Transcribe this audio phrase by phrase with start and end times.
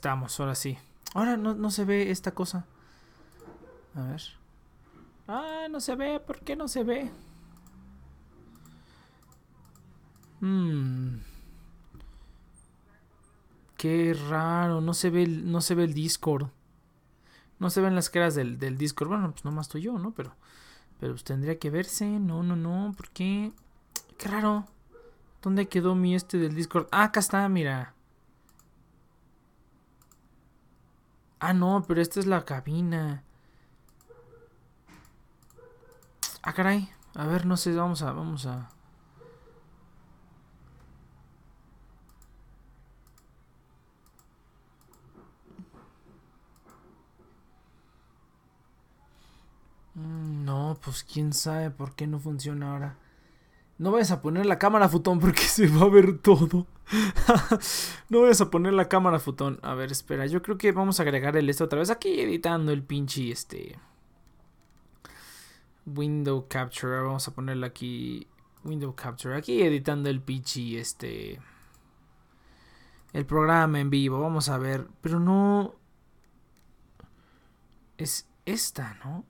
[0.00, 0.78] estamos, ahora sí.
[1.12, 2.64] Ahora no, no se ve esta cosa.
[3.94, 4.22] A ver.
[5.28, 6.20] Ah, no se ve.
[6.20, 7.10] ¿Por qué no se ve?
[10.40, 11.18] Mmm.
[13.76, 14.80] Qué raro.
[14.80, 16.48] No se ve el, no se ve el Discord.
[17.58, 19.08] No se ven las caras del, del Discord.
[19.08, 20.12] Bueno, pues nomás estoy yo, ¿no?
[20.12, 20.34] Pero.
[20.98, 22.06] Pero pues tendría que verse.
[22.06, 22.94] No, no, no.
[22.96, 23.52] ¿Por qué?
[24.16, 24.64] Qué raro.
[25.42, 26.86] ¿Dónde quedó mi este del Discord?
[26.90, 27.94] Ah, acá está, mira.
[31.40, 33.24] Ah, no, pero esta es la cabina.
[36.42, 36.88] Ah, caray.
[37.14, 38.68] A ver, no sé, vamos a, vamos a.
[49.94, 52.96] Mm, no, pues quién sabe por qué no funciona ahora.
[53.80, 56.66] No vayas a poner la cámara, futón, porque se va a ver todo.
[58.10, 59.58] no vayas a poner la cámara, futón.
[59.62, 61.88] A ver, espera, yo creo que vamos a agregar el este otra vez.
[61.88, 63.78] Aquí editando el pinche este.
[65.86, 67.00] Window Capture.
[67.00, 68.26] Vamos a ponerle aquí.
[68.64, 69.34] Window Capture.
[69.34, 71.40] Aquí editando el pinche este.
[73.14, 74.20] El programa en vivo.
[74.20, 74.88] Vamos a ver.
[75.00, 75.74] Pero no.
[77.96, 79.24] Es esta, ¿no?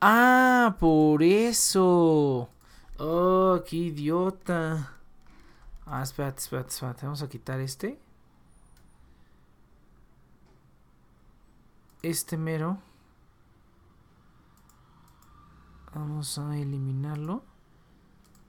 [0.00, 2.48] Ah, por eso.
[3.04, 4.92] Oh, qué idiota.
[5.86, 7.04] Ah, espérate, espérate, espérate.
[7.04, 7.98] Vamos a quitar este.
[12.00, 12.78] Este mero.
[15.92, 17.42] Vamos a eliminarlo.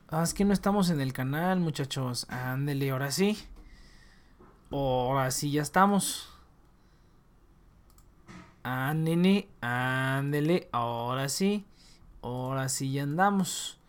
[0.10, 2.28] Ah, es que no estamos en el canal, muchachos.
[2.30, 3.36] Ándele, ahora sí.
[4.70, 6.30] Ahora sí, ya estamos.
[8.62, 11.66] Ándele, ándele, ahora sí.
[12.22, 13.80] Ahora sí ya andamos.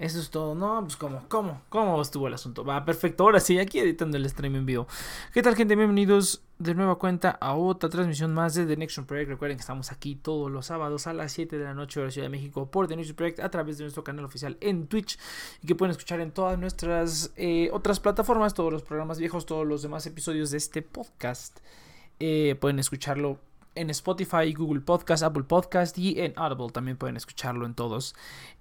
[0.00, 0.80] Eso es todo, ¿no?
[0.80, 2.64] Pues cómo, cómo, cómo estuvo el asunto.
[2.64, 3.22] Va, perfecto.
[3.22, 4.88] Ahora sí, aquí editando el stream en vivo.
[5.34, 5.76] ¿Qué tal, gente?
[5.76, 9.28] Bienvenidos de nueva cuenta a otra transmisión más de The Next Project.
[9.28, 12.24] Recuerden que estamos aquí todos los sábados a las 7 de la noche la Ciudad
[12.24, 15.18] de México por The Next Project a través de nuestro canal oficial en Twitch
[15.62, 19.66] y que pueden escuchar en todas nuestras eh, otras plataformas, todos los programas viejos, todos
[19.66, 21.58] los demás episodios de este podcast.
[22.20, 23.38] Eh, pueden escucharlo
[23.74, 26.70] en Spotify, Google Podcast, Apple Podcast y en Audible.
[26.70, 28.14] También pueden escucharlo en todos.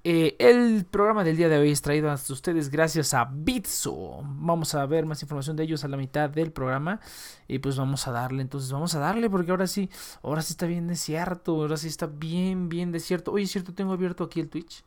[0.04, 4.22] Eh, el programa del día de hoy es traído a ustedes gracias a Bitso.
[4.24, 7.00] Vamos a ver más información de ellos a la mitad del programa.
[7.48, 9.90] Y pues vamos a darle, entonces vamos a darle porque ahora sí,
[10.22, 11.56] ahora sí está bien desierto.
[11.56, 13.32] Ahora sí está bien, bien desierto.
[13.32, 14.84] Oye, es cierto, tengo abierto aquí el Twitch.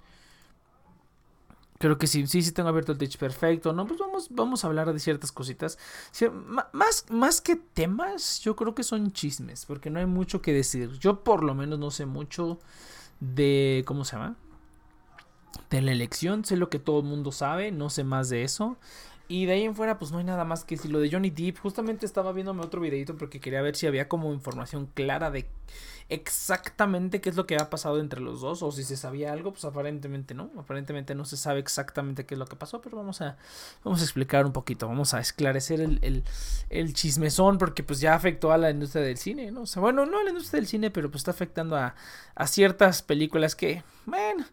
[1.82, 3.72] Creo que sí, sí, sí tengo abierto el Twitch perfecto.
[3.72, 5.80] No, pues vamos, vamos a hablar de ciertas cositas.
[6.70, 10.96] más, más que temas, yo creo que son chismes, porque no hay mucho que decir.
[11.00, 12.60] Yo por lo menos no sé mucho
[13.18, 14.36] de, ¿cómo se llama?
[15.70, 18.76] De la elección, sé lo que todo el mundo sabe, no sé más de eso.
[19.26, 20.92] Y de ahí en fuera, pues no hay nada más que decir.
[20.92, 24.32] Lo de Johnny Depp, justamente estaba viéndome otro videito porque quería ver si había como
[24.32, 25.48] información clara de
[26.12, 29.52] exactamente qué es lo que ha pasado entre los dos o si se sabía algo,
[29.52, 33.22] pues aparentemente no, aparentemente no se sabe exactamente qué es lo que pasó, pero vamos
[33.22, 33.38] a,
[33.82, 36.22] vamos a explicar un poquito, vamos a esclarecer el, el,
[36.68, 39.62] el chismezón porque pues ya afectó a la industria del cine, ¿no?
[39.62, 41.94] O sea, bueno, no a la industria del cine, pero pues está afectando a,
[42.34, 44.44] a ciertas películas que, bueno,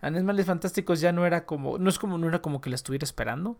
[0.00, 3.04] Animales Fantásticos ya no era como, no es como, no era como que la estuviera
[3.04, 3.58] esperando,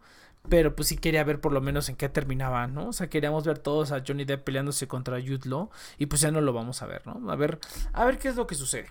[0.49, 2.89] pero pues sí quería ver por lo menos en qué terminaba, ¿no?
[2.89, 6.31] O sea, queríamos ver todos a Johnny Depp peleándose contra Jude Law y pues ya
[6.31, 7.31] no lo vamos a ver, ¿no?
[7.31, 7.59] A ver,
[7.93, 8.91] a ver qué es lo que sucede.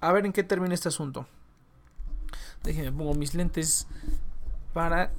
[0.00, 1.26] A ver en qué termina este asunto.
[2.62, 3.86] Déjenme pongo mis lentes
[4.72, 5.10] para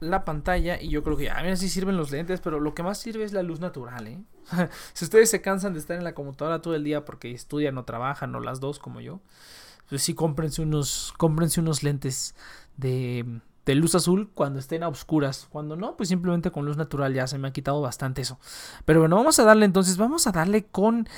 [0.00, 2.82] la pantalla y yo creo que ya, mira, sí sirven los lentes, pero lo que
[2.82, 4.22] más sirve es la luz natural, ¿eh?
[4.94, 7.84] si ustedes se cansan de estar en la computadora todo el día porque estudian o
[7.84, 9.20] trabajan o las dos como yo,
[9.88, 12.34] pues sí cómprense unos, cómprense unos lentes
[12.76, 15.46] de de luz azul cuando estén a oscuras.
[15.50, 18.38] Cuando no, pues simplemente con luz natural ya se me ha quitado bastante eso.
[18.84, 21.08] Pero bueno, vamos a darle entonces, vamos a darle con,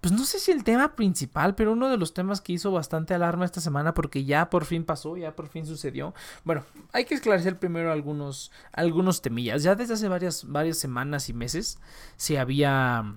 [0.00, 3.14] pues no sé si el tema principal, pero uno de los temas que hizo bastante
[3.14, 6.14] alarma esta semana porque ya por fin pasó, ya por fin sucedió.
[6.44, 9.62] Bueno, hay que esclarecer primero algunos, algunos temillas.
[9.62, 11.78] Ya desde hace varias, varias semanas y meses
[12.16, 13.16] se había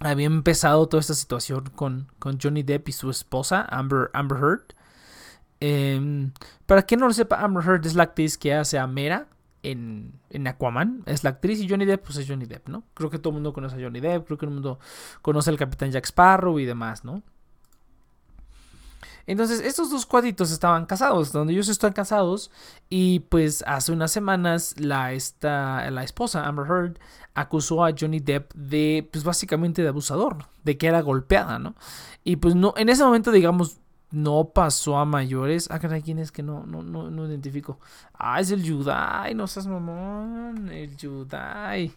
[0.00, 4.77] había empezado toda esta situación con, con Johnny Depp y su esposa, Amber, Amber Heard.
[5.60, 6.32] Em,
[6.66, 9.26] para quien no lo sepa, Amber Heard es la actriz que hace a Mera
[9.62, 11.02] en, en, Aquaman.
[11.06, 12.84] Es la actriz y Johnny Depp, pues es Johnny Depp, ¿no?
[12.94, 14.78] Creo que todo el mundo conoce a Johnny Depp, creo que todo el mundo
[15.22, 17.22] conoce al Capitán Jack Sparrow y demás, ¿no?
[19.26, 22.50] Entonces, estos dos cuadritos estaban casados, donde ellos están casados,
[22.88, 26.98] y pues hace unas semanas la, esta, la esposa, Amber Heard,
[27.34, 31.74] acusó a Johnny Depp de, pues básicamente de abusador, de que era golpeada, ¿no?
[32.24, 35.68] Y pues no, en ese momento, digamos, no pasó a mayores.
[35.70, 37.78] Ah, caray, ¿quién es que no, no, no, no identifico?
[38.14, 40.68] Ah, es el Yudai, no seas mamón.
[40.70, 41.92] El Yudai.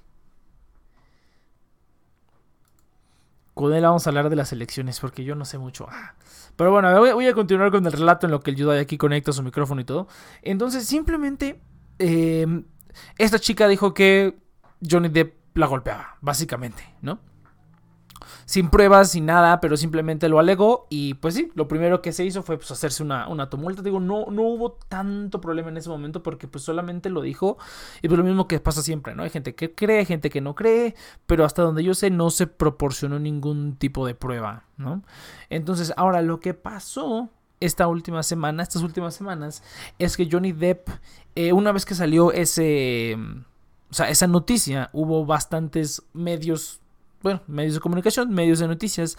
[3.54, 5.88] con él vamos a hablar de las elecciones, porque yo no sé mucho.
[5.90, 6.16] Ah.
[6.56, 9.32] Pero bueno, voy a continuar con el relato en lo que el Yudai aquí conecta
[9.32, 10.08] su micrófono y todo.
[10.42, 11.62] Entonces, simplemente,
[12.00, 12.66] em,
[13.18, 14.38] esta chica dijo que
[14.88, 17.20] Johnny Depp la golpeaba, básicamente, ¿no?
[18.46, 22.26] Sin pruebas, sin nada, pero simplemente lo alegó y pues sí, lo primero que se
[22.26, 23.82] hizo fue pues, hacerse una, una tumulta.
[23.82, 27.58] Digo, no, no hubo tanto problema en ese momento porque pues solamente lo dijo
[28.02, 29.24] y pues lo mismo que pasa siempre, ¿no?
[29.24, 30.96] Hay gente que cree, gente que no cree,
[31.26, 35.04] pero hasta donde yo sé no se proporcionó ningún tipo de prueba, ¿no?
[35.50, 37.30] Entonces, ahora lo que pasó
[37.60, 39.64] esta última semana, estas últimas semanas,
[40.00, 40.90] es que Johnny Depp,
[41.36, 43.18] eh, una vez que salió ese...
[43.90, 46.81] O sea, esa noticia, hubo bastantes medios
[47.24, 49.18] bueno, medios de comunicación, medios de noticias,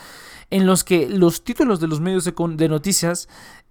[0.51, 3.29] en los que los títulos de los medios de, noticias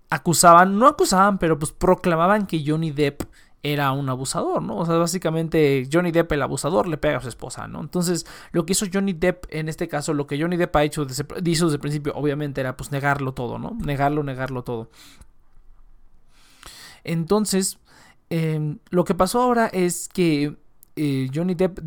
[0.09, 3.23] acusaban, no acusaban, pero pues proclamaban que Johnny Depp
[3.63, 4.77] era un abusador, ¿no?
[4.77, 7.81] O sea, básicamente Johnny Depp, el abusador, le pega a su esposa, ¿no?
[7.81, 11.05] Entonces, lo que hizo Johnny Depp en este caso, lo que Johnny Depp ha hecho
[11.05, 13.77] desde, desde el principio, obviamente, era pues negarlo todo, ¿no?
[13.79, 14.89] Negarlo, negarlo todo.
[17.03, 17.77] Entonces,
[18.29, 20.55] em, lo que pasó ahora es que
[20.95, 21.79] eh, Johnny Depp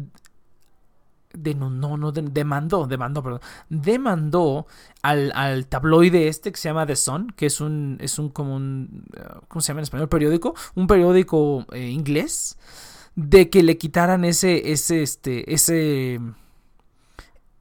[1.35, 4.67] no, no, demandó, demandó, perdón, demandó
[5.03, 9.05] al, tabloide este que se llama The Sun, que es un, es un como un,
[9.17, 10.09] eh, ¿cómo se llama en español?
[10.09, 12.59] Periódico, un periódico eh, inglés,
[13.15, 16.21] de que le quitaran ese, ese, este, ese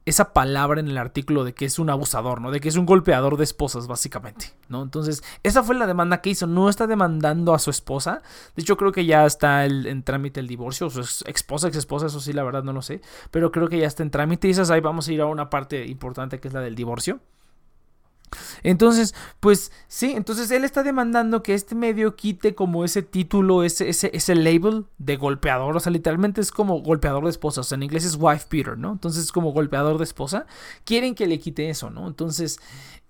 [0.06, 2.50] esa palabra en el artículo de que es un abusador, ¿no?
[2.50, 4.82] De que es un golpeador de esposas, básicamente, ¿no?
[4.82, 6.46] Entonces, esa fue la demanda que hizo.
[6.46, 8.22] No está demandando a su esposa.
[8.54, 10.90] De hecho, creo que ya está en trámite el divorcio.
[10.90, 13.00] Su esposa, ex esposa, eso sí, la verdad no lo sé.
[13.30, 14.48] Pero creo que ya está en trámite.
[14.48, 17.20] Y esas ahí vamos a ir a una parte importante que es la del divorcio.
[18.62, 23.88] Entonces, pues sí, entonces él está demandando que este medio quite como ese título, ese,
[23.88, 25.76] ese, ese label de golpeador.
[25.76, 27.60] O sea, literalmente es como golpeador de esposa.
[27.60, 28.92] O sea, en inglés es wife beater, ¿no?
[28.92, 30.46] Entonces es como golpeador de esposa.
[30.84, 32.06] Quieren que le quite eso, ¿no?
[32.06, 32.58] Entonces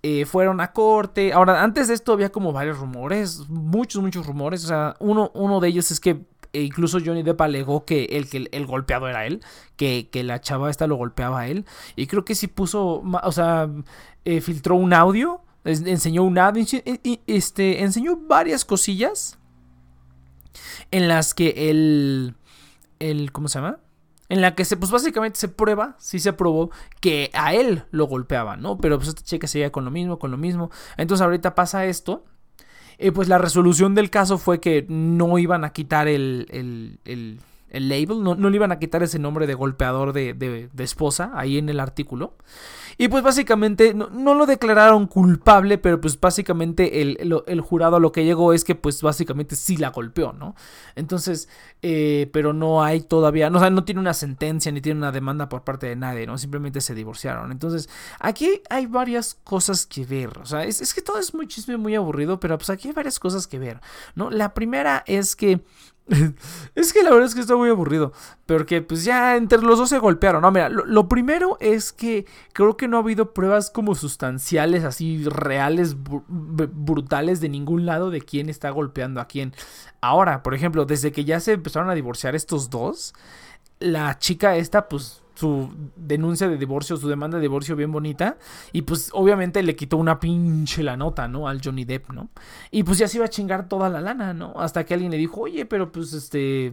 [0.07, 1.33] eh, fueron a corte.
[1.33, 4.63] Ahora, antes de esto había como varios rumores, muchos, muchos rumores.
[4.65, 8.31] O sea, uno, uno de ellos es que e incluso Johnny Depp alegó que el,
[8.31, 9.41] que el golpeado era él,
[9.77, 11.67] que, que, la chava esta lo golpeaba a él.
[11.97, 13.69] Y creo que sí puso, o sea,
[14.25, 16.65] eh, filtró un audio, enseñó un audio,
[17.27, 19.39] este, enseñó varias cosillas
[20.91, 22.37] en las que el,
[23.01, 23.81] el, ¿cómo se llama?
[24.29, 26.71] En la que se, pues básicamente se prueba, sí se probó
[27.01, 28.79] que a él lo golpeaban, ¿no?
[28.79, 30.71] Pero pues esta chica seguía con lo mismo, con lo mismo.
[30.97, 32.25] Entonces ahorita pasa esto
[32.99, 37.41] eh, pues la resolución del caso fue que no iban a quitar el, el, el,
[37.71, 40.85] el label, no, no, le iban a quitar ese nombre de golpeador de, de, de
[40.85, 42.35] esposa ahí en el artículo.
[42.97, 48.25] Y pues básicamente no, lo declararon culpable, pero pues básicamente el, jurado a lo que
[48.25, 50.55] llegó es que pues básicamente sí la golpeó, ¿no?
[50.95, 51.49] Entonces,
[51.83, 55.13] eh, pero no hay todavía, no, o sea, no tiene una sentencia ni tiene una
[55.13, 56.39] demanda por parte de nadie, ¿no?
[56.39, 57.53] Simplemente se divorciaron.
[57.53, 57.89] Entonces,
[58.21, 61.77] aquí hay varias cosas que ver, o sea, es, es que todo es muy chisme,
[61.77, 63.81] muy aburrido, pero pues aquí hay varias cosas que ver,
[64.15, 64.31] ¿no?
[64.31, 65.61] La primera es que
[66.75, 68.13] es que la verdad es que está muy aburrido.
[68.47, 70.43] Porque pues ya entre los dos se golpearon.
[70.43, 75.25] No, mira, lo, primero es que creo que no ha habido pruebas como sustanciales, así
[75.25, 79.53] reales, brutales de ningún lado de quién está golpeando a quién.
[80.01, 83.15] Ahora, por ejemplo, desde que ya se empezaron a divorciar estos dos,
[83.81, 88.39] la chica esta pues su denuncia de divorcio, su demanda de divorcio bien bonita.
[88.73, 91.49] Y pues obviamente le quitó una pinche la nota, ¿no?
[91.49, 92.31] Al Johnny Depp, ¿no?
[92.71, 94.55] Y pues ya se iba a chingar toda la lana, ¿no?
[94.57, 96.73] Hasta que alguien le dijo, oye, pero pues este...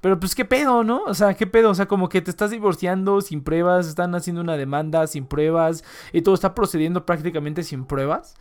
[0.00, 1.02] Pero pues qué pedo, ¿no?
[1.04, 4.40] O sea, qué pedo, o sea, como que te estás divorciando sin pruebas, están haciendo
[4.42, 8.34] una demanda sin pruebas y todo está procediendo prácticamente sin pruebas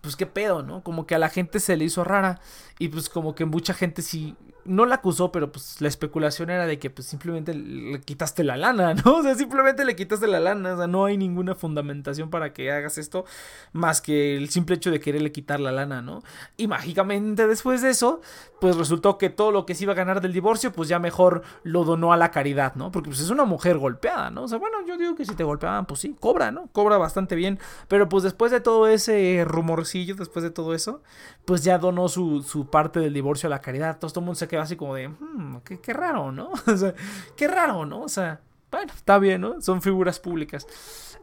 [0.00, 0.82] pues qué pedo, ¿no?
[0.82, 2.40] Como que a la gente se le hizo rara
[2.78, 4.36] y pues como que mucha gente sí
[4.68, 8.56] no la acusó, pero pues la especulación era de que pues simplemente le quitaste la
[8.56, 9.16] lana, ¿no?
[9.16, 12.70] O sea, simplemente le quitaste la lana, o sea, no hay ninguna fundamentación para que
[12.70, 13.24] hagas esto
[13.72, 16.22] más que el simple hecho de quererle quitar la lana, ¿no?
[16.56, 18.20] Y mágicamente después de eso,
[18.60, 21.42] pues resultó que todo lo que se iba a ganar del divorcio, pues ya mejor
[21.62, 22.90] lo donó a la caridad, ¿no?
[22.90, 24.44] Porque pues es una mujer golpeada, ¿no?
[24.44, 26.68] O sea, bueno, yo digo que si te golpeaban, pues sí, cobra, ¿no?
[26.72, 27.58] Cobra bastante bien,
[27.88, 31.02] pero pues después de todo ese rumorcillo, después de todo eso,
[31.44, 34.48] pues ya donó su, su parte del divorcio a la caridad, todo el mundo se
[34.48, 36.50] quedó así como de, hmm, qué, raro, ¿no?
[36.66, 36.94] o sea,
[37.36, 38.02] qué raro, ¿no?
[38.02, 39.60] O sea, bueno, está bien, ¿no?
[39.60, 40.66] Son figuras públicas.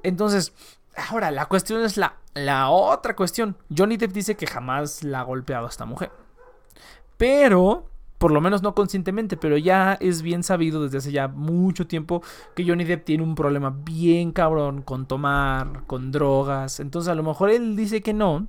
[0.03, 0.53] Entonces,
[1.09, 3.57] ahora la cuestión es la, la otra cuestión.
[3.75, 6.11] Johnny Depp dice que jamás la ha golpeado a esta mujer.
[7.17, 7.85] Pero,
[8.17, 12.21] por lo menos no conscientemente, pero ya es bien sabido desde hace ya mucho tiempo
[12.55, 16.79] que Johnny Depp tiene un problema bien cabrón con tomar, con drogas.
[16.79, 18.47] Entonces, a lo mejor él dice que no.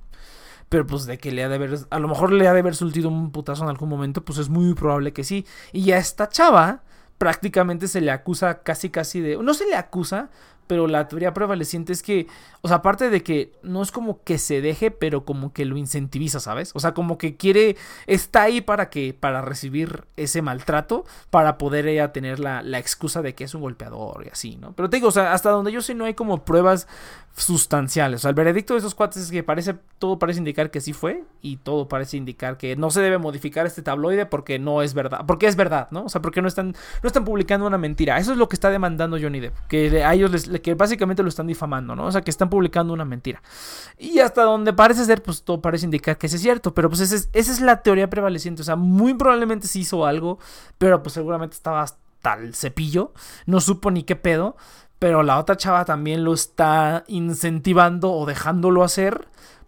[0.69, 2.75] Pero pues de que le ha de haber, a lo mejor le ha de haber
[2.75, 5.45] surtido un putazo en algún momento, pues es muy probable que sí.
[5.71, 6.83] Y a esta chava
[7.17, 10.29] prácticamente se le acusa casi casi de, no se le acusa,
[10.67, 12.27] pero la teoría prevaleciente es que,
[12.61, 15.77] o sea, aparte de que no es como que se deje, pero como que lo
[15.77, 16.71] incentiviza, ¿sabes?
[16.75, 21.87] O sea, como que quiere, está ahí para que, para recibir ese maltrato, para poder
[21.87, 24.73] ella tener la, la excusa de que es un golpeador y así, ¿no?
[24.73, 26.87] Pero te digo, o sea, hasta donde yo sé no hay como pruebas
[27.37, 28.21] sustanciales.
[28.21, 30.91] O sea, el veredicto de esos cuates es que parece, todo parece indicar que sí
[30.91, 34.95] fue y todo parece indicar que no se debe modificar este tabloide porque no es
[34.95, 36.05] verdad, porque es verdad, ¿no?
[36.05, 38.17] O sea, porque no están, no están publicando una mentira.
[38.17, 41.29] Eso es lo que está demandando Johnny Depp, que a ellos les, que básicamente lo
[41.29, 42.05] están difamando, ¿no?
[42.05, 43.41] O sea, que están publicando una mentira.
[43.97, 47.15] Y hasta donde parece ser, pues todo parece indicar que es cierto, pero pues esa
[47.15, 48.61] es, esa es la teoría prevaleciente.
[48.61, 50.39] O sea, muy probablemente sí hizo algo,
[50.77, 53.13] pero pues seguramente estaba hasta el cepillo,
[53.45, 54.55] no supo ni qué pedo.
[54.99, 59.27] Pero la otra chava también lo está incentivando o dejándolo hacer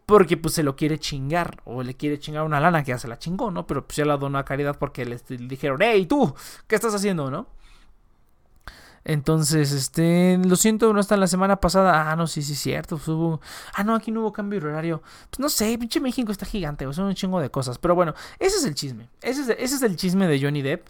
[0.10, 3.08] porque pues se lo quiere chingar o le quiere chingar una lana que ya se
[3.08, 3.68] la chingó, ¿no?
[3.68, 6.34] Pero pues ya la donó a caridad porque le dijeron, hey, tú,
[6.66, 7.46] ¿qué estás haciendo, no?
[9.10, 12.12] Entonces, este, lo siento, no está la semana pasada.
[12.12, 12.98] Ah, no, sí, sí, cierto.
[12.98, 13.42] Pues hubo...
[13.74, 15.02] Ah, no, aquí no hubo cambio horario.
[15.32, 17.80] Pues no sé, pinche México está gigante, o son un chingo de cosas.
[17.80, 19.10] Pero bueno, ese es el chisme.
[19.24, 20.90] Ese es, ese es el chisme de Johnny Depp.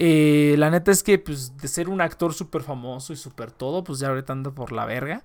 [0.00, 3.84] Eh, la neta es que, pues, de ser un actor súper famoso y súper todo,
[3.84, 5.22] pues ya ahorita anda por la verga.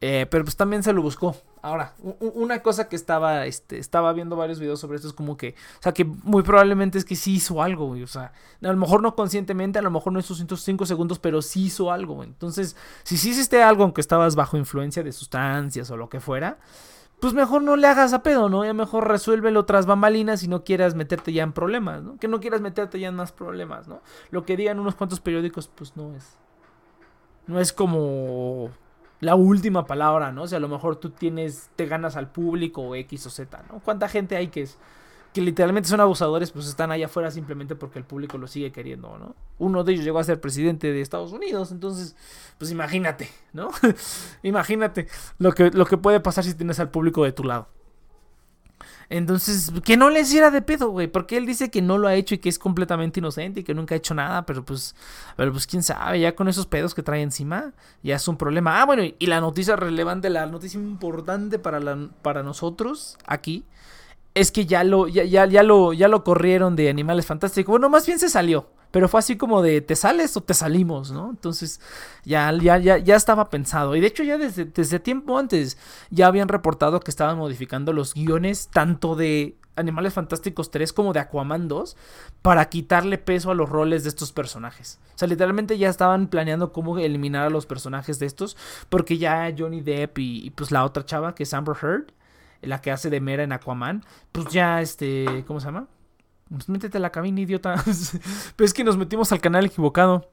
[0.00, 1.36] Eh, pero pues también se lo buscó.
[1.62, 5.54] Ahora, una cosa que estaba, este, estaba viendo varios videos sobre esto es como que,
[5.80, 8.02] o sea, que muy probablemente es que sí hizo algo, güey.
[8.02, 11.42] O sea, a lo mejor no conscientemente, a lo mejor no esos 105 segundos, pero
[11.42, 15.96] sí hizo algo, Entonces, si sí hiciste algo, aunque estabas bajo influencia de sustancias o
[15.96, 16.58] lo que fuera,
[17.20, 18.64] pues mejor no le hagas a pedo, ¿no?
[18.64, 22.18] Ya mejor resuélvelo tras bambalinas y no quieras meterte ya en problemas, ¿no?
[22.18, 24.02] Que no quieras meterte ya en más problemas, ¿no?
[24.30, 26.36] Lo que digan unos cuantos periódicos, pues no es.
[27.46, 28.70] No es como
[29.26, 30.44] la última palabra, ¿no?
[30.44, 33.64] O sea, a lo mejor tú tienes, te ganas al público o X o Z,
[33.68, 33.80] ¿no?
[33.80, 34.78] ¿Cuánta gente hay que es
[35.34, 39.18] que literalmente son abusadores, pues están allá afuera simplemente porque el público lo sigue queriendo,
[39.18, 39.34] ¿no?
[39.58, 42.14] Uno de ellos llegó a ser presidente de Estados Unidos, entonces,
[42.56, 43.70] pues imagínate, ¿no?
[44.44, 45.08] imagínate
[45.38, 47.66] lo que, lo que puede pasar si tienes al público de tu lado.
[49.08, 51.06] Entonces, que no le hiciera de pedo, güey.
[51.06, 53.74] Porque él dice que no lo ha hecho y que es completamente inocente y que
[53.74, 54.46] nunca ha hecho nada.
[54.46, 54.94] Pero pues,
[55.36, 58.80] pero pues quién sabe, ya con esos pedos que trae encima, ya es un problema.
[58.80, 63.64] Ah, bueno, y la noticia relevante, la noticia importante para, la, para nosotros aquí,
[64.36, 67.72] es que ya lo, ya, ya, lo, ya lo corrieron de Animales Fantásticos.
[67.72, 68.68] Bueno, más bien se salió.
[68.90, 71.10] Pero fue así como de, ¿te sales o te salimos?
[71.10, 71.30] ¿no?
[71.30, 71.80] Entonces
[72.22, 73.96] ya, ya, ya, ya estaba pensado.
[73.96, 75.78] Y de hecho ya desde, desde tiempo antes
[76.10, 81.20] ya habían reportado que estaban modificando los guiones tanto de Animales Fantásticos 3 como de
[81.20, 81.96] Aquaman 2
[82.42, 85.00] para quitarle peso a los roles de estos personajes.
[85.14, 88.58] O sea, literalmente ya estaban planeando cómo eliminar a los personajes de estos
[88.90, 92.12] porque ya Johnny Depp y, y pues la otra chava que es Amber Heard,
[92.62, 95.88] la que hace de Mera en Aquaman, pues ya este, ¿cómo se llama?
[96.48, 97.82] Pues métete a la cabina, idiota.
[98.56, 100.30] Pero es que nos metimos al canal equivocado.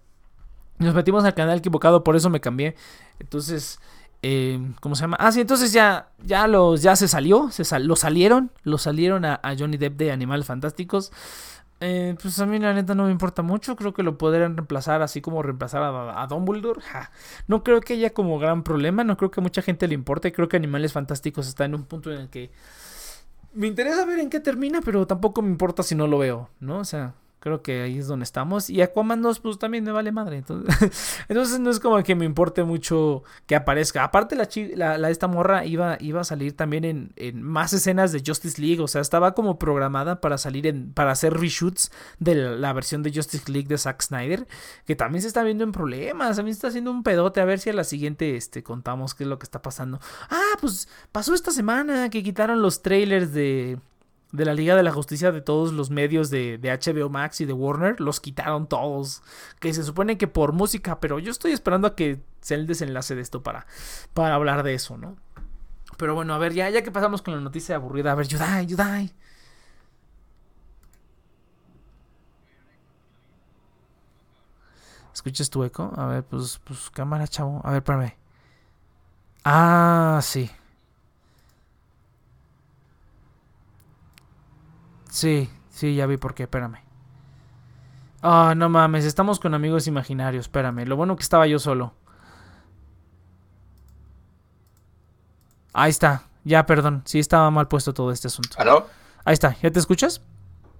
[0.77, 2.75] Nos metimos al canal equivocado, por eso me cambié.
[3.19, 3.79] Entonces,
[4.21, 5.17] eh, ¿cómo se llama?
[5.19, 9.39] Ah, sí, entonces ya, ya, los, ya se salió, se lo salieron, lo salieron a,
[9.57, 11.11] Johnny Depp de Animales Fantásticos.
[11.85, 15.01] Eh, pues a mí la neta no me importa mucho, creo que lo podrían reemplazar
[15.01, 16.79] así como reemplazar a, a Dumbledore.
[17.47, 20.47] No creo que haya como gran problema, no creo que mucha gente le importe, creo
[20.47, 22.51] que Animales Fantásticos está en un punto en el que
[23.53, 26.79] me interesa ver en qué termina, pero tampoco me importa si no lo veo, ¿no?
[26.79, 28.69] O sea, Creo que ahí es donde estamos.
[28.69, 30.37] Y Aquaman 2, pues también me vale madre.
[30.37, 34.01] Entonces, entonces no es como que me importe mucho que aparezca.
[34.05, 38.23] Aparte, la, la, esta morra iba, iba a salir también en, en, más escenas de
[38.25, 38.81] Justice League.
[38.81, 40.93] O sea, estaba como programada para salir en.
[40.93, 44.47] para hacer reshoots de la, versión de Justice League de Zack Snyder.
[44.85, 46.37] Que también se está viendo en problemas.
[46.37, 47.41] También está haciendo un pedote.
[47.41, 49.99] A ver si a la siguiente este, contamos qué es lo que está pasando.
[50.29, 53.79] Ah, pues pasó esta semana que quitaron los trailers de
[54.33, 57.45] de la Liga de la Justicia de todos los medios de, de, HBO Max y
[57.45, 59.21] de Warner, los quitaron todos.
[59.59, 63.13] Que se supone que por música, pero yo estoy esperando a que sea el desenlace
[63.13, 63.67] de esto para,
[64.13, 65.15] para hablar de eso, ¿no?
[65.97, 68.65] Pero bueno, a ver, ya, ya que pasamos con la noticia aburrida, a ver, Yudai,
[68.65, 69.13] Yudai.
[75.13, 75.93] ¿Escuchas tu eco?
[75.95, 77.61] A ver, pues, pues cámara, chavo.
[77.63, 78.15] A ver, espérame.
[79.45, 80.49] Ah, sí.
[85.13, 86.79] Sí, sí, ya vi por qué, espérame.
[88.23, 90.87] Ah, no mames, estamos con amigos imaginarios, espérame.
[90.87, 91.93] Lo bueno que estaba yo solo.
[95.71, 97.03] Ahí está, ya, perdón.
[97.05, 98.55] Sí estaba mal puesto todo este asunto.
[98.57, 98.87] ¿Aló?
[99.23, 100.19] Ahí está, ¿ya te escuchas?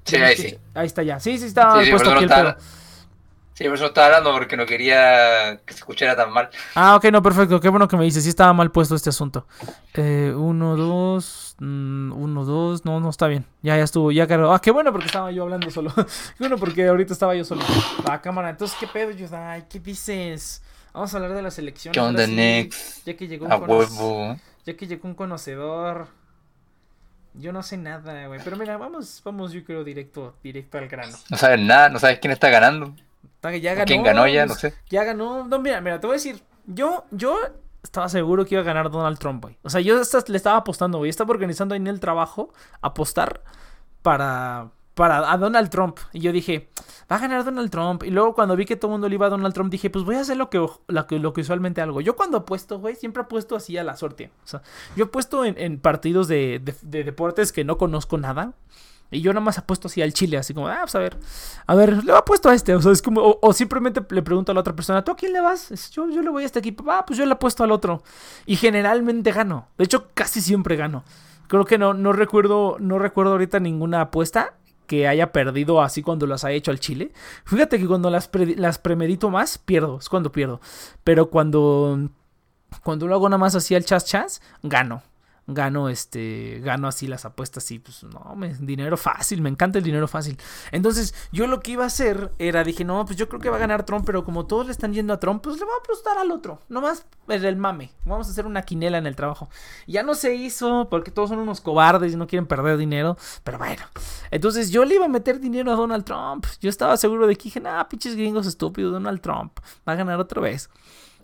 [0.03, 0.57] Sí, ahí sí.
[0.73, 1.19] Ahí está ya.
[1.19, 2.55] Sí, sí estaba mal puesto aquí el pedo.
[3.53, 6.49] Sí, por eso estaba hablando porque no quería que se escuchara tan mal.
[6.73, 7.59] Ah, ok, no, perfecto.
[7.59, 8.23] Qué bueno que me dices.
[8.23, 9.45] Sí estaba mal puesto este asunto.
[9.93, 12.83] Eh, uno, dos, mm, uno, dos.
[12.83, 13.45] No, no, está bien.
[13.61, 14.51] Ya, ya estuvo, ya cargó.
[14.51, 15.93] Ah, qué bueno porque estaba yo hablando solo.
[15.95, 17.61] qué bueno porque ahorita estaba yo solo.
[18.07, 18.49] La cámara.
[18.49, 20.63] Entonces, ¿qué pedo, Ay, ¿Qué dices?
[20.91, 21.93] Vamos a hablar de las elecciones.
[21.93, 23.05] ¿Qué onda, Next?
[23.05, 24.35] Ya que llegó un A huevo.
[24.65, 26.07] Ya que llegó un conocedor.
[27.35, 28.39] Yo no sé nada, güey.
[28.43, 31.17] Pero mira, vamos, vamos, yo creo directo, directo al grano.
[31.29, 32.95] No sabes nada, no sabes quién está ganando.
[33.51, 33.85] Ya ganó.
[33.85, 34.45] ¿Quién ganó ya?
[34.45, 34.73] No sé.
[34.89, 35.45] Ya ganó.
[35.47, 36.41] No, mira, mira, te voy a decir.
[36.65, 37.37] Yo, yo
[37.83, 39.57] estaba seguro que iba a ganar Donald Trump, güey.
[39.63, 41.09] O sea, yo hasta le estaba apostando, güey.
[41.09, 43.41] Estaba organizando ahí en el trabajo apostar
[44.01, 45.97] para, para a Donald Trump.
[46.13, 46.69] Y yo dije,
[47.11, 48.03] va a ganar Donald Trump.
[48.03, 50.05] Y luego cuando vi que todo el mundo le iba a Donald Trump, dije, pues
[50.05, 51.99] voy a hacer lo que, lo que, lo que usualmente hago.
[52.01, 54.31] Yo cuando apuesto, güey, siempre apuesto así a la suerte.
[54.43, 54.61] O sea,
[54.95, 58.53] yo apuesto en, en partidos de, de- de deportes que no conozco nada.
[59.13, 61.17] Y yo nada más apuesto así al chile, así como, ah, pues a ver,
[61.67, 62.75] a ver, le apuesto a este.
[62.75, 65.33] O sea, es como, o, simplemente le pregunto a la otra persona, ¿tú a quién
[65.33, 65.91] le vas?
[65.91, 68.03] Yo, yo le voy a este equipo, ah, pues yo le apuesto al otro.
[68.45, 69.67] Y generalmente gano.
[69.77, 71.03] De hecho, casi siempre gano.
[71.47, 74.55] Creo que no, no recuerdo, no recuerdo ahorita ninguna apuesta
[74.87, 77.11] que haya perdido así cuando las haya hecho al chile.
[77.45, 78.27] Fíjate que cuando las
[78.79, 80.61] premedito más, pierdo, es cuando pierdo.
[81.03, 82.09] Pero cuando,
[82.83, 85.01] cuando lo hago nada más así al chas chas, gano.
[85.45, 89.83] Gano este, gano así las apuestas y pues no, me, dinero fácil, me encanta el
[89.83, 90.37] dinero fácil.
[90.71, 93.57] Entonces, yo lo que iba a hacer era, dije, no, pues yo creo que va
[93.57, 95.83] a ganar Trump, pero como todos le están yendo a Trump, pues le voy a
[95.83, 96.61] apostar al otro.
[96.69, 97.91] Nomás el, el mame.
[98.05, 99.49] Vamos a hacer una quinela en el trabajo.
[99.87, 103.17] Ya no se hizo porque todos son unos cobardes y no quieren perder dinero.
[103.43, 103.83] Pero bueno.
[104.31, 106.45] Entonces yo le iba a meter dinero a Donald Trump.
[106.61, 110.19] Yo estaba seguro de que dije, ah, pinches gringos estúpidos, Donald Trump va a ganar
[110.19, 110.69] otra vez.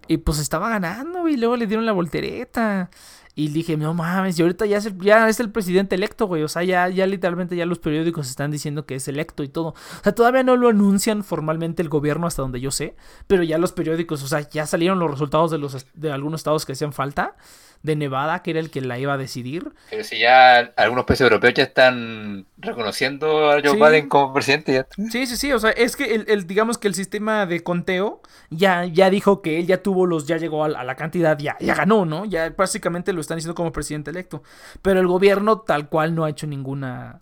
[0.07, 1.27] Y pues estaba ganando.
[1.27, 2.89] Y luego le dieron la voltereta.
[3.35, 6.43] Y dije, no mames, y ahorita ya es el, ya es el presidente electo, güey.
[6.43, 9.69] O sea, ya, ya literalmente ya los periódicos están diciendo que es electo y todo.
[9.69, 12.95] O sea, todavía no lo anuncian formalmente el gobierno hasta donde yo sé.
[13.27, 16.65] Pero ya los periódicos, o sea, ya salieron los resultados de los de algunos estados
[16.65, 17.35] que hacían falta.
[17.81, 19.71] De Nevada, que era el que la iba a decidir.
[19.89, 23.77] Pero si ya algunos países europeos ya están reconociendo a Joe Sí.
[23.77, 24.87] Biden como presidente, ya.
[25.09, 28.21] Sí, sí, sí, o sea, es que el, el- digamos que el sistema de conteo
[28.49, 31.39] ya, ya dijo que él ya tuvo los, ya llegó a, la- a la cantidad,
[31.39, 32.25] ya, ya ganó, ¿no?
[32.25, 34.43] Ya básicamente lo están diciendo como presidente electo.
[34.81, 37.21] Pero el gobierno tal cual no ha hecho ninguna,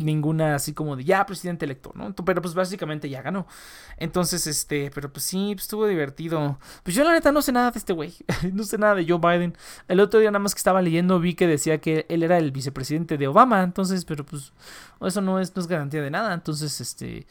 [0.00, 2.14] ninguna así como de ya presidente electo, ¿no?
[2.14, 3.46] Pero pues básicamente ya ganó.
[3.96, 6.58] Entonces, este, pero pues sí, pues, estuvo divertido.
[6.82, 8.14] Pues yo la neta no sé nada de este güey,
[8.52, 9.56] no sé nada de Joe Biden.
[9.88, 12.52] El otro día nada más que estaba leyendo vi que decía que él era el
[12.52, 14.52] vicepresidente de Obama, entonces, pero pues
[15.00, 16.34] eso no es, no es garantía de nada.
[16.34, 17.26] Entonces, este.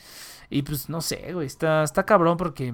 [0.49, 1.47] Y pues no sé, güey.
[1.47, 2.73] Está, está cabrón porque.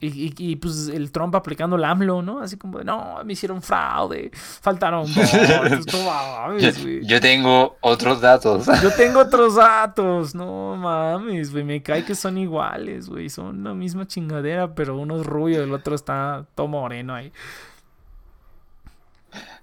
[0.00, 2.40] Y, y- y, pues el Trump aplicando el AMLO, ¿no?
[2.40, 8.66] Así como de, no, me hicieron fraude, faltaron votos, mames, Yo, yo tengo otros datos.
[8.82, 13.74] Yo tengo otros datos, no mames, güey, me cae que son iguales, güey, son la
[13.74, 17.32] misma chingadera, pero uno es rubio, el otro está todo moreno ahí.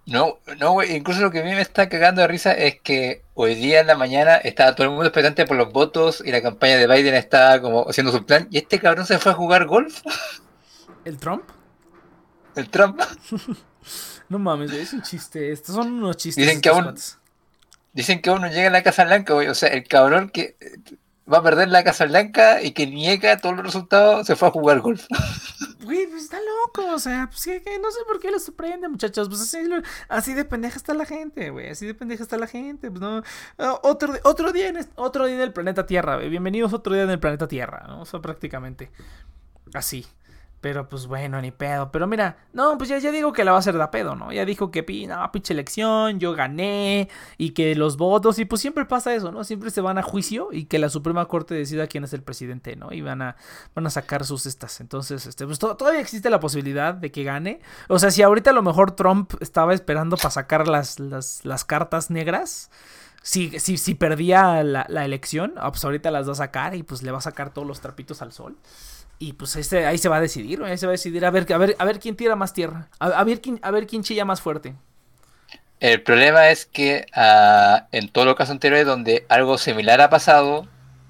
[0.06, 3.24] No, no, güey, incluso lo que a mí me está cagando de risa es que
[3.34, 6.44] hoy día en la mañana estaba todo el mundo expectante por los votos y la
[6.44, 9.66] campaña de Biden estaba como haciendo su plan y este cabrón se fue a jugar
[9.66, 10.02] golf,
[11.06, 11.44] ¿El Trump?
[12.56, 13.02] el Trump.
[14.28, 16.44] No mames, es un chiste, estos son unos chistes.
[16.44, 16.96] Dicen que aún-.
[17.94, 20.80] Dicen que uno llega a la Casa Blanca, güey, o sea, el cabrón que eh,
[21.32, 24.52] va a perder la Casa Blanca y que niega todos los resultados se fue a
[24.52, 25.06] jugar golf.
[25.86, 28.88] Güey, pues está loco, o sea, pues que, que no sé por qué lo sorprende,
[28.88, 29.58] muchachos, pues así,
[30.10, 33.22] así de pendeja está la gente, güey, así de pendeja está la gente, pues no,
[33.60, 37.04] Ah, otro, otro día en, otro día en el planeta Tierra, güey, bienvenidos otro día
[37.04, 38.02] en el planeta Tierra, ¿no?
[38.02, 38.90] O sea, prácticamente,
[39.74, 40.08] así,
[40.66, 43.58] pero pues bueno, ni pedo, pero mira, no, pues ya, ya digo que la va
[43.58, 44.32] a hacer de pedo, ¿no?
[44.32, 48.84] Ya dijo que, no, pinche elección, yo gané, y que los votos, y pues siempre
[48.86, 49.44] pasa eso, ¿no?
[49.44, 52.76] Siempre se van a juicio y que la Suprema Corte decida quién es el presidente,
[52.76, 52.92] ¿no?
[52.92, 53.36] Y van a,
[53.76, 54.82] van a sacar sus estas.
[54.82, 57.60] Entonces, este, pues to- todavía existe la posibilidad de que gane.
[57.88, 61.64] O sea, si ahorita a lo mejor Trump estaba esperando para sacar las, las, las
[61.64, 62.72] cartas negras.
[63.22, 66.84] Si, si, si perdía la, la elección, ah, pues ahorita las va a sacar y
[66.84, 68.56] pues le va a sacar todos los trapitos al sol.
[69.18, 71.52] Y pues este, ahí se va a decidir, ahí se va a decidir a ver,
[71.54, 72.90] a ver, a ver quién tira más tierra.
[73.00, 74.76] A, ver quién, a ver quién chilla más fuerte.
[75.80, 80.68] El problema es que ah, en todos los casos anteriores donde algo similar ha pasado,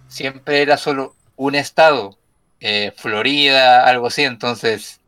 [0.07, 2.17] siempre era solo un estado,
[2.59, 5.01] eh, Florida, algo así, entonces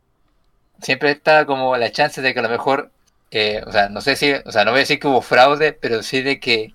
[0.81, 2.91] siempre está como la chance de que a lo mejor,
[3.31, 5.73] eh, o sea, no sé si, o sea, no voy a decir que hubo fraude,
[5.73, 6.73] pero sí de que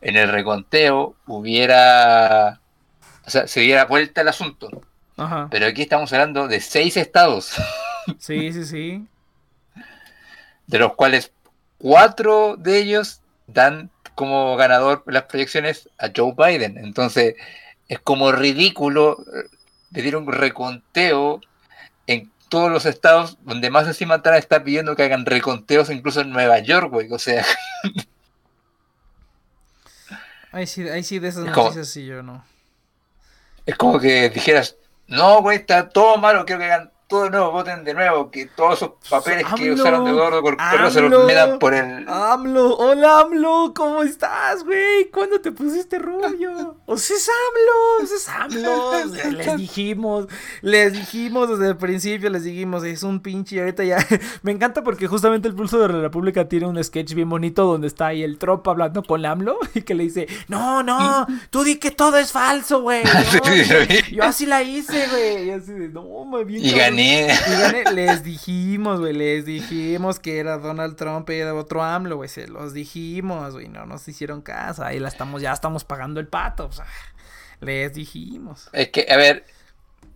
[0.00, 2.60] en el reconteo hubiera,
[3.26, 4.82] o sea, se diera vuelta el asunto.
[5.16, 5.48] Ajá.
[5.50, 7.52] Pero aquí estamos hablando de seis estados,
[8.18, 9.06] Sí, sí, sí.
[10.66, 11.32] de los cuales
[11.78, 16.78] cuatro de ellos dan como ganador las proyecciones a Joe Biden.
[16.78, 17.34] Entonces,
[17.88, 19.48] es como ridículo eh,
[19.92, 21.40] pedir un reconteo
[22.06, 26.30] en todos los estados donde más encima Trump está pidiendo que hagan reconteos incluso en
[26.30, 27.12] Nueva York, güey.
[27.12, 27.44] O sea,
[30.52, 32.44] Ahí sí, ahí sí de esas Es como- noticias sí yo no.
[33.66, 34.76] es como que dijeras,
[35.08, 38.74] no, güey, está todo malo, quiero que hagan todos no voten de nuevo, que todos
[38.74, 42.08] esos papeles que usaron de Eduardo Correa se los metan por el.
[42.08, 45.08] AMLO, hola AMLO, ¿cómo estás, güey?
[45.12, 46.76] ¿Cuándo te pusiste rubio?
[46.86, 49.30] O sea, es AMLO, es AMLO.
[49.30, 50.26] les dijimos,
[50.62, 53.56] les dijimos desde el principio, les dijimos, es un pinche.
[53.56, 53.98] Y ahorita ya.
[54.42, 57.86] Me encanta porque justamente el Pulso de la República tiene un sketch bien bonito donde
[57.86, 61.76] está ahí el tropa hablando con AMLO y que le dice: No, no, tú di
[61.76, 63.04] que todo es falso, güey.
[64.10, 65.46] yo así la hice, güey.
[65.46, 66.95] Y así de, no, me bien.
[66.98, 67.34] Y gané.
[67.48, 67.84] Y gané.
[67.92, 72.28] Les dijimos, güey, les dijimos que era Donald Trump y era otro AMLO, güey.
[72.28, 73.68] Se los dijimos, güey.
[73.68, 74.84] No nos hicieron caso.
[74.84, 76.66] Ahí la estamos, ya estamos pagando el pato.
[76.66, 76.86] O sea,
[77.60, 78.68] les dijimos.
[78.72, 79.44] Es que, a ver,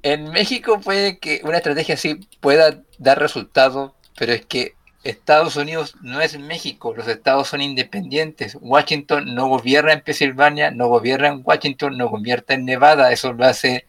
[0.02, 5.96] en México puede que una estrategia así pueda dar resultado, pero es que Estados Unidos
[6.02, 8.56] no es México, los estados son independientes.
[8.60, 13.44] Washington no gobierna en Pensilvania, no gobierna en Washington, no gobierna en Nevada, eso lo
[13.44, 13.86] hace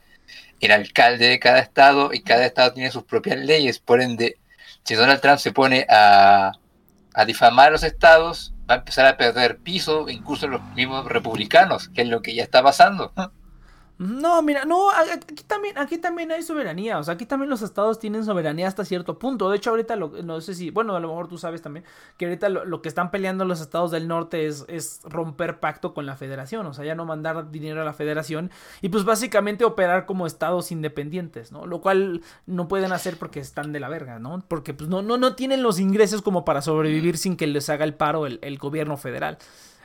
[0.61, 3.79] el alcalde de cada estado y cada estado tiene sus propias leyes.
[3.79, 4.37] Por ende,
[4.83, 6.53] si Donald Trump se pone a,
[7.13, 11.89] a difamar a los estados, va a empezar a perder piso, incluso los mismos republicanos,
[11.89, 13.11] que es lo que ya está pasando.
[14.01, 17.99] No, mira, no, aquí también, aquí también hay soberanía, o sea, aquí también los estados
[17.99, 19.47] tienen soberanía hasta cierto punto.
[19.47, 21.85] De hecho, ahorita lo, no sé si, bueno, a lo mejor tú sabes también
[22.17, 26.07] que ahorita lo, que están peleando los estados del norte es, es, romper pacto con
[26.07, 28.49] la federación, o sea, ya no mandar dinero a la federación
[28.81, 31.67] y pues básicamente operar como estados independientes, ¿no?
[31.67, 34.43] Lo cual no pueden hacer porque están de la verga, ¿no?
[34.47, 37.85] Porque pues no, no, no tienen los ingresos como para sobrevivir sin que les haga
[37.85, 39.37] el paro el gobierno federal.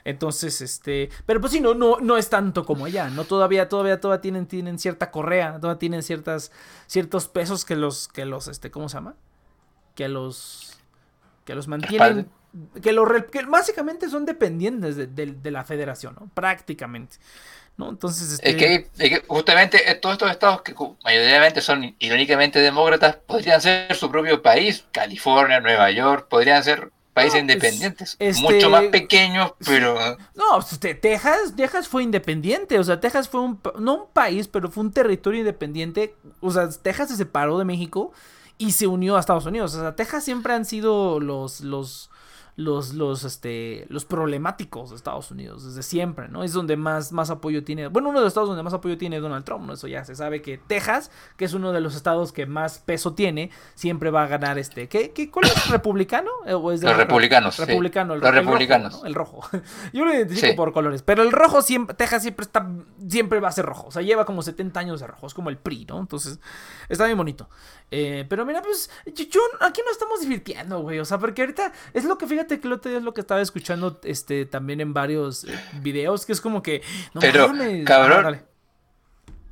[0.07, 3.25] Entonces, este, pero pues sí, no, no, no es tanto como allá, ¿no?
[3.25, 6.53] Todavía, todavía, todavía tienen, tienen cierta correa, todavía tienen ciertas,
[6.87, 9.17] ciertos pesos que los, que los, este, ¿cómo se llama?
[9.97, 10.79] Que los,
[11.45, 12.29] que los mantienen,
[12.81, 16.31] que, los, que básicamente son dependientes de, la federación, ¿no?
[16.33, 17.17] Prácticamente.
[17.77, 17.89] ¿no?
[17.89, 18.51] Entonces, este...
[18.51, 23.61] es, que, es, que, justamente eh, todos estos estados que mayoritariamente son irónicamente demócratas podrían
[23.61, 28.85] ser su propio país, California, Nueva York, podrían ser países pues, independientes, este, mucho más
[28.89, 29.99] pequeños, pero...
[30.35, 34.71] No, pues, Texas, Texas fue independiente, o sea, Texas fue un, no un país, pero
[34.71, 38.13] fue un territorio independiente, o sea, Texas se separó de México
[38.59, 42.11] y se unió a Estados Unidos, o sea, Texas siempre han sido los, los,
[42.57, 46.43] los, los, este, los problemáticos de Estados Unidos desde siempre, ¿no?
[46.43, 49.21] Es donde más, más apoyo tiene, bueno, uno de los estados donde más apoyo tiene
[49.21, 49.75] Donald Trump, ¿no?
[49.75, 53.13] Eso ya se sabe que Texas, que es uno de los estados que más peso
[53.13, 55.69] tiene, siempre va a ganar este, ¿qué, qué cuál es?
[55.69, 56.31] ¿Republicano?
[56.47, 57.59] Eh, ¿O es de los republicanos.
[57.59, 59.03] Republicano, el, los republicanos.
[59.05, 59.47] el rojo.
[59.93, 62.67] Yo lo identifico por colores, pero el rojo siempre, Texas siempre está,
[63.07, 65.51] siempre va a ser rojo, o sea, lleva como 70 años de rojo, es como
[65.51, 66.01] el PRI, ¿no?
[66.01, 66.41] Entonces,
[66.89, 67.51] está bien bonito.
[67.91, 70.99] Eh, pero mira, pues, yo, aquí no estamos divirtiendo, güey.
[70.99, 73.41] O sea, porque ahorita es lo que, fíjate que lo otro es lo que estaba
[73.41, 76.83] escuchando este, también en varios eh, videos, que es como que.
[77.15, 77.51] No pero,
[77.85, 78.43] cabrón.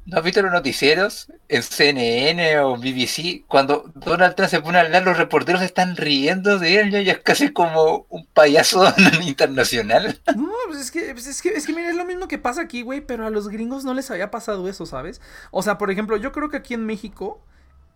[0.06, 3.46] ¿No has visto los noticieros en CNN o BBC?
[3.48, 7.20] Cuando Donald Trump se pone a hablar, los reporteros están riendo de él, ya es
[7.20, 8.84] casi como un payaso
[9.22, 10.20] internacional.
[10.36, 12.60] No, pues es que, pues es que, es que mira, es lo mismo que pasa
[12.60, 15.22] aquí, güey, pero a los gringos no les había pasado eso, ¿sabes?
[15.50, 17.42] O sea, por ejemplo, yo creo que aquí en México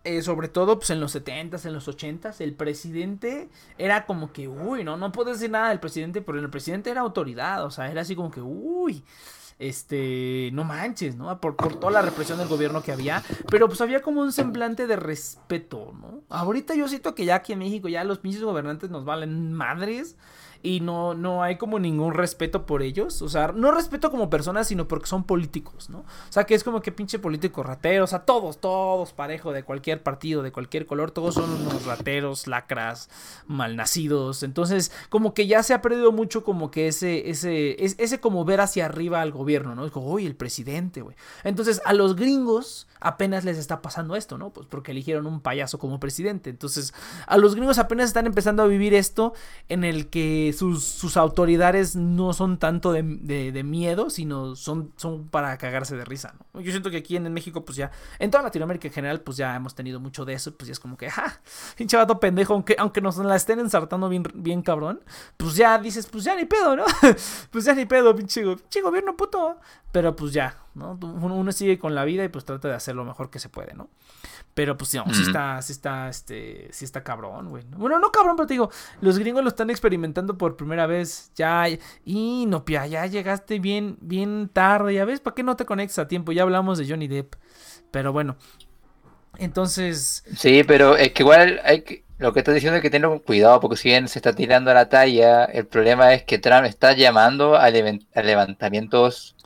[0.03, 4.47] eh, sobre todo pues en los 70s, en los 80s, el presidente era como que,
[4.47, 7.91] uy, no, no puedo decir nada del presidente, pero el presidente era autoridad, o sea,
[7.91, 9.03] era así como que, uy,
[9.59, 11.39] este, no manches, ¿no?
[11.41, 14.87] Por, por toda la represión del gobierno que había, pero pues había como un semblante
[14.87, 16.23] de respeto, ¿no?
[16.29, 20.15] Ahorita yo siento que ya aquí en México ya los pinches gobernantes nos valen madres
[20.61, 23.21] y no, no hay como ningún respeto por ellos.
[23.21, 25.99] O sea, no respeto como personas, sino porque son políticos, ¿no?
[25.99, 28.03] O sea, que es como que pinche político ratero.
[28.03, 32.47] O sea, todos, todos parejo de cualquier partido, de cualquier color, todos son unos rateros,
[32.47, 33.09] lacras,
[33.47, 34.43] malnacidos.
[34.43, 38.61] Entonces, como que ya se ha perdido mucho como que ese, ese, ese como ver
[38.61, 39.85] hacia arriba al gobierno, ¿no?
[39.85, 41.15] Es como, uy, el presidente, güey.
[41.43, 44.49] Entonces, a los gringos apenas les está pasando esto, ¿no?
[44.51, 46.49] Pues porque eligieron un payaso como presidente.
[46.49, 46.93] Entonces,
[47.27, 49.33] a los gringos apenas están empezando a vivir esto
[49.69, 53.03] en el que sus, autoridades no son tanto de,
[53.63, 56.61] miedo, sino son, son para cagarse de risa, ¿no?
[56.61, 59.55] Yo siento que aquí en México, pues ya, en toda Latinoamérica en general, pues ya
[59.55, 61.41] hemos tenido mucho de eso, pues ya es como que, ja,
[61.75, 65.01] pinche vato pendejo, aunque, aunque nos la estén ensartando bien, bien cabrón,
[65.37, 66.85] pues ya dices, pues ya ni pedo, ¿no?
[67.51, 69.57] pues ya ni pedo, pinche, pinche gobierno puto.
[69.91, 70.97] Pero pues ya, ¿no?
[71.01, 73.73] Uno sigue con la vida y pues trata de hacer lo mejor que se puede,
[73.73, 73.89] ¿no?
[74.59, 77.63] Pero pues no, sí está, sí está, este, sí está cabrón, güey.
[77.77, 78.69] Bueno, no cabrón, pero te digo,
[78.99, 81.31] los gringos lo están experimentando por primera vez.
[81.33, 81.65] Ya,
[82.03, 85.97] y no, pia, ya llegaste bien, bien tarde, ya ves, ¿para qué no te conectas
[85.99, 86.33] a tiempo?
[86.33, 87.35] Ya hablamos de Johnny Depp.
[87.89, 88.35] Pero bueno,
[89.37, 90.25] entonces...
[90.35, 92.03] Sí, pero es que igual hay que...
[92.17, 94.73] Lo que estás diciendo es que tener cuidado porque si bien se está tirando a
[94.73, 99.37] la talla, el problema es que Trump está llamando a, levantamientos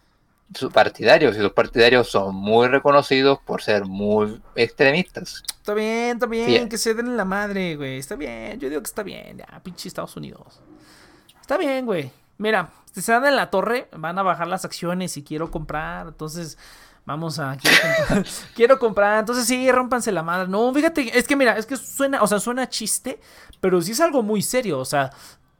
[0.55, 5.43] sus partidarios y sus partidarios son muy reconocidos por ser muy extremistas.
[5.47, 7.97] Está bien, está bien, que se den en la madre, güey.
[7.97, 10.61] Está bien, yo digo que está bien, ya, pinche Estados Unidos.
[11.41, 12.11] Está bien, güey.
[12.37, 16.07] Mira, si se dan en la torre, van a bajar las acciones y quiero comprar.
[16.07, 16.57] Entonces,
[17.05, 17.57] vamos a.
[17.57, 18.25] Quiero comprar.
[18.55, 19.19] quiero comprar.
[19.19, 20.47] Entonces, sí, rompanse la madre.
[20.47, 23.19] No, fíjate, es que mira, es que suena, o sea, suena chiste,
[23.59, 24.79] pero sí es algo muy serio.
[24.79, 25.11] O sea,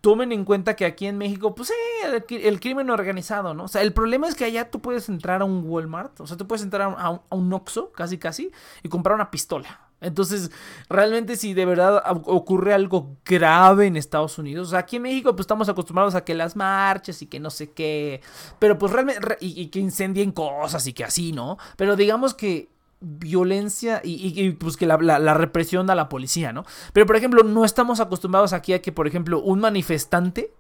[0.04, 3.64] tomen en cuenta que aquí en México, pues sí, el, crimen organizado, ¿no?
[3.64, 6.36] O sea, el problema es que allá tú puedes entrar a un Walmart, o sea,
[6.36, 7.64] tú puedes entrar a un, a
[7.96, 8.52] casi casi,
[8.84, 9.80] y comprar una pistola.
[10.02, 10.52] Entonces,
[10.90, 15.32] realmente si de verdad ocurre algo grave en Estados Unidos, o sea, aquí en México
[15.38, 18.20] pues estamos acostumbrados a que las marchas y que no sé qué,
[18.60, 21.58] pero pues realmente, y, que incendien cosas y que así, ¿no?
[21.78, 22.73] Pero digamos que
[23.04, 26.66] violencia y, pues que la, la, represión a la policía, ¿no?
[26.94, 30.54] Pero por ejemplo, no estamos acostumbrados aquí a que, por ejemplo, un manifestante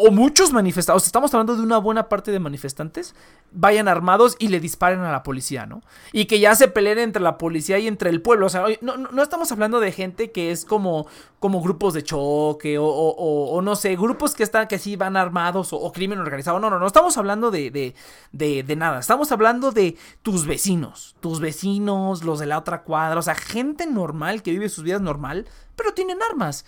[0.00, 3.14] o muchos manifestantes, estamos hablando de una buena parte de manifestantes,
[3.50, 5.82] vayan armados y le disparen a la policía, ¿no?
[6.12, 8.46] Y que ya se peleen entre la policía y entre el pueblo.
[8.46, 11.08] O sea, no, no estamos hablando de gente que es como,
[11.40, 15.72] como grupos de choque o, o, no sé, grupos que están, que sí van armados
[15.72, 16.60] o, crimen organizado.
[16.60, 17.94] No, no, no estamos hablando de, de,
[18.30, 19.00] de, de nada.
[19.00, 23.86] Estamos hablando de tus vecinos, tus vecinos, los de la otra cuadra, o sea, gente
[23.86, 26.64] normal que vive sus vidas normal, pero tienen armas.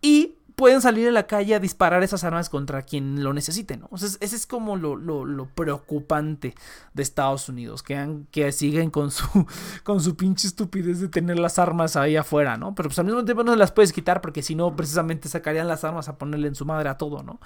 [0.00, 3.88] Y pueden salir a la calle a disparar esas armas contra quien lo necesite, ¿no?
[3.90, 6.54] O sea, ese es como lo, lo, preocupante
[6.94, 9.26] de Estados Unidos, que, que siguen con su,
[9.82, 12.76] con su pinche estupidez de tener las armas ahí afuera, ¿no?
[12.76, 15.66] Pero pues al mismo tiempo no se las puedes quitar porque si no, precisamente sacarían
[15.66, 17.40] las armas a ponerle en su madre a todo, ¿no?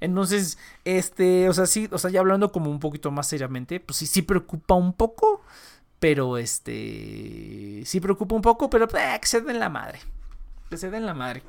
[0.00, 3.96] Entonces, este, o sea, sí, o sea, ya hablando como un poquito más seriamente, pues
[3.96, 5.40] sí, sí preocupa un poco,
[6.00, 10.00] pero este, sí preocupa un poco, pero eh, que se den la madre,
[10.68, 11.42] que se la madre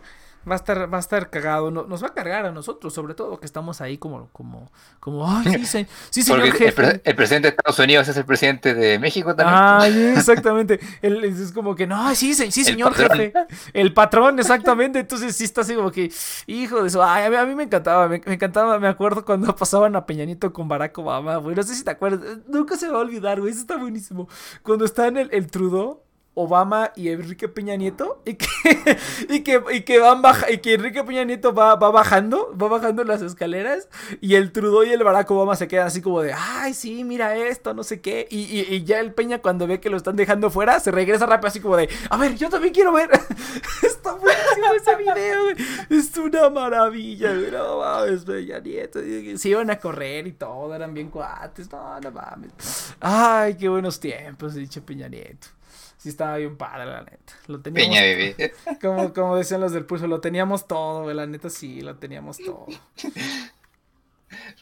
[0.47, 3.39] va a estar, va a estar cagado, nos va a cargar a nosotros, sobre todo
[3.39, 7.01] que estamos ahí como, como, como, ay, sí, sí señor jefe.
[7.03, 9.57] El, presidente de Estados Unidos es el presidente de México también.
[9.59, 10.79] Ay, exactamente.
[11.01, 13.33] es como que, no, sí, sí, señor jefe.
[13.73, 14.99] El patrón, exactamente.
[14.99, 16.11] Entonces sí está así como que,
[16.47, 17.03] hijo de eso.
[17.03, 20.97] Ay, a mí, me encantaba, me, encantaba, me acuerdo cuando pasaban a Peñanito con Barack
[20.97, 21.55] Obama, güey.
[21.55, 23.51] No sé si te acuerdas, nunca se me va a olvidar, güey.
[23.51, 24.27] Eso está buenísimo.
[24.63, 26.08] Cuando está en el, el Trudeau
[26.39, 28.47] Obama y Enrique Peña Nieto y que,
[29.29, 32.69] y que, y que van baja, y que Enrique Peña Nieto va, va bajando, va
[32.69, 33.89] bajando las escaleras
[34.21, 37.35] y el Trudeau y el Barack Obama se quedan así como de, ay, sí, mira
[37.35, 38.25] esto, no sé qué.
[38.29, 41.49] Y, y, ya el Peña cuando ve que lo están dejando fuera, se regresa rápido
[41.49, 43.09] así como de, a ver, yo también quiero ver.
[43.83, 45.49] Está buenísimo ese video.
[45.89, 47.33] Es una maravilla.
[47.33, 48.99] No mames, Peña Nieto.
[49.35, 51.69] Se iban a correr y todo, eran bien cuates.
[51.69, 52.95] No, no mames.
[53.01, 55.58] Ay, qué buenos tiempos, dicho Peña Nieto
[55.99, 57.33] sí estaba bien padre, la neta.
[57.47, 57.87] Lo teníamos.
[57.87, 58.53] Peña bebé.
[58.81, 62.65] Como, como decían los del pulso, lo teníamos todo, la neta sí, lo teníamos todo.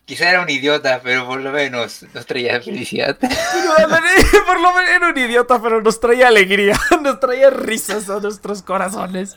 [0.05, 3.17] Quizá era un idiota, pero por lo menos nos traía felicidad.
[4.47, 8.61] por lo menos era un idiota, pero nos traía alegría, nos traía risas a nuestros
[8.61, 9.35] corazones.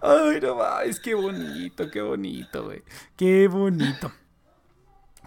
[0.00, 2.82] Ay, no mames, qué bonito, qué bonito, güey.
[3.16, 4.12] Qué bonito.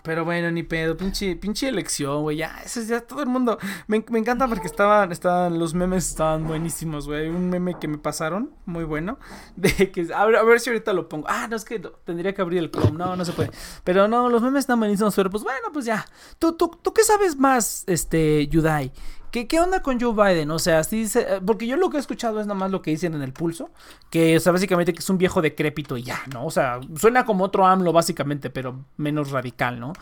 [0.03, 2.37] Pero bueno, ni pedo, pinche, pinche elección, güey.
[2.37, 3.57] Ya, eso es ya todo el mundo.
[3.87, 7.29] Me, me encanta porque estaban, estaban, los memes estaban buenísimos, güey.
[7.29, 9.19] Un meme que me pasaron, muy bueno.
[9.55, 11.27] De que, a ver, a ver si ahorita lo pongo.
[11.29, 12.97] Ah, no, es que tendría que abrir el Chrome.
[12.97, 13.51] No, no se puede.
[13.83, 15.15] Pero no, los memes están buenísimos.
[15.15, 16.05] Pero pues bueno, pues ya.
[16.39, 18.91] ¿Tú, tú, tú qué sabes más, este, Yudai?
[19.31, 20.51] ¿Qué, ¿Qué onda con Joe Biden?
[20.51, 22.81] O sea, si dice, eh, porque yo lo que he escuchado es nada más lo
[22.81, 23.71] que dicen en el pulso,
[24.09, 26.45] que o sea, básicamente que es un viejo decrépito y ya, ¿no?
[26.45, 29.93] O sea, suena como otro AMLO básicamente, pero menos radical, ¿no?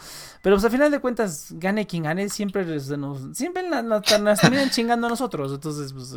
[0.41, 5.07] Pero pues al final de cuentas, gane quien gane, siempre, nos, siempre nos, terminan chingando
[5.07, 6.15] a nosotros, entonces pues...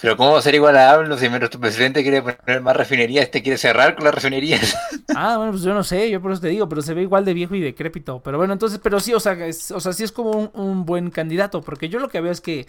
[0.00, 3.24] Pero ¿cómo va a ser igual a AMLO si nuestro presidente quiere poner más refinerías,
[3.24, 4.76] este quiere cerrar con las refinerías?
[5.16, 7.24] Ah, bueno, pues yo no sé, yo por eso te digo, pero se ve igual
[7.24, 8.20] de viejo y decrépito.
[8.20, 9.36] Pero bueno, entonces, pero sí, o sea,
[9.74, 12.66] o sea sí es como un, buen candidato, porque yo lo que veo es que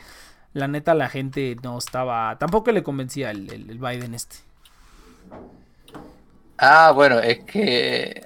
[0.54, 4.38] la neta la gente no estaba, tampoco le convencía el, el, Biden este.
[6.58, 8.26] Ah, bueno, es que...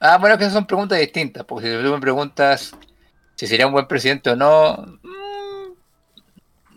[0.00, 2.74] Ah, bueno, que esas son preguntas distintas, porque si tú me preguntas
[3.36, 4.98] si sería un buen presidente o no,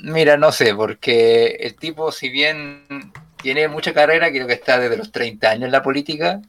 [0.04, 4.98] Mira, no sé, porque el tipo, si bien tiene mucha carrera, creo que está desde
[4.98, 6.42] los 30 años en la política,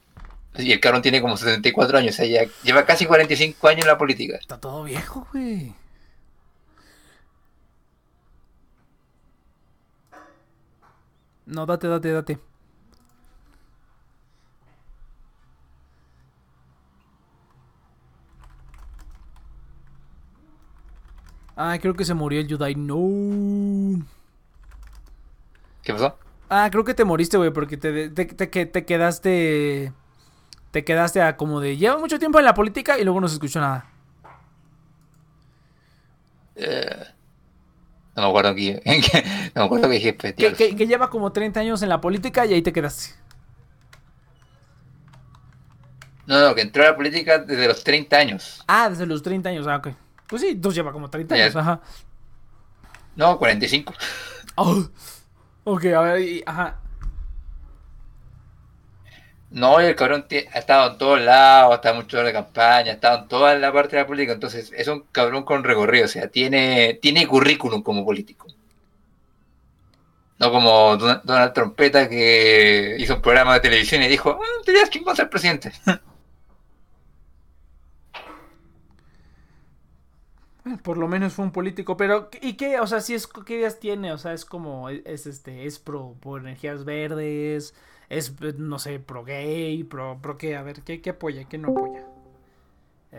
[0.56, 3.86] y el cabrón tiene como 74 años, o sea, ya lleva casi 45 años en
[3.86, 4.38] la política.
[4.38, 5.72] Está todo viejo, güey.
[11.46, 12.38] No, date, date, date.
[21.56, 22.74] Ah, creo que se murió el Yudai.
[22.74, 24.04] No.
[25.82, 26.18] ¿Qué pasó?
[26.48, 29.92] Ah, creo que te moriste, güey, porque te, te, te, quedaste.
[30.70, 31.76] Te quedaste a como de.
[31.76, 33.86] Lleva mucho tiempo en la política y luego no se escuchó nada.
[36.56, 37.04] Eh,
[38.16, 38.80] no me acuerdo qué,
[39.54, 40.34] no me acuerdo qué jefe.
[40.34, 43.14] Que, que, que, lleva como 30 años en la política y ahí te quedaste.
[46.26, 48.64] No, no, que entró a la política desde los 30 años.
[48.66, 49.88] Ah, desde los 30 años, ah, ok.
[50.28, 51.80] Pues sí, dos lleva como 30 años, ajá.
[53.16, 53.94] No, 45.
[54.56, 54.88] Oh,
[55.64, 56.80] ok, a ver, ajá.
[59.50, 63.18] No, el cabrón ha estado en todos lados, está mucho en la campaña, ha estado
[63.22, 66.26] en toda la parte de la política, entonces es un cabrón con recorrido, o sea,
[66.28, 68.48] tiene, tiene currículum como político.
[70.38, 75.00] No como Donald Trompeta que hizo un programa de televisión y dijo, ah, tenías que
[75.14, 75.72] ser presidente.
[80.82, 82.80] Por lo menos fue un político, pero ¿y qué?
[82.80, 86.14] O sea, si es qué ideas tiene, o sea, es como es este es pro
[86.20, 87.74] por energías verdes,
[88.08, 91.68] es no sé, pro gay, pro pro qué, a ver, ¿qué, qué apoya, qué no
[91.68, 92.04] apoya?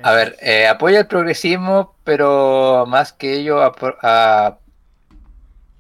[0.02, 4.60] A ver, eh, apoya el progresismo, pero más que ello a,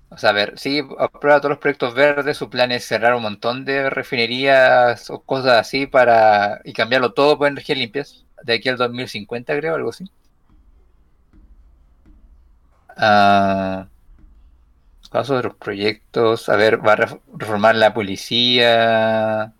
[0.09, 3.23] o sea, a ver, sí, aprueba todos los proyectos verdes, su plan es cerrar un
[3.23, 8.69] montón de refinerías o cosas así para y cambiarlo todo por energías limpias, de aquí
[8.69, 10.05] al 2050 creo, algo así.
[12.97, 13.85] Uh,
[15.15, 16.49] casos de los proyectos.
[16.49, 19.53] A ver, va a reformar la policía.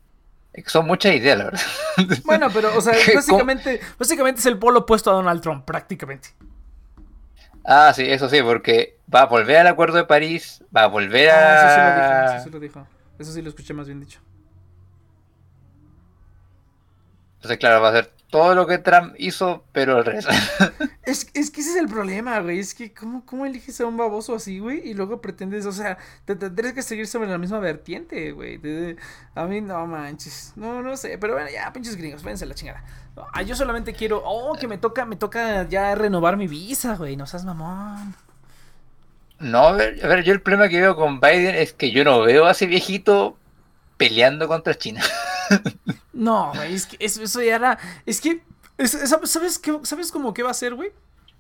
[0.65, 1.61] Son muchas ideas, la verdad.
[2.25, 6.29] Bueno, pero, o sea, básicamente, básicamente es el polo opuesto a Donald Trump, prácticamente.
[7.63, 11.29] Ah, sí, eso sí, porque va a volver al Acuerdo de París, va a volver
[11.29, 11.35] a...
[11.37, 12.87] Ah, eso sí lo dijo, eso sí lo dijo.
[13.17, 14.19] Eso sí lo escuché más bien dicho.
[17.37, 20.29] Entonces, claro, va a ser todo lo que Trump hizo, pero el resto.
[21.05, 22.59] Es, es que ese es el problema, güey.
[22.59, 24.81] Es que, ¿cómo, ¿cómo eliges a un baboso así, güey?
[24.89, 28.59] Y luego pretendes, o sea, te tendrías que seguir sobre la misma vertiente, güey.
[29.35, 30.51] A mí, no manches.
[30.55, 31.17] No, no sé.
[31.17, 32.83] Pero bueno, ya, pinches gringos, váyanse la chingada.
[33.31, 34.21] Ah, yo solamente quiero.
[34.25, 37.15] Oh, que me toca, me toca ya renovar mi visa, güey.
[37.15, 38.15] No seas mamón.
[39.39, 42.03] No, a ver, a ver, yo el problema que veo con Biden es que yo
[42.03, 43.37] no veo a ese viejito
[43.95, 45.01] peleando contra China.
[46.13, 47.79] No, güey, es que eso, ya era.
[48.05, 48.41] Es que.
[48.85, 49.77] ¿Sabes qué?
[49.83, 50.91] ¿Sabes cómo qué va a ser, güey?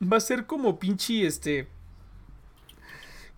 [0.01, 1.67] Va a ser como pinche este.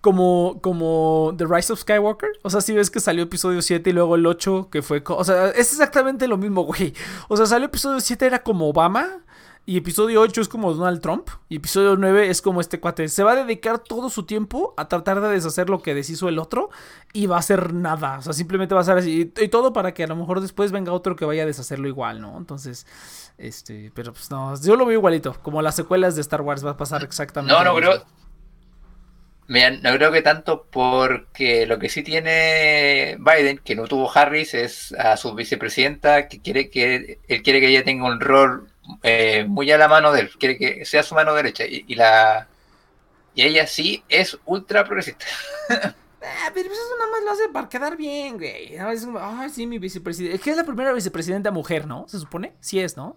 [0.01, 2.29] Como, como The Rise of Skywalker.
[2.43, 5.03] O sea, si ves que salió episodio 7 y luego el 8, que fue.
[5.05, 6.93] O sea, es exactamente lo mismo, güey.
[7.27, 9.21] O sea, salió episodio 7, era como Obama.
[9.69, 11.27] Y episodio 8 es como Donald Trump.
[11.49, 13.09] Y episodio 9 es como este cuate.
[13.09, 16.39] Se va a dedicar todo su tiempo a tratar de deshacer lo que deshizo el
[16.39, 16.69] otro.
[17.11, 18.19] Y va a hacer nada.
[18.19, 19.29] O sea, simplemente va a ser así.
[19.35, 22.21] Y todo para que a lo mejor después venga otro que vaya a deshacerlo igual,
[22.21, 22.37] ¿no?
[22.37, 22.87] Entonces,
[23.37, 23.91] este.
[23.93, 24.57] Pero pues no.
[24.61, 25.35] Yo lo veo igualito.
[25.43, 27.53] Como las secuelas de Star Wars va a pasar exactamente.
[27.53, 28.05] No, no creo.
[29.49, 34.53] Mira, no creo que tanto porque lo que sí tiene Biden, que no tuvo Harris,
[34.53, 38.66] es a su vicepresidenta, que quiere que él quiere que ella tenga un rol
[39.03, 42.47] eh, muy a la mano de él, quiere que sea su mano derecha y, la
[43.35, 45.25] y ella sí es ultra progresista.
[46.19, 48.73] Ah, pero eso nada más lo hace para quedar bien, güey.
[48.73, 50.35] Es como, ay, sí, mi vicepresidenta.
[50.35, 52.05] Es que es la primera vicepresidenta mujer, ¿no?
[52.09, 52.53] Se supone.
[52.59, 53.15] Sí es, ¿no?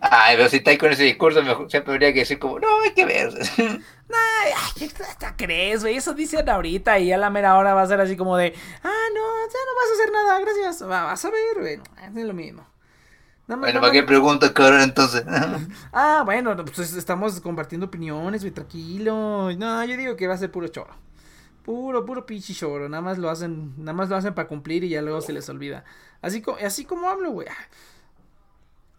[0.00, 3.04] Ay, pero si estáis con ese discurso, siempre habría que decir como, no, hay que
[3.04, 3.28] ver.
[3.58, 4.88] Ay, ¿qué
[5.36, 5.96] crees, güey?
[5.96, 9.08] Eso dicen ahorita y a la mera hora va a ser así como de, ah,
[9.14, 10.88] no, ya no vas a hacer nada, gracias.
[10.88, 11.80] vas a ver, güey.
[12.16, 12.64] Es lo mismo
[13.56, 15.24] bueno, ¿para qué preguntas, cabrón, entonces?
[15.92, 19.50] ah, bueno, pues estamos compartiendo opiniones, güey, tranquilo.
[19.56, 20.90] No, yo digo que va a ser puro choro.
[21.64, 22.88] Puro, puro pinche choro.
[22.88, 25.48] Nada más lo hacen, nada más lo hacen para cumplir y ya luego se les
[25.48, 25.84] olvida.
[26.20, 27.48] Así, como, así como hablo, güey.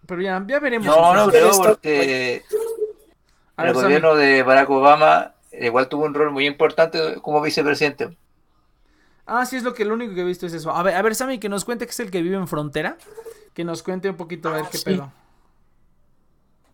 [0.08, 0.88] Pero ya, ya veremos.
[0.88, 2.44] No, no creo, porque
[3.58, 8.18] el gobierno de Barack Obama igual tuvo un rol muy importante como vicepresidente.
[9.28, 10.72] Ah, sí, es lo que lo único que he visto es eso.
[10.72, 12.98] A ver, a ver, Sammy, que nos cuente que es el que vive en frontera
[13.60, 15.12] que nos cuente un poquito a ver ah, qué pedo.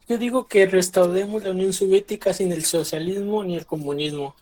[0.07, 4.35] Yo digo que restauremos la Unión Soviética sin el socialismo ni el comunismo.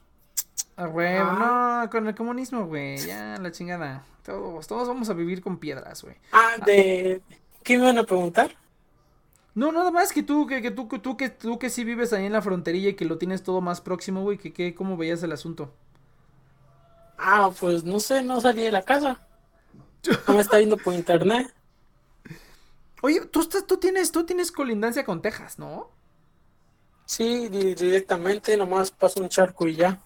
[0.76, 1.84] Ah, güey, ah.
[1.86, 4.04] no, con el comunismo, güey, ya la chingada.
[4.26, 6.18] Todos, todos vamos a vivir con piedras, güey.
[6.34, 7.22] Ah, de...
[7.64, 8.54] ¿Qué me van a preguntar?
[9.56, 12.12] No, nada más que tú, que, que tú, que tú, que tú que sí vives
[12.12, 14.98] ahí en la fronterilla y que lo tienes todo más próximo, güey, que, que cómo
[14.98, 15.72] veías el asunto.
[17.18, 19.26] Ah, pues no sé, no salí de la casa.
[20.28, 21.54] No me está viendo por internet.
[23.06, 25.92] Oye, tú, estás, tú, tienes, tú tienes colindancia con Texas, ¿no?
[27.06, 30.00] Sí, directamente, nomás paso un charco y ya.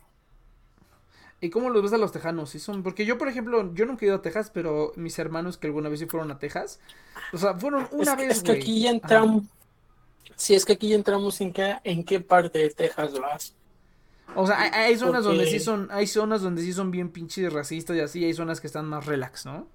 [1.40, 2.50] ¿Y cómo los ves a los tejanos?
[2.50, 2.82] ¿Sí son?
[2.82, 5.90] Porque yo, por ejemplo, yo nunca he ido a Texas, pero mis hermanos que alguna
[5.90, 6.80] vez sí fueron a Texas,
[7.34, 8.38] o sea, fueron una vez.
[8.38, 9.44] Es que aquí ya entramos.
[10.36, 13.54] Sí, es que aquí ya entramos en qué, en qué parte de Texas vas.
[14.34, 17.96] O sea, hay, zonas donde sí son, hay zonas donde sí son bien pinches racistas
[17.96, 19.68] y así, hay zonas que están más relax, ¿no?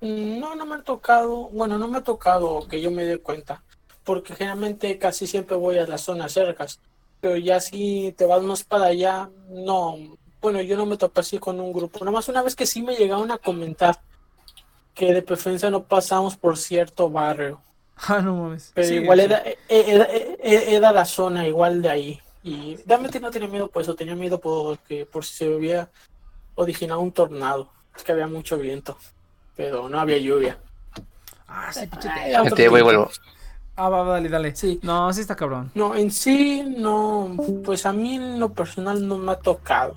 [0.00, 3.64] No, no me ha tocado, bueno, no me ha tocado que yo me dé cuenta,
[4.04, 6.78] porque generalmente casi siempre voy a las zonas cercas.
[7.20, 9.96] Pero ya si te vas más para allá, no.
[10.42, 12.04] Bueno, yo no me topé así con un grupo.
[12.04, 13.98] Nomás una vez que sí me llegaron a comentar
[14.94, 17.62] que de preferencia no pasamos por cierto barrio.
[18.08, 18.72] Ah, no mames.
[18.74, 19.24] Pero Sí, igual sí.
[19.26, 22.20] era, e- era, e- era la zona igual de ahí.
[22.42, 25.90] Y realmente no tenía miedo por eso, tenía miedo porque por si se hubiera
[26.56, 27.72] originado un tornado.
[27.96, 28.98] Es que había mucho viento,
[29.56, 30.58] pero no había lluvia.
[31.48, 31.88] Ah, sí,
[32.56, 33.10] Te voy vuelvo.
[33.76, 34.54] Ah, va, va, dale, dale.
[34.54, 34.78] Sí.
[34.82, 35.70] No, sí está cabrón.
[35.74, 37.34] No, en sí, no,
[37.64, 39.96] pues a mí en lo personal no me ha tocado.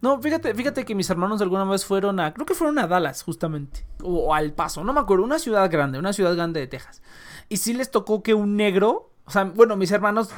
[0.00, 3.24] No, fíjate, fíjate que mis hermanos alguna vez fueron a, creo que fueron a Dallas,
[3.24, 6.68] justamente, o, o al Paso, no me acuerdo, una ciudad grande, una ciudad grande de
[6.68, 7.02] Texas.
[7.48, 10.30] Y sí les tocó que un negro, o sea, bueno, mis hermanos,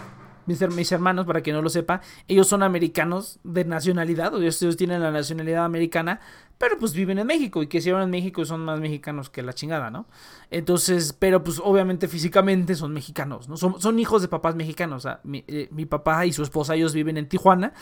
[0.47, 4.38] mis, her- mis hermanos, para que no lo sepa, ellos son americanos de nacionalidad, o
[4.41, 6.20] ellos, tienen la nacionalidad americana,
[6.59, 9.55] pero pues viven en México y que si en México son más mexicanos que la
[9.55, 10.07] chingada, ¿no?
[10.51, 13.57] Entonces, pero pues obviamente físicamente son mexicanos, ¿no?
[13.57, 16.93] Son, son hijos de papás mexicanos, o sea, mi, eh, papá y su esposa, ellos
[16.93, 17.72] viven en Tijuana,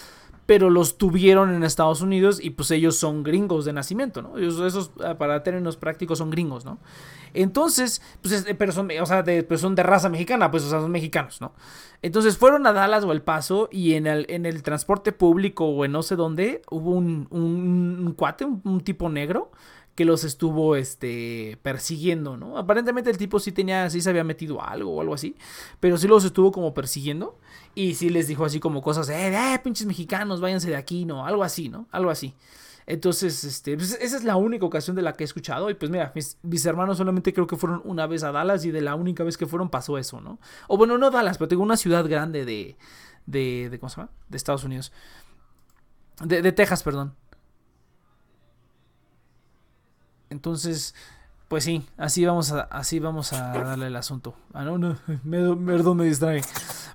[0.47, 4.39] pero los tuvieron en Estados Unidos y pues ellos son gringos de nacimiento, ¿no?
[4.39, 6.79] Ellos, esos, ah, para términos prácticos, son gringos, ¿no?
[7.35, 10.81] Entonces, pues, es- pero son, o sea, pues son de raza mexicana, pues, o sea,
[10.81, 11.53] son mexicanos, ¿no?
[12.03, 15.85] Entonces fueron a Dallas o El Paso y en el, en el transporte público o
[15.85, 19.51] en no sé dónde hubo un, un, un cuate, un, tipo negro
[19.97, 22.57] que los estuvo este persiguiendo, ¿no?
[22.57, 25.35] Aparentemente el tipo sí tenía, sí se había metido algo o algo así,
[25.81, 27.37] pero sí los estuvo como persiguiendo
[27.75, 31.27] y sí les dijo así como cosas, eh, eh, pinches mexicanos, váyanse de aquí, ¿no?
[31.27, 31.89] Algo así, ¿no?
[31.91, 32.35] Algo así.
[32.91, 35.69] Entonces, este, pues, esa es la única ocasión de la que he escuchado.
[35.69, 38.81] Y pues mira, mis, hermanos solamente creo que fueron una vez a Dallas y de
[38.81, 40.39] la única vez que fueron pasó eso, ¿no?
[40.69, 42.79] O bueno, no Dallas, pero tengo una ciudad grande de,
[43.27, 44.11] de, de ¿cómo se llama?
[44.31, 44.91] De Estados Unidos.
[46.25, 47.15] De, de Texas, perdón.
[50.31, 50.95] Entonces,
[51.49, 54.35] pues sí, así vamos a, así vamos a darle el asunto.
[54.55, 56.41] Ah, no, no, me, perdón, me distrae.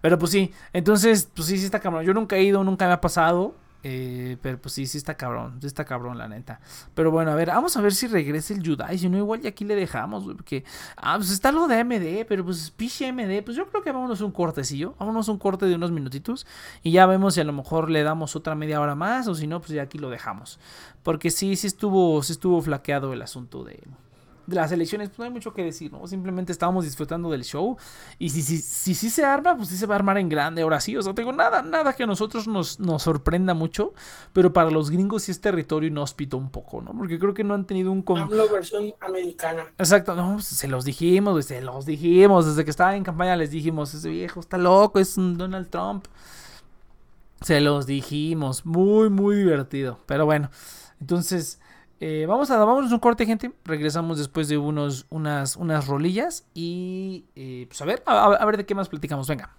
[0.01, 2.03] Pero pues sí, entonces, pues sí, sí está cabrón.
[2.03, 3.53] Yo nunca he ido, nunca me ha pasado.
[3.86, 6.61] Eh, pero pues sí, sí está cabrón, sí está cabrón, la neta.
[6.93, 8.97] Pero bueno, a ver, vamos a ver si regresa el Judai.
[8.97, 10.23] Si no, igual ya aquí le dejamos.
[10.23, 10.63] Porque,
[10.95, 13.43] ah, pues está lo de MD, pero pues piche MD.
[13.43, 14.95] Pues yo creo que vámonos un cortecillo.
[14.99, 16.47] Vámonos un corte de unos minutitos.
[16.81, 19.27] Y ya vemos si a lo mejor le damos otra media hora más.
[19.27, 20.59] O si no, pues ya aquí lo dejamos.
[21.03, 23.84] Porque sí, sí estuvo, sí estuvo flaqueado el asunto de,
[24.45, 26.05] de las elecciones, pues no hay mucho que decir, ¿no?
[26.07, 27.77] Simplemente estábamos disfrutando del show.
[28.19, 30.61] Y si sí si, si, se arma, pues sí se va a armar en grande,
[30.61, 30.97] ahora sí.
[30.97, 33.93] O sea, tengo nada, nada que a nosotros nos, nos sorprenda mucho.
[34.33, 36.91] Pero para los gringos sí es territorio inhóspito un poco, ¿no?
[36.97, 38.01] Porque creo que no han tenido un...
[38.01, 39.65] con- Hablo versión americana.
[39.77, 42.45] Exacto, no, pues, se los dijimos, se los dijimos.
[42.45, 46.05] Desde que estaba en campaña les dijimos, ese viejo está loco, es un Donald Trump.
[47.41, 49.99] Se los dijimos, muy, muy divertido.
[50.05, 50.49] Pero bueno,
[51.01, 51.59] entonces,
[52.05, 53.53] eh, vamos a vámonos un corte, gente.
[53.63, 56.45] Regresamos después de unos, unas, unas rolillas.
[56.53, 59.25] Y eh, pues a ver, a, a ver de qué más platicamos.
[59.29, 59.55] Venga.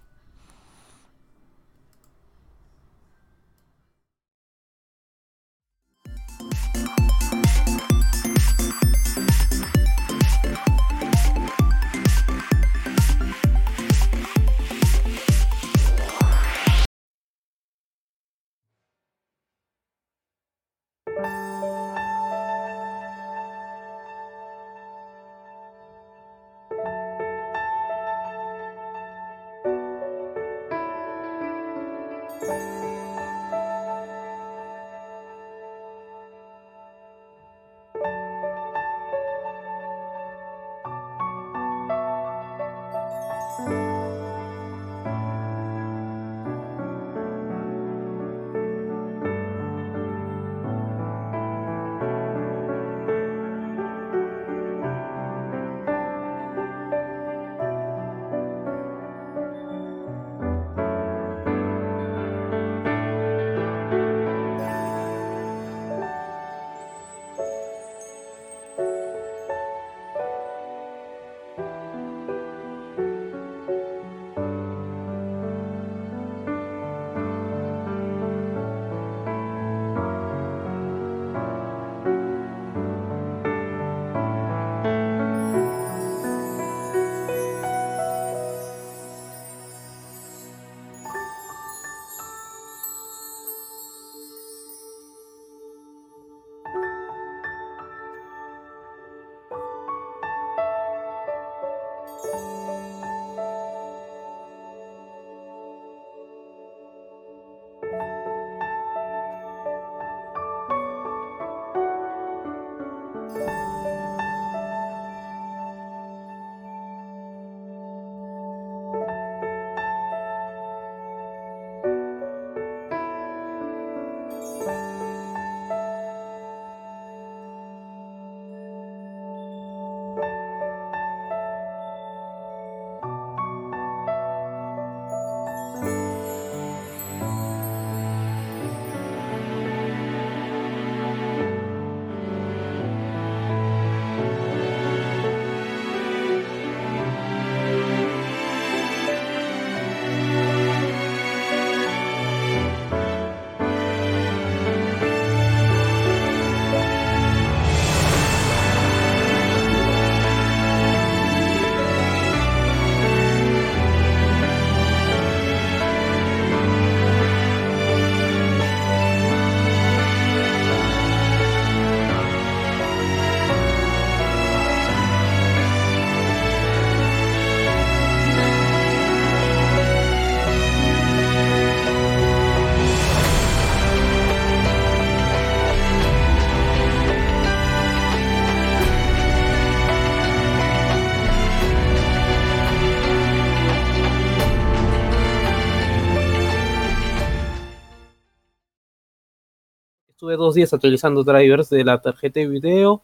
[200.35, 203.01] Estuve dos días actualizando drivers de la tarjeta de video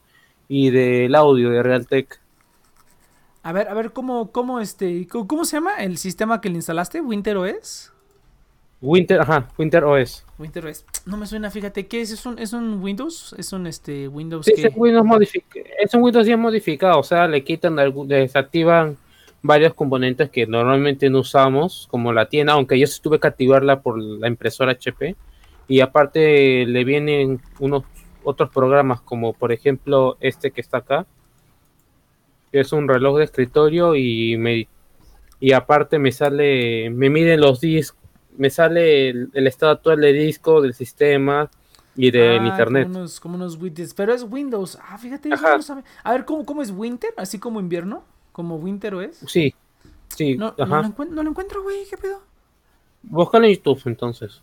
[0.48, 2.20] y del audio de Realtek.
[3.42, 7.00] A ver, a ver, ¿cómo, cómo, este, cómo, se llama el sistema que le instalaste?
[7.00, 7.92] ¿Winter OS?
[8.80, 10.24] Winter, ajá, Winter OS.
[10.38, 10.84] Winter OS.
[11.06, 12.10] No me suena, fíjate, ¿qué es?
[12.12, 13.34] ¿Es un, es un Windows?
[13.38, 14.66] ¿Es un este Windows Sí, que...
[14.66, 17.76] es un Windows modific- es un Windows 10 modificado, o sea, le quitan,
[18.06, 18.96] desactivan
[19.40, 23.80] varios componentes que normalmente no usamos, como la tienda, aunque yo sí tuve que activarla
[23.80, 25.16] por la impresora HP.
[25.68, 27.84] Y aparte le vienen unos
[28.24, 31.06] otros programas, como por ejemplo este que está acá,
[32.50, 34.68] que es un reloj de escritorio y me
[35.40, 37.98] y aparte me sale, me miden los discos,
[38.36, 41.50] me sale el, el estado actual de disco, del sistema
[41.96, 42.84] y del Ah, internet.
[42.86, 44.78] Como unos, como unos widgets, pero es Windows.
[44.80, 45.36] Ah, fíjate, no.
[46.04, 47.12] A ver, ¿cómo, ¿cómo es Winter?
[47.16, 48.04] ¿Así como invierno?
[48.30, 49.16] ¿Como Winter OS?
[49.26, 49.52] Sí,
[50.08, 52.22] sí, No, no, lo encuent- no lo encuentro, güey, ¿qué pedo?
[53.02, 54.42] Búscalo en YouTube entonces.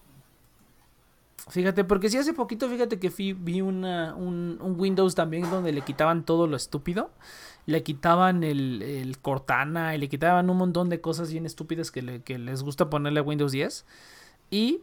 [1.50, 5.72] Fíjate, porque sí hace poquito, fíjate que fui- vi una, un, un Windows también donde
[5.72, 7.10] le quitaban todo lo estúpido.
[7.66, 12.02] Le quitaban el, el Cortana y le quitaban un montón de cosas bien estúpidas que,
[12.04, 13.86] le- que les gusta ponerle a Windows 10.
[14.52, 14.82] Y,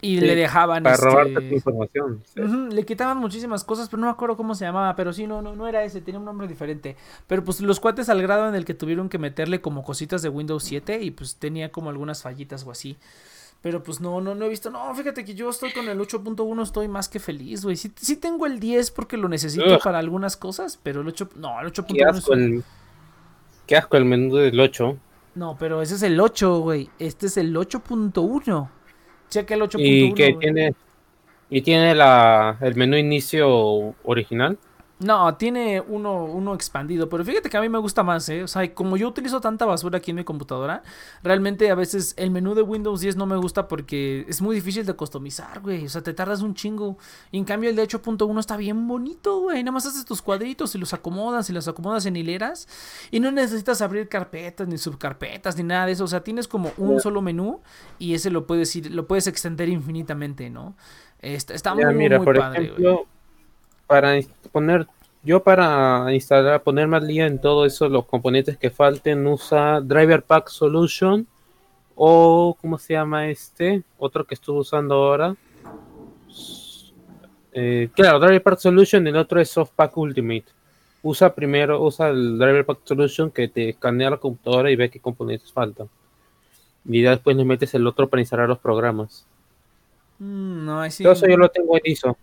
[0.00, 0.82] y Sí, le dejaban...
[0.84, 2.22] Para este, robarte tu información.
[2.24, 2.40] sí.
[2.70, 5.56] Le quitaban muchísimas cosas, pero no me acuerdo cómo se llamaba, pero sí, no, no,
[5.56, 6.96] no era ese, tenía un nombre diferente.
[7.26, 10.28] Pero pues los cuates al grado en el que tuvieron que meterle como cositas de
[10.28, 12.96] Windows 7 y pues tenía como algunas fallitas o así.
[13.66, 14.70] Pero pues no, no, no he visto.
[14.70, 17.74] No, fíjate que yo estoy con el 8.1, estoy más que feliz, güey.
[17.74, 19.80] Sí, sí tengo el 10 porque lo necesito Ugh.
[19.82, 21.30] para algunas cosas, pero el 8.
[21.34, 22.64] No, el Qué 8.1 es asco, un- el,
[23.66, 24.96] qué asco el menú del 8.
[25.34, 26.88] No, pero ese es el 8, güey.
[27.00, 28.68] Este es el 8.1.
[29.30, 29.80] Checa el 8.1.
[29.80, 30.38] Y que güey.
[30.38, 30.74] tiene
[31.50, 34.56] y tiene la el menú inicio original.
[34.98, 38.42] No, tiene uno, uno expandido, pero fíjate que a mí me gusta más, ¿eh?
[38.42, 40.82] O sea, como yo utilizo tanta basura aquí en mi computadora,
[41.22, 44.86] realmente a veces el menú de Windows 10 no me gusta porque es muy difícil
[44.86, 45.84] de customizar, güey.
[45.84, 46.96] O sea, te tardas un chingo.
[47.30, 49.62] Y en cambio el de 8.1 está bien bonito, güey.
[49.62, 52.66] Nada más haces tus cuadritos y los acomodas y los acomodas en hileras.
[53.10, 56.04] Y no necesitas abrir carpetas ni subcarpetas ni nada de eso.
[56.04, 57.60] O sea, tienes como un solo menú
[57.98, 60.74] y ese lo puedes ir, lo puedes extender infinitamente, ¿no?
[61.18, 63.15] Está, está muy, Ya, muy, mira, muy por padre, güey.
[63.86, 64.18] Para
[64.52, 64.86] poner
[65.26, 70.22] yo para instalar, poner más línea en todo eso, los componentes que falten, usa Driver
[70.22, 71.26] Pack Solution
[71.96, 73.82] o ¿cómo se llama este?
[73.98, 75.34] Otro que estuve usando ahora.
[77.52, 80.44] Eh, claro, Driver Pack Solution, el otro es Softpack Ultimate.
[81.02, 85.00] Usa primero, usa el Driver Pack Solution que te escanea la computadora y ve qué
[85.00, 85.88] componentes faltan.
[86.84, 89.26] Y ya después le metes el otro para instalar los programas.
[90.20, 91.02] Mm, no, ahí sí.
[91.02, 92.16] Todo eso yo lo tengo en ISO.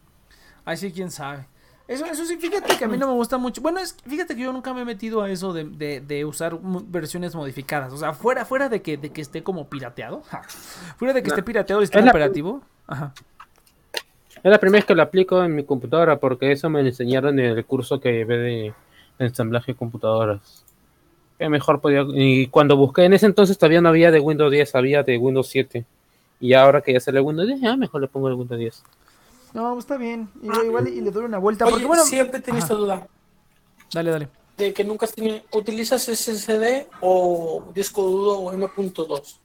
[0.64, 1.48] Ahí sí, quién sabe.
[1.88, 3.62] Eso, eso sí, fíjate que a mí no me gusta mucho.
[3.62, 6.58] Bueno, es, fíjate que yo nunca me he metido a eso de, de, de usar
[6.88, 7.92] versiones modificadas.
[7.92, 10.22] O sea, fuera, fuera de que, de que esté como pirateado.
[10.98, 11.34] Fuera de que No.
[11.36, 12.62] esté pirateado el sistema operativo.
[12.88, 13.14] Ajá.
[14.36, 17.38] Es la primera vez que lo aplico en mi computadora porque eso me lo enseñaron
[17.40, 18.74] en el curso que llevé de
[19.20, 20.64] ensamblaje de computadoras.
[21.38, 22.06] Que mejor podía.
[22.14, 25.48] Y cuando busqué en ese entonces todavía no había de Windows 10, había de Windows
[25.48, 25.86] 7.
[26.40, 28.84] Y ahora que ya sale Windows 10, ya mejor le pongo el Windows 10.
[29.54, 30.30] No, está bien.
[30.42, 31.66] Igual, igual y le doy una vuelta.
[31.66, 32.04] Oye, Porque bueno.
[32.06, 33.08] siempre tenido esta duda
[33.94, 34.30] Dale, dale.
[34.58, 35.42] de que nunca has tenido.
[35.52, 39.38] ¿Utilizas SSD o disco duro o M.2?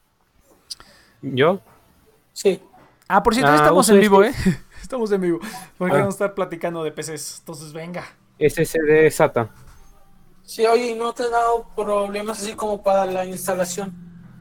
[1.22, 1.60] ¿Yo?
[2.32, 2.60] Sí.
[3.08, 4.28] Ah, por cierto, Ah, estamos en vivo, ¿eh?
[4.34, 5.38] este- Estamos en vivo.
[5.76, 5.98] Porque Ah.
[5.98, 7.40] vamos a estar platicando de PCs.
[7.40, 8.04] Entonces, venga.
[8.38, 9.50] SSD SATA.
[10.44, 13.92] Sí, oye, ¿y no te ha dado problemas así como para la instalación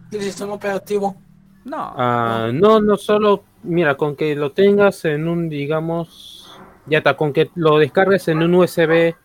[0.10, 1.18] del sistema operativo?
[1.66, 1.94] No.
[1.98, 3.44] Ah, no, no solo.
[3.68, 6.60] Mira, con que lo tengas en un, digamos.
[6.86, 9.16] Ya está, con que lo descargues en un USB.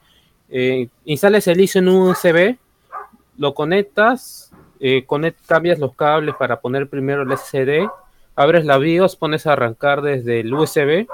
[0.55, 2.59] eh, instales el ISO en un USB.
[3.39, 4.51] Lo conectas.
[4.85, 7.89] eh, conect- cambias los cables para poner primero el SSD.
[8.35, 11.07] Abres la BIOS, pones a arrancar desde el USB.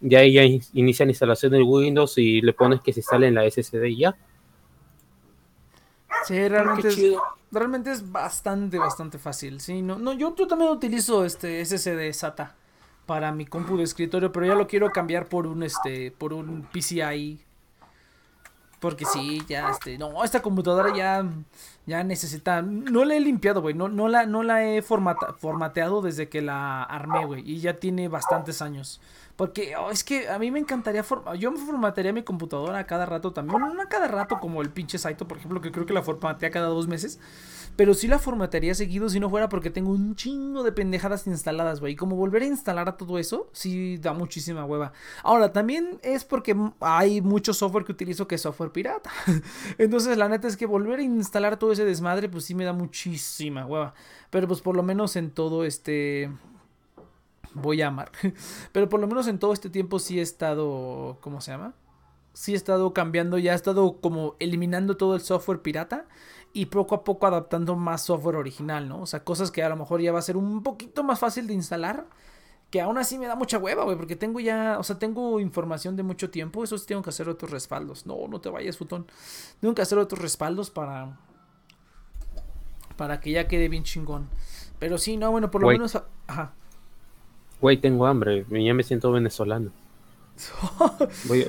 [0.00, 3.28] Y ahí ya in- inicia la instalación del Windows y le pones que se instale
[3.28, 4.16] en la SSD y ya.
[6.26, 7.00] Sí, Qué realmente es,
[7.50, 9.60] realmente es bastante, bastante fácil.
[9.60, 12.54] Sí, no, no, yo, yo también utilizo este SSD SATA
[13.06, 16.62] para mi compu de escritorio, pero ya lo quiero cambiar por un este, por un
[16.72, 17.40] PCI.
[18.80, 21.24] Porque sí, ya este, no, esta computadora ya,
[21.86, 26.02] ya necesita, no la he limpiado, güey, no, no la, no la he formata- formateado
[26.02, 29.00] desde que la armé, güey, y ya tiene bastantes años.
[29.36, 31.04] Porque oh, es que a mí me encantaría,
[31.38, 34.70] yo me formatearía mi computadora a cada rato también, no a cada rato como el
[34.70, 37.20] pinche Saito, por ejemplo, que creo que la formatea cada dos meses,
[37.76, 41.80] pero sí la formatearía seguido si no fuera porque tengo un chingo de pendejadas instaladas,
[41.80, 41.94] güey.
[41.94, 44.92] Y como volver a instalar a todo eso, sí da muchísima hueva.
[45.22, 49.10] Ahora, también es porque hay mucho software que utilizo que es software pirata.
[49.78, 52.74] Entonces, la neta es que volver a instalar todo ese desmadre, pues sí me da
[52.74, 53.94] muchísima hueva.
[54.28, 56.30] Pero pues por lo menos en todo este...
[57.54, 58.12] voy a amar.
[58.72, 61.74] Pero por lo menos en todo este tiempo sí he estado, ¿cómo se llama?
[62.34, 66.06] Sí he estado cambiando, ya he estado como eliminando todo el software pirata
[66.52, 69.00] y poco a poco adaptando más software original, ¿no?
[69.02, 71.46] O sea, cosas que a lo mejor ya va a ser un poquito más fácil
[71.46, 72.06] de instalar,
[72.70, 75.96] que aún así me da mucha hueva, güey, porque tengo ya, o sea, tengo información
[75.96, 78.06] de mucho tiempo, eso sí tengo que hacer otros respaldos.
[78.06, 79.06] No, no te vayas, futón.
[79.60, 81.18] Tengo que hacer otros respaldos para
[82.96, 84.28] para que ya quede bien chingón.
[84.78, 86.52] Pero sí, no, bueno, por lo menos ajá.
[87.60, 88.44] Güey, tengo hambre.
[88.50, 89.70] Ya me siento venezolano.
[91.24, 91.46] Voy a...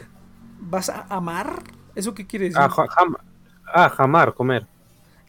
[0.60, 1.64] ¿Vas a amar?
[1.96, 2.62] ¿Eso qué quiere decir?
[2.62, 3.18] Ah, ja- jam-
[3.74, 4.68] ah, jamar, comer.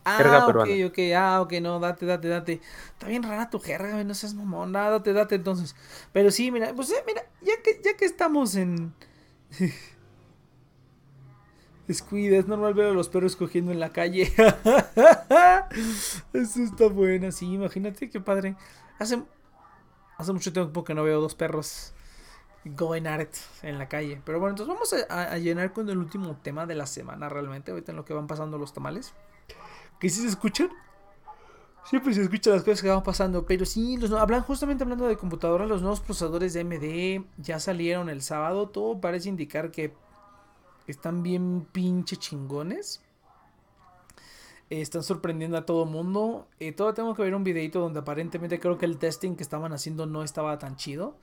[0.06, 0.78] Jerga Ah, ok, peruana.
[0.86, 2.60] ok, ah, ok, no, date, date, date.
[2.92, 5.74] Está bien rara tu jerga, no seas mamón, nada, date, date entonces.
[6.12, 8.92] Pero sí, mira, pues eh, mira, ya que, ya que estamos en...
[11.86, 14.32] Descuida, es normal ver a los perros cogiendo en la calle.
[16.32, 18.56] Eso está buena, sí, imagínate qué padre.
[18.98, 19.22] Hace,
[20.18, 21.94] hace mucho tiempo que no veo dos perros
[22.64, 24.22] going at it en la calle.
[24.24, 27.28] Pero bueno, entonces vamos a, a- a llenar con el último tema de la semana
[27.28, 29.14] realmente, ahorita en lo que van pasando los tamales.
[30.04, 30.68] Que sí se escuchan.
[31.88, 33.46] Siempre se escuchan las cosas que van pasando.
[33.46, 38.10] Pero sí, los, hablan, justamente hablando de computadoras, los nuevos procesadores de AMD ya salieron
[38.10, 38.68] el sábado.
[38.68, 39.94] Todo parece indicar que
[40.86, 43.00] están bien pinche chingones.
[44.68, 46.48] Están sorprendiendo a todo mundo.
[46.60, 49.72] Eh, todavía tengo que ver un videito donde aparentemente creo que el testing que estaban
[49.72, 51.16] haciendo no estaba tan chido.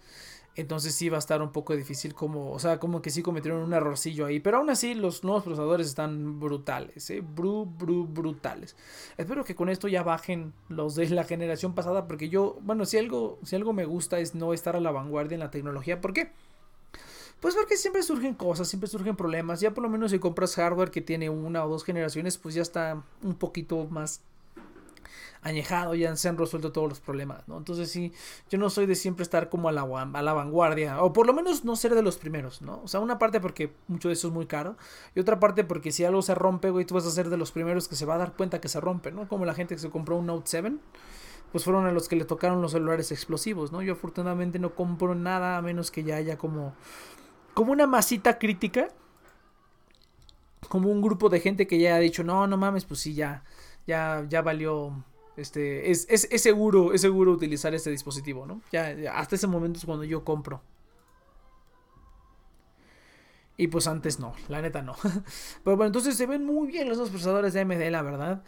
[0.56, 3.64] Entonces sí va a estar un poco difícil como, o sea, como que sí cometieron
[3.64, 4.39] un errorcillo ahí.
[4.41, 7.22] Pero aún así los nuevos procesadores están brutales, ¿eh?
[7.22, 8.76] Bru, bru, brutales.
[9.18, 12.97] Espero que con esto ya bajen los de la generación pasada porque yo, bueno, si
[12.97, 16.02] algo, si algo me gusta es no estar a la vanguardia en la tecnología.
[16.02, 16.32] ¿Por qué?
[17.39, 19.62] Pues porque siempre surgen cosas, siempre surgen problemas.
[19.62, 22.62] Ya por lo menos si compras hardware que tiene una o dos generaciones, pues ya
[22.62, 24.22] está un poquito más
[25.42, 27.58] añejado, ya se han resuelto todos los problemas, ¿no?
[27.58, 28.14] Entonces sí,
[28.50, 31.34] yo no soy de siempre estar como a la, a la vanguardia, o por lo
[31.34, 32.82] menos no ser de los primeros, ¿no?
[32.84, 34.78] O sea, una parte porque mucho de eso es muy caro,
[35.16, 37.52] y otra parte porque si algo se rompe, güey, tú vas a ser de los
[37.52, 39.28] primeros que se va a dar cuenta que se rompe, ¿no?
[39.28, 40.74] Como la gente que se compró un Note 7,
[41.52, 43.82] pues fueron a los que le tocaron los celulares explosivos, ¿no?
[43.82, 46.74] Yo afortunadamente no compro nada a menos que ya haya como
[47.54, 48.88] como una masita crítica,
[50.70, 53.44] como un grupo de gente que ya ha dicho, no, no mames, pues sí, ya,
[53.88, 55.04] ya, ya valió,
[55.38, 58.62] este, es, es, es seguro, es seguro utilizar este dispositivo, ¿no?
[58.72, 60.62] Ya, ya, hasta ese momento es cuando yo compro.
[63.58, 64.96] Y pues antes no, la neta no.
[65.64, 68.44] Pero bueno, entonces se ven muy bien los dos procesadores de AMD, la verdad.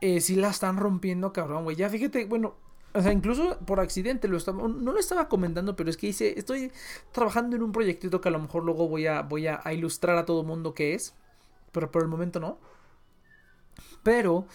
[0.00, 1.76] Eh, sí la están rompiendo, cabrón, güey.
[1.76, 2.54] Ya fíjate, bueno,
[2.92, 6.38] o sea, incluso por accidente lo estaba, no lo estaba comentando, pero es que hice,
[6.38, 6.72] estoy
[7.12, 10.26] trabajando en un proyectito que a lo mejor luego voy a, voy a ilustrar a
[10.26, 11.14] todo mundo qué es,
[11.72, 12.58] pero por el momento no.
[14.02, 14.46] Pero,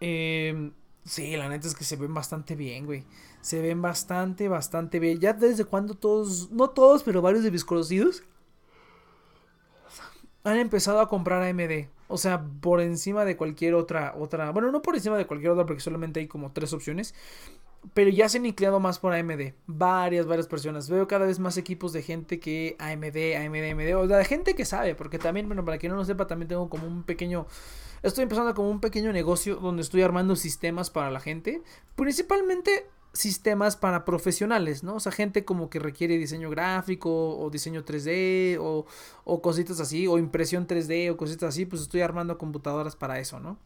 [0.00, 0.70] eh,
[1.06, 3.04] sí, la neta es que se ven bastante bien, güey.
[3.40, 5.18] Se ven bastante, bastante bien.
[5.20, 8.24] Ya desde cuando todos, no todos, pero varios de mis conocidos
[10.44, 11.88] han empezado a comprar AMD.
[12.08, 14.50] O sea, por encima de cualquier otra, otra.
[14.52, 17.14] Bueno, no por encima de cualquier otra, porque solamente hay como tres opciones.
[17.94, 19.54] Pero ya se han inclinado más por AMD.
[19.66, 20.88] Varias, varias personas.
[20.88, 23.96] Veo cada vez más equipos de gente que AMD, AMD, AMD.
[23.96, 24.94] O sea, gente que sabe.
[24.94, 27.46] Porque también, bueno, para quien no lo sepa, también tengo como un pequeño.
[28.02, 31.62] Estoy empezando como un pequeño negocio donde estoy armando sistemas para la gente.
[31.94, 34.96] Principalmente sistemas para profesionales, ¿no?
[34.96, 40.18] O sea, gente como que requiere diseño gráfico o diseño 3D o, cositas así, o
[40.18, 43.58] impresión 3D o cositas así, pues estoy armando computadoras para eso, ¿no?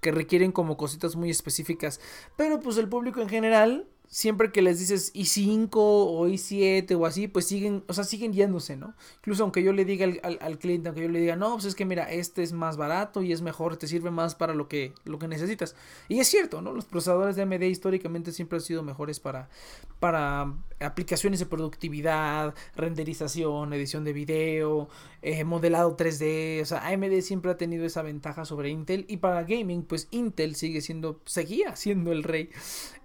[0.00, 2.00] Que requieren como cositas muy específicas.
[2.36, 7.28] Pero pues el público en general, siempre que les dices i5 o i7 o así,
[7.28, 8.94] pues siguen, o sea, siguen yéndose, ¿no?
[9.18, 11.74] Incluso aunque yo le diga al, al, cliente, aunque yo le diga, no, pues es
[11.74, 14.94] que mira, este es más barato y es mejor, te sirve más para lo que,
[15.04, 15.76] lo que necesitas.
[16.08, 16.72] Y es cierto, ¿no?
[16.72, 19.48] Los procesadores de AMD históricamente siempre han sido mejores para,
[20.00, 24.88] para aplicaciones de productividad, renderización, edición de video,
[25.22, 26.62] eh, modelado 3D.
[26.62, 29.04] O sea, AMD siempre ha tenido esa ventaja sobre Intel.
[29.08, 32.50] Y para gaming, pues Intel sigue siendo, seguía siendo el rey.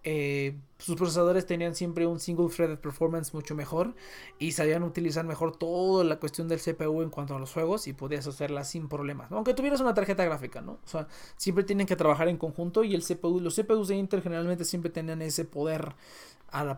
[0.05, 3.95] Eh, sus procesadores tenían siempre un single threaded performance mucho mejor
[4.37, 7.93] y sabían utilizar mejor toda la cuestión del CPU en cuanto a los juegos y
[7.93, 10.73] podías hacerla sin problemas, aunque tuvieras una tarjeta gráfica, ¿no?
[10.73, 14.21] O sea, siempre tienen que trabajar en conjunto y el CPU, los CPUs de Intel
[14.21, 15.95] generalmente siempre tenían ese poder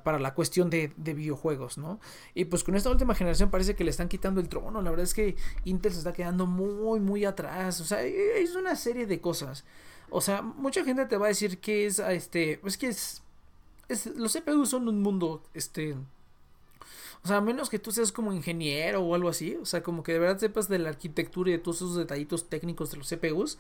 [0.03, 1.99] para la cuestión de, de videojuegos, ¿no?
[2.34, 5.03] Y pues con esta última generación parece que le están quitando el trono, la verdad
[5.03, 9.19] es que Intel se está quedando muy, muy atrás, o sea, es una serie de
[9.19, 9.65] cosas.
[10.10, 13.22] O sea, mucha gente te va a decir que es, este, es que es,
[14.16, 15.95] los CPUs son un mundo, este,
[17.24, 20.03] o sea, a menos que tú seas como ingeniero o algo así, o sea, como
[20.03, 23.10] que de verdad sepas de la arquitectura y de todos esos detallitos técnicos de los
[23.10, 23.58] CPUs,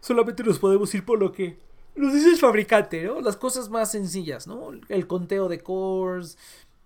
[0.00, 1.58] solamente nos podemos ir por lo que
[1.96, 3.20] Nos dice el fabricante, ¿no?
[3.20, 4.70] Las cosas más sencillas, ¿no?
[4.88, 6.38] El conteo de cores,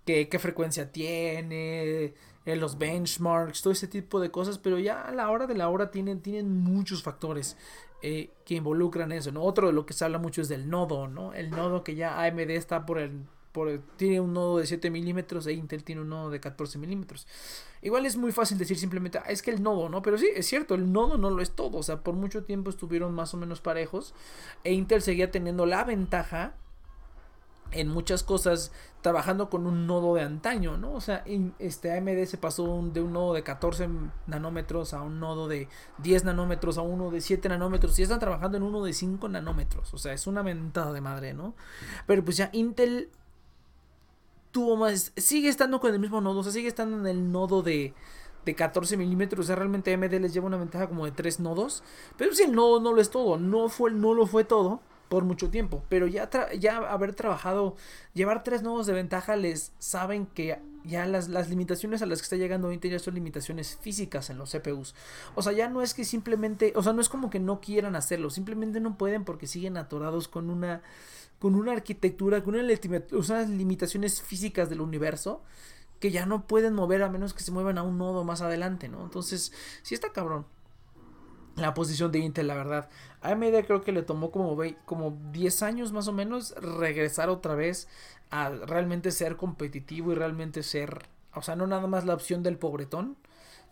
[0.05, 2.13] qué, qué frecuencia tiene,
[2.45, 5.69] eh, los benchmarks, todo ese tipo de cosas, pero ya a la hora de la
[5.69, 7.57] hora tienen, tienen muchos factores
[8.05, 9.41] eh, que involucran eso, ¿no?
[9.43, 11.33] Otro de lo que se habla mucho es del nodo, ¿no?
[11.33, 13.21] El nodo que ya AMD está por el...
[13.53, 17.27] Por, tiene un nodo de 7 milímetros e Intel tiene un nodo de 14 milímetros.
[17.81, 20.01] Igual es muy fácil decir simplemente, ah, es que el nodo, ¿no?
[20.01, 21.77] Pero sí, es cierto, el nodo no lo es todo.
[21.77, 24.13] O sea, por mucho tiempo estuvieron más o menos parejos.
[24.65, 26.55] E Intel seguía teniendo la ventaja
[27.73, 28.71] en muchas cosas
[29.01, 30.93] trabajando con un nodo de antaño, ¿no?
[30.93, 31.23] O sea,
[31.59, 33.89] este AMD se pasó de un nodo de 14
[34.27, 35.67] nanómetros a un nodo de
[35.99, 39.93] 10 nanómetros a uno de 7 nanómetros y están trabajando en uno de 5 nanómetros,
[39.93, 41.53] o sea, es una mentada de madre, ¿no?
[42.07, 43.09] Pero pues ya Intel
[44.51, 47.61] tuvo más, sigue estando con el mismo nodo, o sea, sigue estando en el nodo
[47.61, 47.93] de
[48.45, 49.45] de 14 milímetros.
[49.45, 51.83] O sea, realmente AMD les lleva una ventaja como de 3 nodos.
[52.17, 53.37] Pero si el nodo no lo es todo.
[53.37, 54.81] No, fue, no lo fue todo
[55.13, 55.83] por mucho tiempo.
[55.89, 57.75] Pero ya, ya haber trabajado,
[58.15, 62.23] llevar tres nodos de ventaja, les saben que ya las, las, limitaciones a las que
[62.23, 64.95] está llegando Intel ya son limitaciones físicas en los CPUs.
[65.35, 67.95] O sea, ya no es que simplemente, o sea, no es como que no quieran
[67.95, 70.81] hacerlo, simplemente no pueden porque siguen atorados con una
[71.37, 75.43] con una arquitectura, con unas limitaciones físicas del universo
[75.99, 78.89] que ya no pueden mover a menos que se muevan a un nodo más adelante,
[78.89, 79.03] ¿no?
[79.03, 79.51] Entonces,
[79.83, 80.47] sí está cabrón
[81.55, 82.89] la posición de Intel, la verdad.
[83.23, 87.87] AMD creo que le tomó como, como 10 años más o menos regresar otra vez
[88.29, 92.57] a realmente ser competitivo y realmente ser, o sea, no nada más la opción del
[92.57, 93.17] pobretón.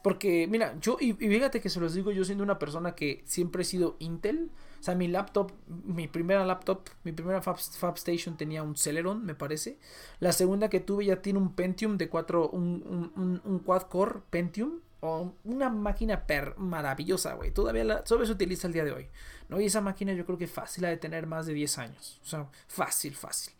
[0.03, 3.61] Porque, mira, yo, y, fíjate que se los digo, yo siendo una persona que siempre
[3.61, 4.49] he sido Intel,
[4.79, 7.57] o sea, mi laptop, mi primera laptop, mi primera Fab,
[7.95, 9.77] Station tenía un Celeron, me parece.
[10.19, 14.21] La segunda que tuve ya tiene un Pentium de 4, un, un, un quad core
[14.31, 17.51] Pentium una máquina per maravillosa, güey.
[17.51, 19.07] Todavía la, se utiliza el día de hoy.
[19.49, 19.59] ¿no?
[19.59, 22.19] Y esa máquina yo creo que fácil ha de tener más de 10 años.
[22.23, 23.53] O sea, fácil, fácil.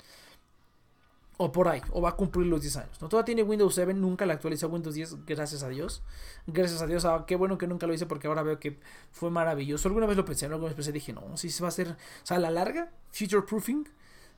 [1.37, 3.01] O por ahí, o va a cumplir los 10 años.
[3.01, 3.09] ¿no?
[3.09, 6.03] Todavía tiene Windows 7, nunca la actualizó Windows 10, gracias a Dios.
[6.45, 8.79] Gracias a Dios, ah, qué bueno que nunca lo hice porque ahora veo que
[9.11, 9.87] fue maravilloso.
[9.87, 12.25] Alguna vez lo pensé, alguna vez pensé, dije, no, si se va a hacer, o
[12.25, 13.89] sea, a la larga, future proofing,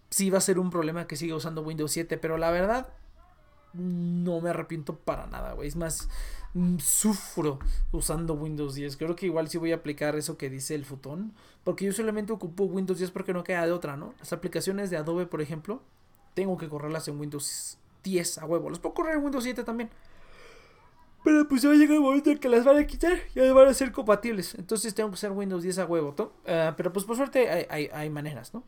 [0.10, 2.88] sí va a ser un problema que siga usando Windows 7, pero la verdad,
[3.74, 5.68] no me arrepiento para nada, güey.
[5.68, 6.10] Es más,
[6.54, 7.60] mm, sufro
[7.92, 8.98] usando Windows 10.
[8.98, 11.34] Creo que igual sí voy a aplicar eso que dice el futón.
[11.64, 14.14] Porque yo solamente ocupo Windows 10 porque no queda de otra, ¿no?
[14.20, 15.82] Las aplicaciones de Adobe, por ejemplo,
[16.34, 18.70] tengo que correrlas en Windows 10 a huevo.
[18.70, 19.90] Los puedo correr en Windows 7 también.
[21.24, 23.40] Pero pues ya va a llegar el momento en que las van a quitar y
[23.40, 24.56] ya van a ser compatibles.
[24.56, 26.14] Entonces tengo que usar Windows 10 a huevo.
[26.46, 28.64] Ah, pero pues por suerte hay, hay maneras, ¿no?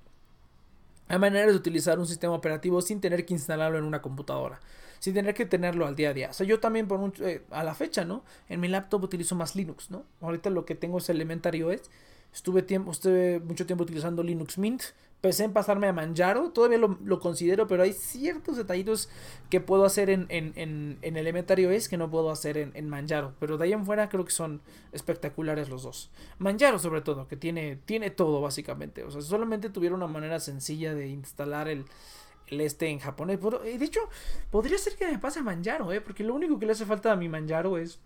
[1.08, 4.60] Hay maneras de utilizar un sistema operativo sin tener que instalarlo en una computadora
[5.06, 6.30] sin tener que tenerlo al día a día.
[6.32, 8.24] O sea, yo también por eh, a la fecha, ¿no?
[8.50, 10.04] En mi laptop utilizo más Linux, ¿no?
[10.20, 11.92] Ahorita lo que tengo es Elementary OS.
[12.34, 14.82] Estuve, tiempo, estuve mucho tiempo utilizando Linux Mint.
[15.22, 19.10] Pensé en pasarme a Manjaro, todavía lo, considero, pero hay ciertos detallitos
[19.50, 22.90] que puedo hacer en, en, en, en Elementary OS que no puedo hacer en, en,
[22.90, 23.34] Manjaro.
[23.40, 24.62] Pero de ahí en fuera creo que son
[24.92, 26.12] espectaculares los dos.
[26.38, 29.04] Manjaro sobre todo, que tiene, tiene todo básicamente.
[29.04, 31.86] O sea, solamente tuviera una manera sencilla de instalar el,
[32.48, 33.40] el este en japonés.
[33.42, 34.02] De hecho,
[34.52, 36.02] podría ser que me pase a Manjaro, ¿eh?
[36.02, 38.00] Porque lo único que le hace falta a mi Manjaro es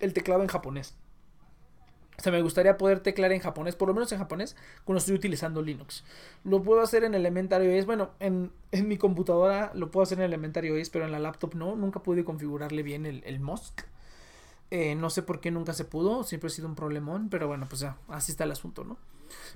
[0.00, 0.94] el teclado en japonés.
[2.18, 5.14] O sea, me gustaría poder teclar en japonés, por lo menos en japonés, cuando estoy
[5.14, 6.02] utilizando Linux.
[6.44, 7.86] Lo puedo hacer en Elementary OS.
[7.86, 11.76] Bueno, en, mi computadora lo puedo hacer en Elementary OS, pero en la laptop no.
[11.76, 13.84] Nunca pude configurarle bien el, el MOSC.
[14.70, 16.24] Eh, no sé por qué nunca se pudo.
[16.24, 17.28] Siempre ha sido un problemón.
[17.28, 18.96] Pero bueno, pues ya, así está el asunto, ¿no?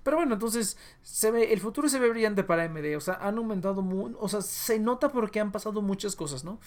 [0.02, 2.96] Pero bueno, entonces se ve, el futuro se ve brillante para AMD.
[2.96, 3.84] O sea, han aumentado,
[4.18, 6.60] o sea, se nota porque han pasado muchas cosas, ¿no?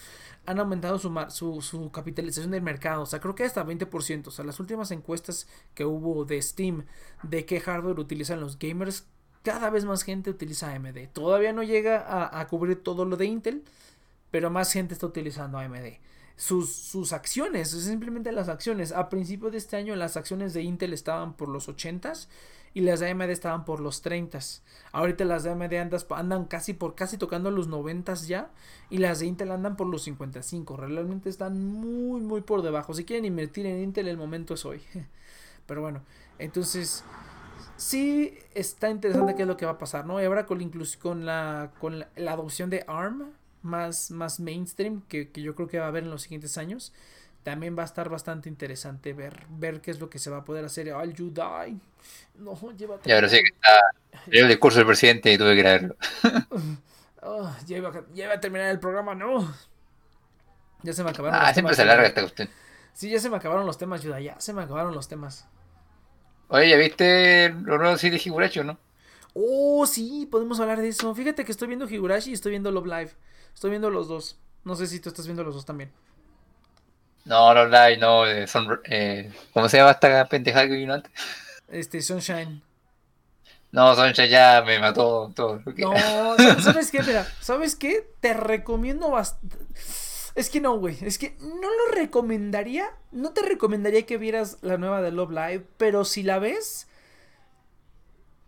[0.46, 3.02] Han aumentado su, su, su capitalización del mercado.
[3.02, 4.26] O sea, creo que hasta 20%.
[4.28, 6.84] O sea, las últimas encuestas que hubo de Steam
[7.22, 9.06] de qué hardware utilizan los gamers,
[9.42, 11.08] cada vez más gente utiliza AMD.
[11.12, 13.64] Todavía no llega a, a cubrir todo lo de Intel,
[14.30, 15.98] pero más gente está utilizando AMD
[16.36, 18.92] sus, sus acciones, simplemente las acciones.
[18.92, 22.28] A principio de este año las acciones de Intel estaban por los 80s
[22.74, 24.60] y las de AMD estaban por los 30s.
[24.92, 28.50] Ahorita las de AMD andan casi por casi tocando los 90s ya
[28.90, 30.76] y las de Intel andan por los 55.
[30.76, 32.92] Realmente están muy muy por debajo.
[32.92, 34.82] Si quieren invertir en Intel el momento es hoy.
[35.66, 36.02] Pero bueno,
[36.38, 37.04] entonces
[37.76, 40.20] sí está interesante qué es lo que va a pasar, ¿no?
[40.20, 40.58] Y ahora con,
[41.00, 45.86] con, la, con la adopción de ARM más, más mainstream que, yo creo que va
[45.86, 46.92] a haber en los siguientes años.
[47.44, 50.44] También va a estar bastante interesante ver, ver qué es lo que se va a
[50.44, 50.90] poder hacer.
[50.90, 51.76] Al you die.
[52.36, 53.08] No, llévate.
[53.08, 53.80] Ya, pero sí que está.
[54.32, 55.94] el discurso del presidente y tuve que leerlo.
[57.22, 57.90] oh, ya, iba,
[58.32, 59.54] a terminar el programa, no.
[60.82, 61.38] Ya se me acabaron.
[61.38, 62.48] Ah, siempre se alarga esta cuestión.
[62.94, 64.20] Sí, ya se me acabaron los temas, Yuda.
[64.20, 65.46] Ya se me acabaron los temas.
[66.48, 68.78] Oye, ¿ya viste los nuevos City Higuracho, no?
[69.34, 71.14] Oh, sí, podemos hablar de eso.
[71.14, 73.10] Fíjate que estoy viendo Higurashi y estoy viendo Love Live.
[73.52, 74.38] Estoy viendo los dos.
[74.64, 75.92] No sé si tú estás viendo los dos también.
[77.24, 78.26] No, Love Live, no.
[78.26, 81.12] eh, son, eh, ¿Cómo se llama esta pendejada que vino antes?
[81.68, 82.62] Este, Sunshine.
[83.74, 85.60] No, Soncha ya me mató todo.
[85.76, 85.94] No,
[86.62, 87.02] ¿sabes qué?
[87.02, 88.08] Mira, ¿sabes qué?
[88.20, 89.56] Te recomiendo bastante.
[90.36, 90.96] Es que no, güey.
[91.00, 92.88] Es que no lo recomendaría.
[93.10, 95.64] No te recomendaría que vieras la nueva de Love Live.
[95.76, 96.86] Pero si la ves,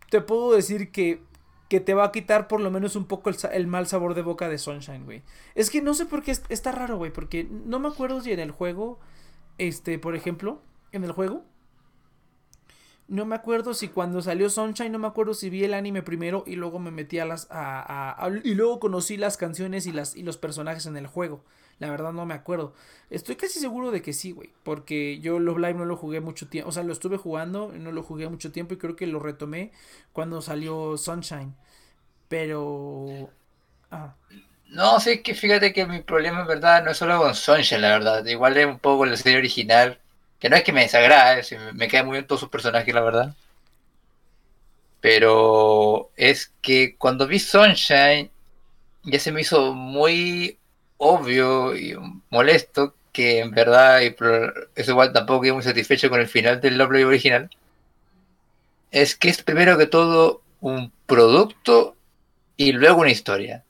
[0.09, 1.21] te puedo decir que,
[1.69, 4.21] que te va a quitar por lo menos un poco el, el mal sabor de
[4.21, 5.23] boca de Sunshine, güey.
[5.55, 7.11] Es que no sé por qué es- está raro, güey.
[7.11, 8.99] Porque no me acuerdo si en el juego,
[9.57, 10.61] este, por ejemplo,
[10.91, 11.43] en el juego.
[13.07, 16.43] No me acuerdo si cuando salió Sunshine, no me acuerdo si vi el anime primero
[16.45, 17.47] y luego me metí a las.
[17.49, 21.43] A- a- y luego conocí las canciones y, las, y los personajes en el juego.
[21.79, 22.73] La verdad no me acuerdo.
[23.09, 24.51] Estoy casi seguro de que sí, güey.
[24.63, 26.69] Porque yo Love Live no lo jugué mucho tiempo.
[26.69, 29.71] O sea, lo estuve jugando, no lo jugué mucho tiempo y creo que lo retomé
[30.11, 31.55] cuando salió Sunshine.
[32.27, 33.29] Pero.
[33.91, 34.15] Ah.
[34.69, 37.81] No, sí, es que fíjate que mi problema en verdad no es solo con Sunshine,
[37.81, 38.25] la verdad.
[38.25, 39.99] Igual es un poco la serie original.
[40.39, 43.01] Que no es que me desagrade, me, me cae muy bien todos sus personajes, la
[43.01, 43.35] verdad.
[45.01, 48.31] Pero es que cuando vi Sunshine,
[49.03, 50.59] ya se me hizo muy
[50.97, 51.95] obvio y
[52.29, 54.15] molesto que en verdad, y
[54.75, 57.49] eso igual tampoco quedé muy satisfecho con el final del Love Live original.
[58.91, 61.95] Es que es primero que todo un producto
[62.55, 63.63] y luego una historia.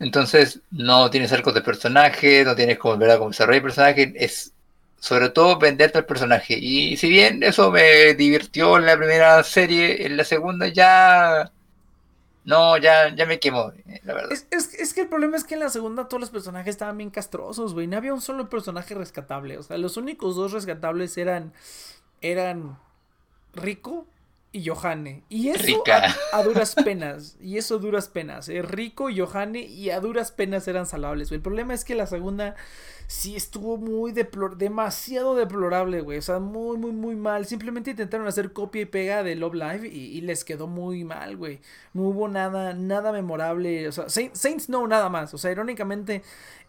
[0.00, 4.52] Entonces no tienes arcos de personaje, no tienes como ver cómo desarrollar el personaje, es
[5.00, 6.58] sobre todo venderte al personaje.
[6.58, 11.50] Y si bien eso me divirtió en la primera serie, en la segunda ya
[12.48, 14.32] no, ya, ya me quemó, eh, la verdad.
[14.32, 16.96] Es, es, es que el problema es que en la segunda todos los personajes estaban
[16.96, 17.86] bien castrosos, güey.
[17.86, 19.58] No había un solo personaje rescatable.
[19.58, 21.52] O sea, los únicos dos rescatables eran.
[22.22, 22.78] eran.
[23.52, 24.06] Rico
[24.50, 25.24] y Johanne.
[25.28, 25.84] Y eso
[26.32, 27.36] a, a duras penas.
[27.40, 28.48] Y eso a duras penas.
[28.48, 28.62] eh.
[28.62, 31.36] Rico y Johanne y a duras penas eran salvables, güey.
[31.36, 32.54] El problema es que la segunda
[33.06, 36.18] sí estuvo muy deplor demasiado deplorable, güey.
[36.18, 37.46] O sea, muy, muy, muy mal.
[37.46, 41.36] Simplemente intentaron hacer copia y pega de Love Live y, y les quedó muy mal,
[41.36, 41.60] güey.
[41.92, 43.86] No hubo nada, nada memorable.
[43.88, 45.32] O sea, Saint- Saints no, nada más.
[45.34, 46.22] O sea, irónicamente,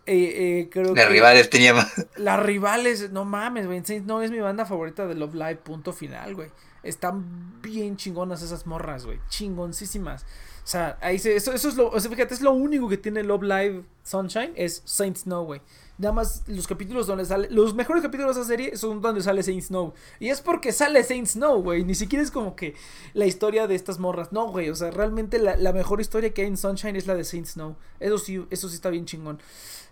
[0.06, 1.94] eh, eh, creo Las que rivales tenía más.
[2.18, 3.84] las rivales, no mames, güey.
[3.86, 6.50] Saints no es mi banda favorita de Love Live, punto final, güey.
[6.84, 9.20] Están bien chingonas esas morras, güey.
[9.30, 10.24] Chingoncísimas.
[10.70, 12.98] O sea, ahí se, eso, eso es lo, o sea, fíjate, es lo único que
[12.98, 15.62] tiene Love Live Sunshine, es Saint Snow, güey.
[15.98, 19.42] Nada más los capítulos donde sale, los mejores capítulos de esa serie son donde sale
[19.42, 19.94] Saint Snow.
[20.20, 21.84] Y es porque sale Saint Snow, güey.
[21.84, 22.76] Ni siquiera es como que
[23.14, 24.32] la historia de estas morras.
[24.32, 24.70] No, güey.
[24.70, 27.48] O sea, realmente la, la mejor historia que hay en Sunshine es la de Saint
[27.48, 27.76] Snow.
[28.00, 29.42] Eso sí, eso sí está bien chingón.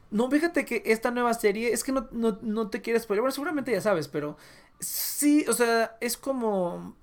[0.10, 3.34] No, fíjate que esta nueva serie, es que no, no, no te quieres spoiler, bueno,
[3.34, 4.38] seguramente ya sabes, pero
[4.80, 6.96] sí, o sea, es como...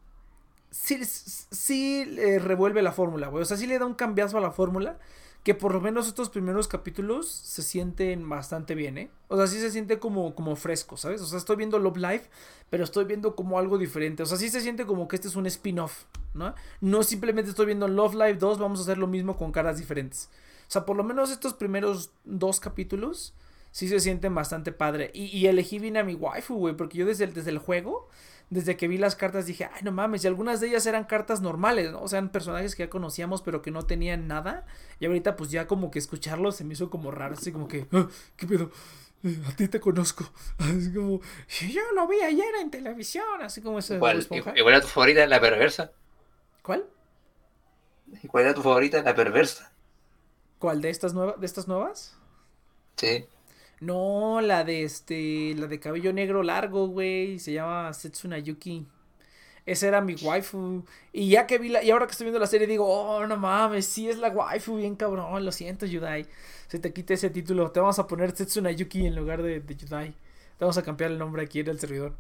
[0.71, 4.41] Sí, sí eh, revuelve la fórmula, güey, o sea, sí le da un cambiazo a
[4.41, 4.99] la fórmula,
[5.45, 9.11] que por lo menos estos primeros capítulos se sienten bastante bien, ¿eh?
[9.29, 11.21] O sea, sí se siente como, como fresco, ¿sabes?
[11.21, 12.23] O sea, estoy viendo Love Live,
[12.71, 15.37] pero estoy viendo como algo diferente, o sea, sí se siente como que este es
[15.37, 16.05] un spin-off,
[16.35, 16.55] ¿no?
[16.81, 20.29] No simplemente estoy viendo Love Live 2, vamos a hacer lo mismo con caras diferentes.
[20.67, 23.35] O sea, por lo menos estos primeros dos capítulos
[23.75, 25.11] sí se sienten bastante padre.
[25.15, 28.09] Y, y elegí bien a mi waifu, güey, porque yo desde el, desde el juego,
[28.49, 31.41] desde que vi las cartas dije, ay, no mames, y algunas de ellas eran cartas
[31.41, 32.01] normales, ¿no?
[32.01, 34.65] O sea, eran personajes que ya conocíamos, pero que no tenían nada.
[35.01, 37.89] Y ahorita, pues ya como que escucharlos se me hizo como raro, así como que,
[37.93, 38.07] "Ah,
[38.37, 38.71] ¿qué pedo?
[39.25, 40.25] Eh, A ti te conozco.
[40.59, 41.21] Así como,
[41.73, 43.99] yo lo vi ayer en televisión, así como ese.
[43.99, 44.25] ¿Cuál.
[44.29, 45.27] ¿Cuál era tu favorita?
[45.27, 45.91] La perversa.
[46.63, 46.85] ¿Cuál?
[48.29, 49.03] ¿Cuál era tu favorita?
[49.03, 49.73] La perversa.
[50.59, 51.41] ¿Cuál de estas nuevas?
[51.41, 52.17] ¿De estas nuevas?
[52.97, 53.25] Sí.
[53.85, 58.87] No, la de este, la de cabello negro largo, güey, se llama Setsuna Yuki.
[59.67, 60.85] Esa era mi waifu.
[61.13, 63.37] Y ya que vi la, y ahora que estoy viendo la serie digo, oh, no
[63.37, 66.27] mames, sí es la waifu, bien cabrón, lo siento, Yudai.
[66.69, 69.77] Se te quita ese título, te vamos a poner Setsuna Yuki en lugar de, de
[69.77, 70.11] Yudai.
[70.13, 72.15] Te vamos a cambiar el nombre aquí en el servidor.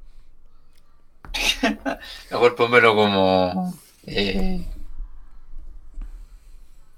[2.30, 3.74] Mejor pónmelo como.
[4.06, 4.64] eh,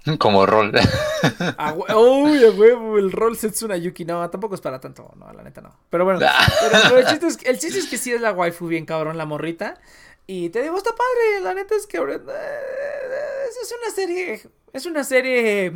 [0.19, 0.71] como rol.
[1.57, 4.05] Ah, Uy, a huevo, el rol Setsuna Yuki.
[4.05, 5.75] No, tampoco es para tanto, no, la neta no.
[5.89, 8.31] Pero bueno, pero, pero el, chiste es, que- el chiste es que sí es la
[8.31, 9.79] waifu bien cabrón, la morrita.
[10.25, 14.41] Y te digo, está padre, la neta es que ahorita, eh, es una serie,
[14.73, 15.71] es una serie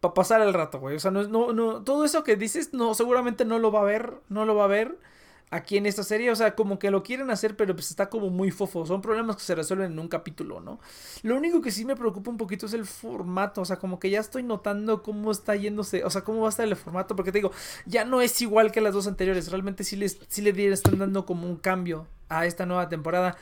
[0.00, 0.96] para pasar el rato, güey.
[0.96, 3.84] O sea, no, no, no, todo eso que dices, no, seguramente no lo va a
[3.84, 4.98] ver, no lo va a ver
[5.54, 6.30] aquí en esta serie.
[6.30, 8.84] O sea, como que lo quieren hacer, pero pues está como muy fofo.
[8.86, 10.80] Son problemas que se resuelven en un capítulo, ¿no?
[11.22, 13.60] Lo único que sí me preocupa un poquito es el formato.
[13.62, 16.04] O sea, como que ya estoy notando cómo está yéndose.
[16.04, 17.14] O sea, cómo va a estar el formato.
[17.16, 17.52] Porque te digo,
[17.86, 19.50] ya no es igual que las dos anteriores.
[19.50, 23.36] Realmente sí, les, sí le están dando como un cambio a esta nueva temporada.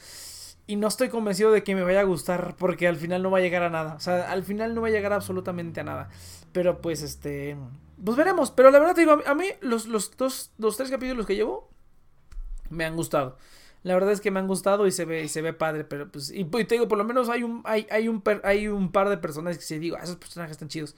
[0.67, 3.39] y no estoy convencido de que me vaya a gustar porque al final no va
[3.39, 3.95] a llegar a nada.
[3.95, 6.11] O sea, al final no va a llegar absolutamente a nada.
[6.53, 7.57] Pero pues este...
[8.05, 8.51] Pues veremos.
[8.51, 11.73] Pero la verdad te digo, a mí los, los dos, los tres capítulos que llevo
[12.73, 13.37] me han gustado.
[13.83, 16.11] La verdad es que me han gustado y se ve, y se ve padre, pero
[16.11, 19.09] pues, y, te digo, por lo menos hay un, hay, hay un, hay un par
[19.09, 20.95] de personajes que se digo, ah, esos personajes están chidos.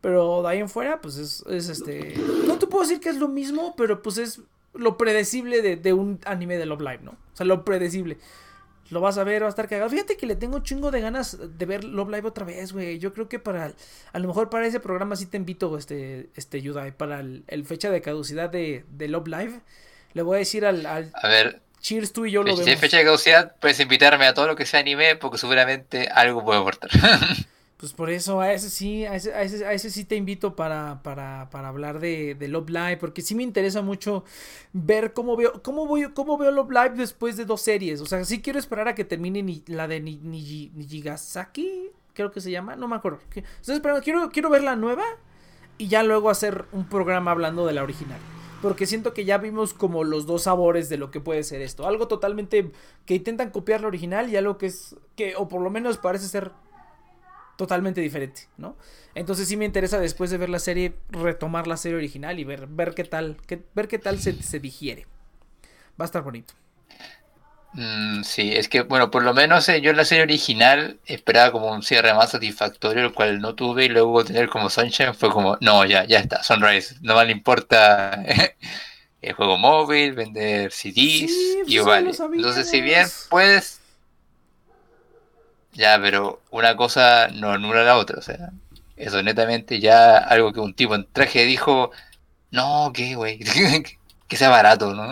[0.00, 2.14] Pero de ahí en fuera, pues es, es este.
[2.46, 4.42] No te puedo decir que es lo mismo, pero pues es
[4.74, 7.12] lo predecible de, de, un anime de Love Live, ¿no?
[7.12, 8.18] O sea, lo predecible.
[8.90, 9.90] Lo vas a ver, va a estar cagado.
[9.90, 12.98] Fíjate que le tengo chingo de ganas de ver Love Live otra vez, güey.
[12.98, 13.74] Yo creo que para.
[14.12, 16.96] A lo mejor para ese programa sí te invito, este, este Yudai.
[16.96, 19.60] Para el, fecha de caducidad de, de, Love Live.
[20.18, 20.84] Le voy a decir al.
[20.84, 21.60] al a ver.
[21.80, 22.64] Cheers, tú y yo lo vemos.
[22.64, 26.08] Si hay fecha de caducidad, puedes invitarme a todo lo que sea anime, porque seguramente
[26.08, 26.90] algo puedo aportar.
[27.76, 30.56] Pues por eso, a ese sí, a ese, a ese, a ese sí te invito
[30.56, 34.24] para, para, para hablar de, de, Love Live, porque sí me interesa mucho
[34.72, 38.00] ver cómo veo, cómo voy, cómo veo Love Live después de dos series.
[38.00, 42.50] O sea, sí quiero esperar a que termine ni, la de Nijigasaki, creo que se
[42.50, 43.20] llama, no me acuerdo.
[43.60, 45.04] Estoy esperando, quiero, quiero ver la nueva
[45.78, 48.18] y ya luego hacer un programa hablando de la original.
[48.60, 51.86] Porque siento que ya vimos como los dos sabores de lo que puede ser esto.
[51.86, 52.72] Algo totalmente
[53.06, 56.26] que intentan copiar la original y algo que es, que, o por lo menos parece
[56.26, 56.50] ser
[57.58, 58.76] totalmente diferente, ¿no?
[59.16, 62.68] Entonces sí me interesa después de ver la serie retomar la serie original y ver,
[62.68, 63.36] ver qué tal,
[63.74, 65.08] ver qué tal se, digiere.
[66.00, 66.54] Va a estar bonito.
[67.74, 71.52] Mm, sí, es que bueno, por lo menos eh, yo en la serie original esperaba
[71.52, 75.30] como un cierre más satisfactorio, el cual no tuve y luego tener como Sunshine fue
[75.30, 78.22] como, no, ya, ya está, Sunrise, no me importa
[79.22, 81.30] el juego móvil, vender CDs
[81.66, 82.10] y pues vale.
[82.36, 83.80] Entonces si bien puedes
[85.72, 88.50] ya, pero una cosa no anula la otra, o sea,
[88.96, 91.92] eso netamente ya algo que un tipo en traje dijo,
[92.50, 93.38] no, que güey,
[94.28, 95.10] que sea barato, ¿no?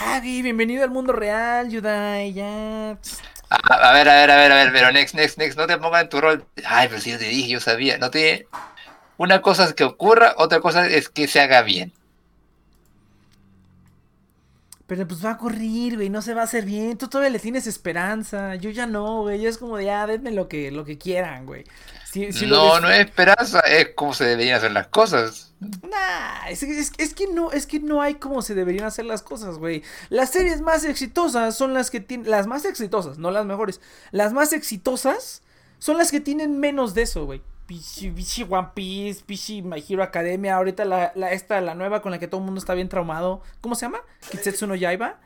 [0.00, 2.98] Ay, bienvenido al mundo real, Yudai, ya.
[3.48, 6.02] A, ver, a ver, a ver, a ver, pero next, next, next, no te pongas
[6.02, 6.46] en tu rol.
[6.64, 8.46] Ay, pero si yo te dije, yo sabía, no te...
[9.16, 11.92] Una cosa es que ocurra, otra cosa es que se haga bien.
[14.86, 16.98] Pero pues va a ocurrir, güey, no se va a hacer bien.
[16.98, 18.56] Tú todavía le tienes esperanza.
[18.56, 19.40] Yo ya no, güey.
[19.40, 21.64] Yo es como de, ah, denme lo que, lo que quieran, güey.
[22.46, 25.52] No, no es esperanza, es como se deberían hacer las cosas.
[25.60, 26.60] Nah, es,
[27.14, 29.82] que no, es que no hay como se deberían hacer las cosas, güey.
[30.08, 33.80] Las series más exitosas son las que tienen, las más exitosas, no las mejores.
[34.10, 35.42] Las más exitosas
[35.78, 37.42] son las que tienen menos de eso, güey.
[37.66, 38.12] Pichi,
[38.48, 42.28] One Piece, Pichi My Hero Academia, ahorita la, la, esta, la nueva con la que
[42.28, 43.42] todo el mundo está bien traumado.
[43.60, 44.00] ¿Cómo se llama?
[44.30, 45.20] Kitsetsu no Yaiba.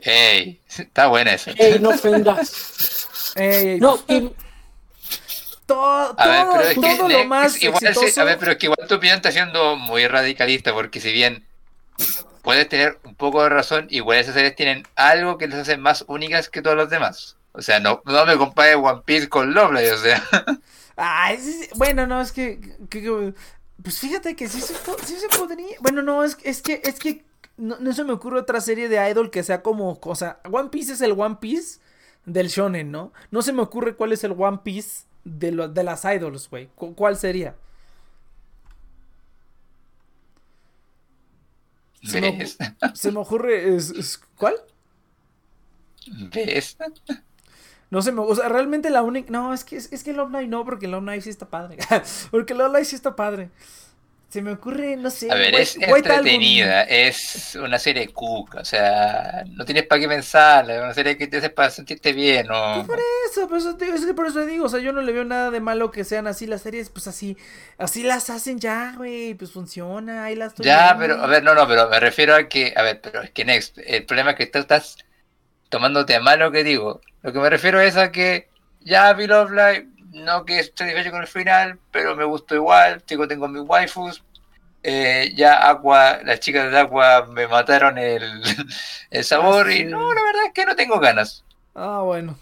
[0.00, 1.52] Ey, está buena esa.
[1.52, 3.06] Ey, no ofendas.
[3.36, 3.98] Ey, no,
[5.74, 6.16] todo,
[6.74, 10.06] todo, lo más igual, a ver, pero es que igual tu opinión está siendo muy
[10.08, 11.44] radicalista, porque si bien
[12.42, 16.04] puedes tener un poco de razón, igual esas series tienen algo que les hace más
[16.08, 17.36] únicas que todas las demás.
[17.52, 20.22] O sea, no, no me compares One Piece con Lovely, o sea.
[21.02, 21.34] Ah,
[21.76, 22.60] bueno, no, es que,
[23.82, 24.74] Pues fíjate que sí se,
[25.38, 25.76] podría.
[25.80, 27.24] Bueno, no, es, es que, es que
[27.56, 29.98] no, se me ocurre otra serie de idol que sea como.
[30.02, 31.80] O sea, One Piece es el One Piece
[32.26, 33.14] del shonen, ¿no?
[33.30, 36.68] No se me ocurre cuál es el One Piece de, lo, de las idols, güey.
[36.76, 37.56] ¿Cuál sería?
[42.02, 42.46] Se me,
[42.94, 43.74] se me, ocurre.
[43.76, 44.54] Es, ¿Cuál?
[46.32, 46.78] ¿Ves?
[47.90, 49.30] No sé, o sea, realmente la única.
[49.30, 51.76] No, es que, es, es que Love Live no, porque Love Live sí está padre.
[52.30, 53.50] porque Love Live sí está padre.
[54.30, 55.28] Se me ocurre, no sé.
[55.28, 60.70] A ver, es entretenida, es una serie cuca, o sea, no tienes para qué pensar,
[60.70, 62.86] es una serie que te hace para sentirte bien, ¿no?
[62.86, 65.24] Por eso, por eso, es que por eso digo, o sea, yo no le veo
[65.24, 67.36] nada de malo que sean así las series, pues así,
[67.76, 71.66] así las hacen ya, güey, pues funciona, ahí las Ya, pero, a ver, no, no,
[71.66, 74.46] pero me refiero a que, a ver, pero es que Next, el problema es que
[74.46, 74.96] tú estás
[75.70, 77.00] tomándote a mal lo que digo.
[77.22, 78.48] Lo que me refiero es a que
[78.80, 83.02] ya vi Love Live, no que estoy satisfecho con el final, pero me gustó igual,
[83.02, 84.22] tengo, tengo mis waifus.
[84.82, 88.42] Eh, ya Aqua, las chicas de Aqua me mataron el,
[89.10, 91.44] el sabor ah, y no, la verdad es que no tengo ganas.
[91.74, 92.38] Ah, bueno.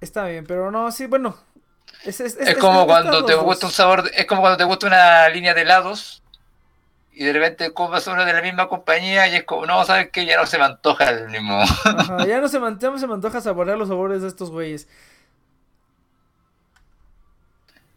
[0.00, 1.36] Está bien, pero no, sí, bueno.
[2.04, 2.22] Es,
[2.60, 6.22] como cuando te gusta un sabor, es como cuando te gusta una línea de helados
[7.12, 10.24] y de repente comes uno de la misma compañía y es como, no, ¿sabes qué?
[10.24, 11.60] Ya no se me antoja el mismo.
[12.26, 14.86] ya no se, me, se me antoja saborear los sabores de estos güeyes.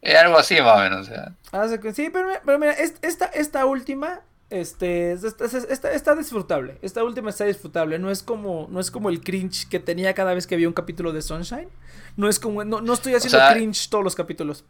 [0.02, 1.34] Es algo así más o menos, o sea.
[1.52, 6.78] Ah, sí, pero, pero mira, esta, esta última, este, está, está, disfrutable.
[6.82, 8.00] Esta última está disfrutable.
[8.00, 10.74] No es como, no es como el cringe que tenía cada vez que había un
[10.74, 11.70] capítulo de Sunshine.
[12.18, 14.66] No es como, no, no estoy haciendo cringe todos los capítulos.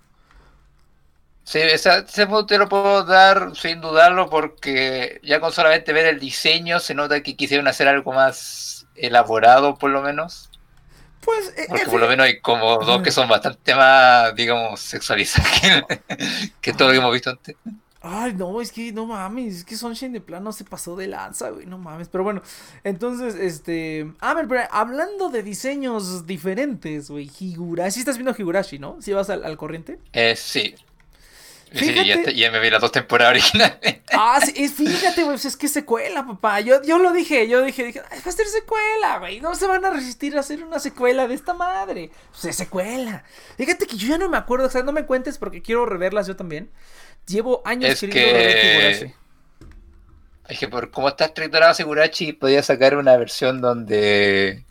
[1.43, 6.19] Sí, ese punto te lo puedo dar sin dudarlo porque ya con solamente ver el
[6.19, 10.50] diseño se nota que quisieron hacer algo más elaborado por lo menos.
[11.21, 15.49] Pues, eh, Porque por lo menos hay como dos que son bastante más, digamos, sexualizados
[15.61, 16.01] que,
[16.61, 17.55] que todo lo que hemos visto antes.
[18.03, 21.51] Ay, no, es que no mames, es que Sunshine de plano se pasó de lanza,
[21.51, 22.09] güey, no mames.
[22.09, 22.41] Pero bueno,
[22.83, 24.11] entonces, este.
[24.19, 27.99] A ver, pero hablando de diseños diferentes, güey, Higurashi.
[27.99, 28.99] estás viendo Higurashi, ¿no?
[29.01, 29.99] Si vas al, al corriente.
[30.13, 30.73] Eh, sí.
[31.73, 33.79] Sí, Fíjate- ya, te- ya me vi las dos temporadas originales.
[34.13, 36.59] Ah, sí, fíjate, güey, pues es que secuela, papá.
[36.59, 39.39] Yo, yo lo dije, yo dije, dije, "Ay, va a ser secuela, güey.
[39.39, 42.11] No se van a resistir a hacer una secuela de esta madre.
[42.31, 43.23] Pues es secuela.
[43.57, 46.27] Fíjate que yo ya no me acuerdo, o sea, no me cuentes porque quiero reverlas
[46.27, 46.69] yo también.
[47.25, 49.15] Llevo años Es queriendo que-.
[50.49, 54.65] Es que por cómo está estructurado Segurachi, podía sacar una versión donde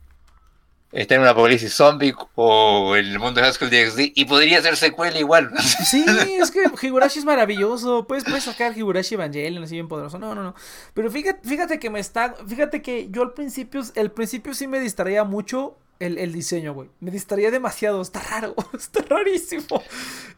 [0.93, 4.77] está en un apocalipsis zombie o en el mundo de School DxD y podría ser
[4.77, 5.51] secuela igual.
[5.61, 6.05] Sí,
[6.41, 8.07] es que Higurashi es maravilloso.
[8.07, 10.19] Puedes, puedes sacar Higurashi Evangelion así bien poderoso.
[10.19, 10.55] No, no, no.
[10.95, 12.35] Pero fíjate, fíjate que me está.
[12.47, 13.83] Fíjate que yo al principio.
[13.95, 16.91] El principio sí me distraía mucho el, el diseño, güey.
[17.01, 18.03] Me distraía demasiado.
[18.03, 18.55] Está raro.
[18.73, 19.83] Está rarísimo.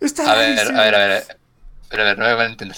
[0.00, 0.80] Está A ver, rarísimo.
[0.80, 1.38] a ver, a ver.
[1.88, 2.76] Pero a ver, no me van a entender.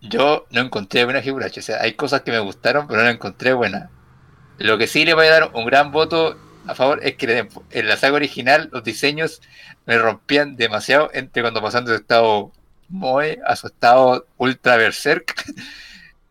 [0.00, 1.60] Yo no encontré buena Higurashi.
[1.60, 3.90] O sea, hay cosas que me gustaron, pero no la encontré buena.
[4.58, 6.36] Lo que sí le voy a dar un gran voto
[6.66, 9.40] a favor es que en la saga original los diseños
[9.86, 12.52] me rompían demasiado entre cuando pasan de su estado
[12.88, 15.44] Moe a su estado Ultra Berserk.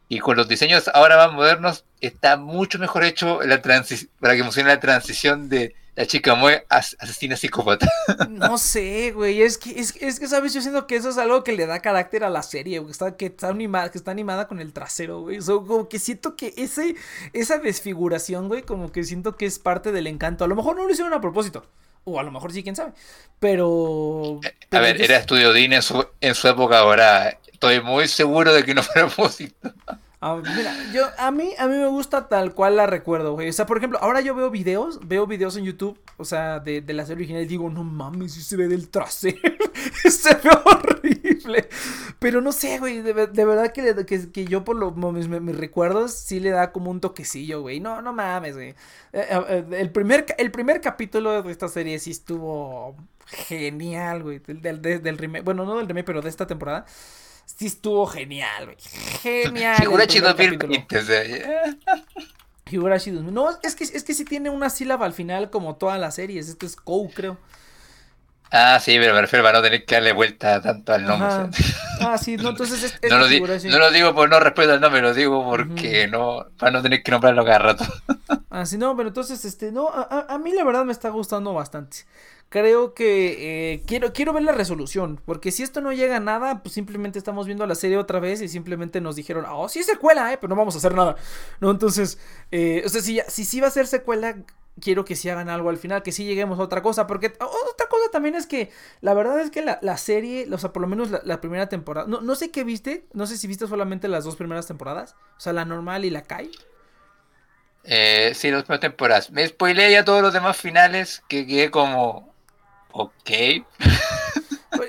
[0.07, 4.67] Y con los diseños ahora más modernos está mucho mejor hecho la para que funcione
[4.67, 7.87] la transición de la chica a as- asesina psicópata.
[8.29, 9.41] No sé, güey.
[9.41, 10.53] Es que, es, es que, ¿sabes?
[10.53, 12.91] Yo siento que eso es algo que le da carácter a la serie, güey.
[12.91, 15.37] Está, que está, animada, que está animada con el trasero, güey.
[15.39, 16.95] O sea, como que siento que ese,
[17.33, 20.43] esa desfiguración, güey, como que siento que es parte del encanto.
[20.45, 21.65] A lo mejor no lo hicieron a propósito.
[22.03, 22.93] O a lo mejor sí, quién sabe.
[23.39, 24.39] Pero.
[24.73, 27.37] A pero ver, era Estudio Dean en su, en su época ahora.
[27.51, 29.71] Estoy muy seguro de que no fue a propósito.
[30.23, 33.49] Ah, mira, yo, a mí, a mí me gusta tal cual la recuerdo, güey.
[33.49, 36.81] O sea, por ejemplo, ahora yo veo videos, veo videos en YouTube, o sea, de,
[36.81, 39.39] de la serie original y digo, no mames, si se ve del trasero.
[40.11, 41.67] se ve horrible.
[42.19, 45.57] Pero no sé, güey, de, de verdad que, que, que yo por lo, mis, mis
[45.57, 47.79] recuerdos sí le da como un toquecillo, güey.
[47.79, 48.69] No, no mames, güey.
[49.13, 52.95] Eh, eh, el, primer, el primer capítulo de esta serie sí estuvo
[53.25, 54.37] genial, güey.
[54.37, 56.85] Del, del- del remake, bueno, no del remake, pero de esta temporada.
[57.57, 58.77] Sí estuvo genial, güey.
[59.21, 59.83] Genial.
[59.83, 60.73] Higurashi primer capítulo.
[60.73, 60.97] 2020.
[60.97, 61.77] o sea, ya.
[62.71, 63.33] Higurashi 2000.
[63.33, 66.47] No, es que, es que sí tiene una sílaba al final como todas las series.
[66.49, 67.37] Este es Kou, creo.
[68.53, 71.27] Ah, sí, pero me refiero para no tener que darle vuelta tanto al nombre.
[71.27, 71.49] Ajá.
[72.01, 73.69] Ah, sí, no, entonces es, es No lo, di- Higurashi.
[73.69, 77.01] no lo digo por no respeto al nombre, lo digo porque no, para no tener
[77.01, 77.85] que nombrarlo cada rato.
[78.49, 81.07] Ah, sí, no, pero entonces, este, no, a, a- a mí la verdad me está
[81.09, 81.99] gustando bastante.
[82.51, 86.61] Creo que eh, quiero, quiero ver la resolución, porque si esto no llega a nada,
[86.61, 89.85] pues simplemente estamos viendo la serie otra vez y simplemente nos dijeron, oh, sí es
[89.85, 91.15] secuela, eh, pero no vamos a hacer nada.
[91.61, 92.19] No, entonces,
[92.51, 94.35] eh, o sea, si, si sí va a ser secuela,
[94.81, 97.87] quiero que sí hagan algo al final, que sí lleguemos a otra cosa, porque otra
[97.87, 98.69] cosa también es que
[98.99, 101.69] la verdad es que la, la serie, o sea, por lo menos la, la primera
[101.69, 105.15] temporada, no, no sé qué viste, no sé si viste solamente las dos primeras temporadas,
[105.37, 106.51] o sea, la normal y la Kai.
[107.83, 109.31] Eh, sí, las primeras temporadas.
[109.31, 112.30] Me spoileé ya todos los demás finales que quedé como.
[112.93, 113.29] Ok.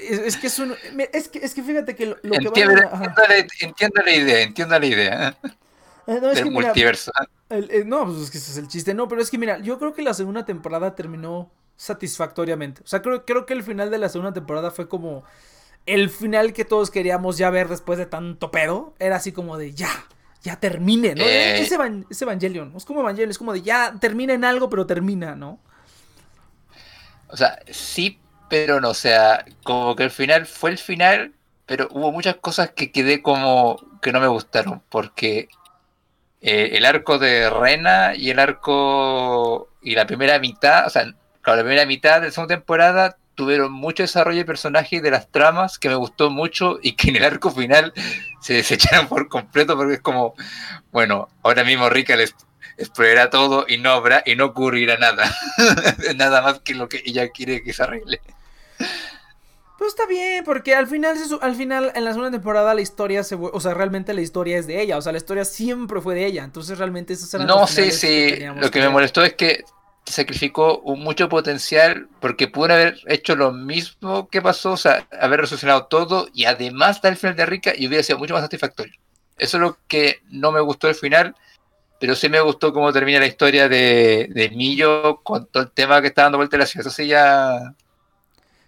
[0.00, 0.74] Es, es que es un.
[1.12, 3.14] Es que, es que fíjate que lo, lo que Entiendo, van a- ajá.
[3.60, 5.48] entiendo la, idea, entiendo la idea ¿eh?
[6.06, 7.10] Eh, no, es del que mira, multiverso.
[7.48, 8.94] el- eh, no, pues es que ese es el chiste.
[8.94, 12.82] No, pero es que mira, yo creo que la segunda temporada terminó satisfactoriamente.
[12.82, 15.24] O sea, creo, creo que el final de la segunda temporada fue como
[15.86, 18.94] el final que todos queríamos ya ver después de tanto pedo.
[18.98, 19.90] Era así como de ya,
[20.42, 21.24] ya termine, ¿no?
[21.24, 21.60] Eh.
[21.60, 22.72] Es Evangelion.
[22.76, 25.58] Es como Evangelion, es como de ya termina en algo, pero termina, ¿no?
[27.32, 28.90] O sea, sí, pero no.
[28.90, 31.32] O sea, como que el final fue el final,
[31.66, 34.82] pero hubo muchas cosas que quedé como que no me gustaron.
[34.90, 35.48] Porque
[36.42, 41.04] eh, el arco de Rena y el arco y la primera mitad, o sea,
[41.40, 45.78] claro, la primera mitad de la temporada tuvieron mucho desarrollo de personajes de las tramas
[45.78, 47.92] que me gustó mucho y que en el arco final
[48.40, 50.34] se desecharon por completo porque es como,
[50.90, 52.34] bueno, ahora mismo Rika les
[52.76, 55.24] explorará todo y no habrá y no ocurrirá nada.
[56.16, 58.20] nada más que lo que ella quiere que se arregle.
[59.78, 63.34] Pues está bien, porque al final, al final, en la segunda temporada, la historia se,
[63.34, 66.24] o sea, realmente la historia es de ella, o sea, la historia siempre fue de
[66.26, 69.64] ella, entonces realmente esos eran No sé si teníamos lo que me molestó es que
[70.04, 75.40] sacrificó un- mucho potencial porque pudieron haber hecho lo mismo que pasó, o sea, haber
[75.40, 78.94] resolucionado todo y además dar el final de Rika y hubiera sido mucho más satisfactorio.
[79.38, 81.34] Eso es lo que no me gustó del final,
[82.02, 86.00] pero sí me gustó cómo termina la historia de, de Millo con todo el tema
[86.00, 86.86] que está dando vuelta la ciudad.
[86.88, 87.76] Eso sí ya...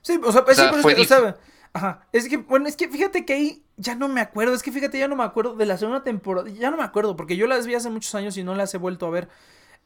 [0.03, 1.37] Sí, o sea, pues, O sea, sí, pero fue es que, o sea,
[1.73, 4.71] ajá, es que, bueno, es que fíjate que ahí ya no me acuerdo, es que
[4.73, 7.47] fíjate, ya no me acuerdo de la segunda temporada, ya no me acuerdo, porque yo
[7.47, 9.29] las vi hace muchos años y no las he vuelto a ver.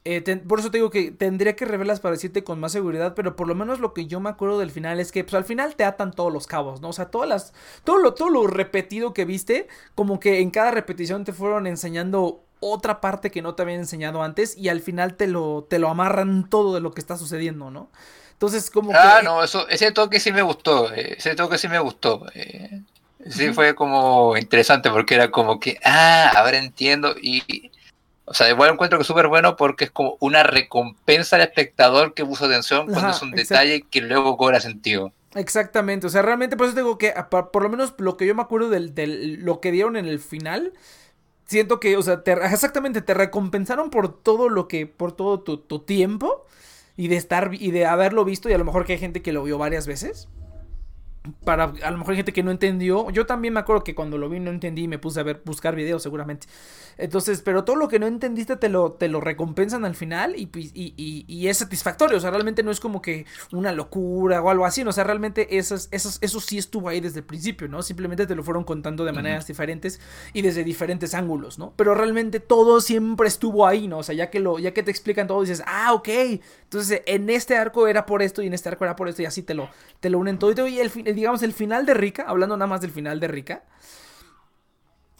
[0.05, 3.15] Eh, ten- por eso te digo que tendría que revelarlas para decirte con más seguridad,
[3.15, 5.45] pero por lo menos lo que yo me acuerdo del final es que pues al
[5.45, 6.89] final te atan todos los cabos, ¿no?
[6.89, 7.53] O sea, todas las
[7.85, 12.43] todo lo todo lo repetido que viste, como que en cada repetición te fueron enseñando
[12.59, 15.89] otra parte que no te habían enseñado antes y al final te lo te lo
[15.89, 17.89] amarran todo de lo que está sucediendo, ¿no?
[18.33, 21.67] Entonces, como Ah, que no, eso, ese toque sí me gustó, eh, ese toque sí
[21.67, 22.25] me gustó.
[22.33, 22.83] eh,
[23.29, 23.53] sí Ujú.
[23.53, 27.71] fue como interesante porque era como que, ah, ahora entiendo y,
[28.25, 32.13] o sea, igual encuentro que es súper bueno porque es como una recompensa al espectador
[32.15, 35.13] que puso atención cuando Ajá, es un detalle que luego cobra sentido.
[35.35, 38.33] Exactamente, o sea, realmente por eso digo que por, por lo menos lo que yo
[38.33, 40.73] me acuerdo del, del- lo que dieron en el final,
[41.49, 45.57] siento que, o sea, te- exactamente, te recompensaron por todo lo que, por todo tu,
[45.59, 46.45] tu tiempo
[46.97, 49.33] y de estar, y de haberlo visto y a lo mejor que hay gente que
[49.33, 50.29] lo vio varias veces.
[51.43, 53.09] Para, a lo mejor hay gente que no entendió.
[53.11, 55.41] Yo también me acuerdo que cuando lo vi no entendí y me puse a ver,
[55.45, 56.47] buscar videos seguramente.
[56.97, 60.47] Entonces, pero todo lo que no entendiste te lo, te lo recompensan al final y,
[60.47, 62.17] pues, y, y- y es satisfactorio.
[62.17, 64.83] O sea, realmente no es como que una locura o algo así.
[64.83, 64.89] ¿no?
[64.89, 67.81] O sea, realmente eso, es- eso, es- eso sí estuvo ahí desde el principio, ¿no?
[67.83, 69.99] Simplemente te lo fueron contando de maneras diferentes
[70.33, 71.73] y desde diferentes ángulos, ¿no?
[71.77, 73.99] Pero realmente todo siempre estuvo ahí, ¿no?
[73.99, 76.09] O sea, ya que, lo, ya que te explican todo, dices, ah, ok.
[76.63, 79.25] Entonces, en este arco era por esto y en este arco era por esto y
[79.25, 79.69] así te lo,
[80.01, 80.67] te lo unen todo.
[80.67, 83.63] Y el, fin- digamos, el final de Rika, hablando nada más del final de Rika.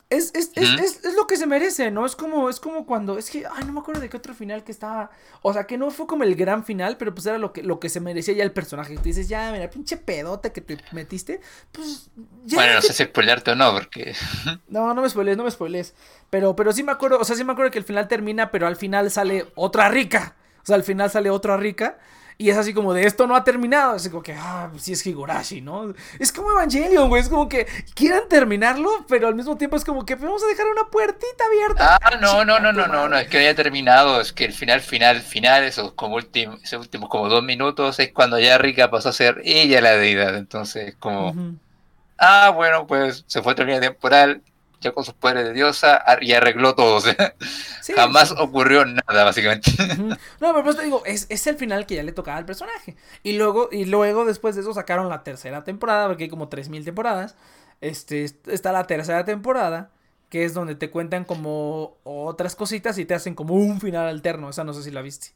[0.09, 2.03] Es, es, es, es, es lo que se merece, ¿no?
[2.03, 4.63] Es como, es como cuando, es que, ay, no me acuerdo de qué otro final
[4.63, 5.11] que estaba,
[5.43, 7.79] o sea, que no fue como el gran final, pero pues era lo que, lo
[7.79, 8.95] que se merecía ya el personaje.
[8.95, 12.09] Tú dices, ya, mira, pinche pedote que te metiste, pues,
[12.45, 12.55] ya.
[12.57, 14.15] Bueno, no que- sé si spoilearte o no, porque
[14.67, 15.93] no, no me spoilees, no me spoilees.
[16.31, 18.65] Pero, pero sí me acuerdo, o sea, sí me acuerdo que el final termina, pero
[18.65, 20.35] al final sale otra rica.
[20.63, 21.99] O sea, al final sale otra rica.
[22.41, 23.97] Y es así como de esto no ha terminado.
[23.97, 25.93] Es como que, ah, pues sí es Higurashi, ¿no?
[26.19, 27.21] Es como Evangelion, güey.
[27.21, 30.65] Es como que quieran terminarlo, pero al mismo tiempo es como que vamos a dejar
[30.67, 31.97] una puertita abierta.
[32.01, 34.79] Ah, no, no, no, no, no, no, es que haya terminado, es que el final,
[34.79, 39.09] final, final, esos como últimos, esos últimos como dos minutos es cuando ya Rika pasó
[39.09, 41.35] a ser ella la deidad, entonces como,
[42.17, 44.41] ah, bueno, pues se fue a línea temporal,
[44.81, 47.35] ya con sus poderes de diosa, y arregló todo, o sea,
[47.81, 48.35] Sí, jamás sí.
[48.37, 49.71] ocurrió nada, básicamente.
[50.39, 52.95] No, pero pues te digo, es, es el final que ya le tocaba al personaje.
[53.23, 56.85] Y luego, y luego después de eso sacaron la tercera temporada, porque hay como 3000
[56.85, 57.35] temporadas.
[57.81, 59.91] Este, está la tercera temporada,
[60.29, 64.49] que es donde te cuentan como otras cositas y te hacen como un final alterno.
[64.49, 65.29] Esa no sé si la viste.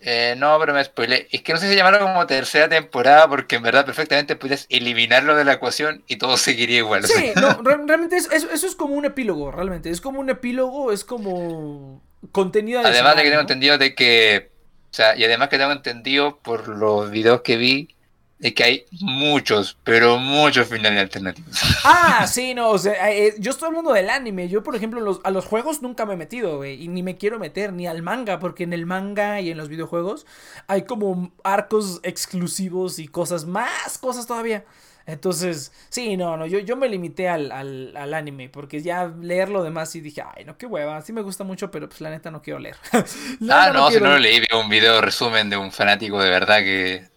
[0.00, 1.26] Eh, no, pero me spoilé.
[1.32, 5.34] Es que no sé si llamarlo como tercera temporada, porque en verdad perfectamente podrías eliminarlo
[5.34, 7.04] de la ecuación y todo seguiría igual.
[7.04, 7.20] o sea.
[7.20, 9.90] Sí, no, re- realmente es- eso, eso es como un epílogo, realmente.
[9.90, 12.00] Es como un epílogo, es como
[12.32, 13.48] contenido Además de que tengo ¿no?
[13.48, 14.50] entendido de que,
[14.90, 17.94] o sea, y además que tengo entendido por los videos que vi,
[18.38, 21.58] de que hay muchos, pero muchos finales alternativos.
[21.84, 24.48] Ah, sí, no, o sea, eh, yo estoy hablando del anime.
[24.48, 27.16] Yo, por ejemplo, los- a los juegos nunca me he metido, güey, y ni me
[27.16, 30.26] quiero meter, ni al manga, porque en el manga y en los videojuegos
[30.66, 34.64] hay como arcos exclusivos y cosas, más cosas todavía.
[35.06, 39.48] Entonces, sí, no, no, yo, yo me limité al, al, al anime, porque ya leer
[39.48, 42.10] lo demás y dije, ay, no, qué hueva, sí me gusta mucho, pero pues la
[42.10, 42.76] neta no quiero leer.
[43.48, 46.58] Ah, no, si no lo leí, vi un video resumen de un fanático de verdad
[46.58, 47.08] que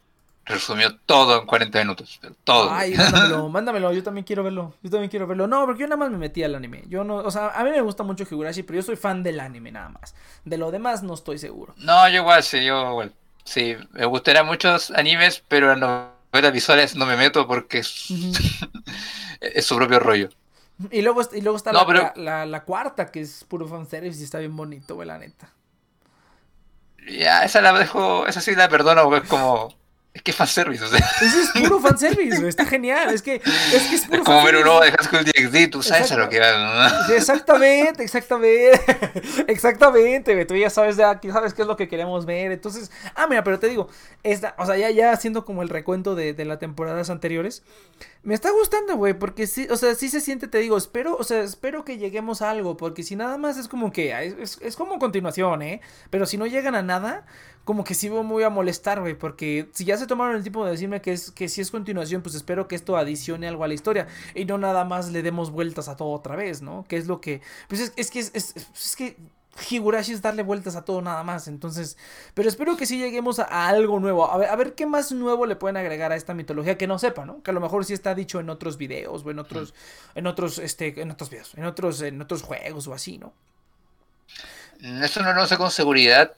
[0.45, 2.19] resumió todo en 40 minutos.
[2.43, 2.69] Todo.
[2.71, 4.73] Ay, mándamelo, mándamelo, yo también quiero verlo.
[4.81, 5.47] Yo también quiero verlo.
[5.47, 6.83] No, porque yo nada más me metí al anime.
[6.87, 9.39] Yo no, o sea, a mí me gusta mucho Higurashi, pero yo soy fan del
[9.39, 10.15] anime nada más.
[10.45, 11.73] De lo demás no estoy seguro.
[11.77, 13.13] No, yo igual, sí, yo igual.
[13.43, 17.87] Sí, me gustarían muchos animes, pero en novelas visuales no me meto porque es,
[19.61, 20.29] su propio rollo.
[20.89, 23.67] Y luego, y luego está No, la, pero- la, la- la cuarta, que es puro
[23.67, 25.49] fanservice y está bien bonito, güey, la neta.
[27.07, 29.73] Ya, esa la dejo, esa sí la perdono es como,
[30.13, 30.99] es que fanservice, o sea.
[31.21, 33.13] Ese es puro fanservice, güey, está genial.
[33.13, 35.81] Es que es, que es puro Es como ver un de High School DxD, tú
[35.81, 37.07] sabes a lo que va.
[37.07, 37.13] ¿no?
[37.15, 38.81] Exactamente, exactamente.
[39.47, 40.45] Exactamente, güey.
[40.45, 42.51] Tú ya sabes, ya aquí sabes qué es lo que queremos ver.
[42.51, 43.87] Entonces, ah, mira, pero te digo,
[44.23, 47.63] esta, o sea, ya, ya haciendo como el recuento de, de las temporadas anteriores,
[48.23, 51.23] me está gustando, güey, porque sí, o sea, sí se siente, te digo, espero, o
[51.23, 54.11] sea, espero que lleguemos a algo, porque si nada más es como que,
[54.41, 55.81] es- es como continuación, ¿eh?
[56.09, 57.25] Pero si no llegan a nada,
[57.63, 60.65] como que sí me voy a molestar, güey, porque si ya se tomaron el tiempo
[60.65, 63.67] de decirme que es que si es continuación, pues espero que esto adicione algo a
[63.67, 66.85] la historia y no nada más le demos vueltas a todo otra vez, ¿no?
[66.87, 69.17] Que es lo que, pues es, es que es, es- es que
[69.69, 71.97] Higurashi es darle vueltas a todo nada más, entonces,
[72.33, 75.11] pero espero que sí lleguemos a, a algo nuevo, a ver, a ver qué más
[75.11, 77.43] nuevo le pueden agregar a esta mitología que no sepa, ¿no?
[77.43, 79.73] Que a lo mejor sí está dicho en otros videos o en otros,
[80.15, 83.33] en otros, este, en otros videos, en otros, en otros juegos o así, ¿no?
[84.81, 86.33] Eso no lo sé con seguridad,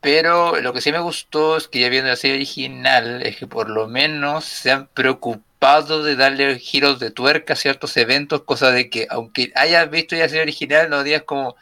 [0.00, 3.46] pero lo que sí me gustó es que ya viendo la serie original, es que
[3.46, 8.70] por lo menos se han preocupado de darle giros de tuerca a ciertos eventos, cosa
[8.72, 11.56] de que aunque hayas visto ya la serie original, no digas como,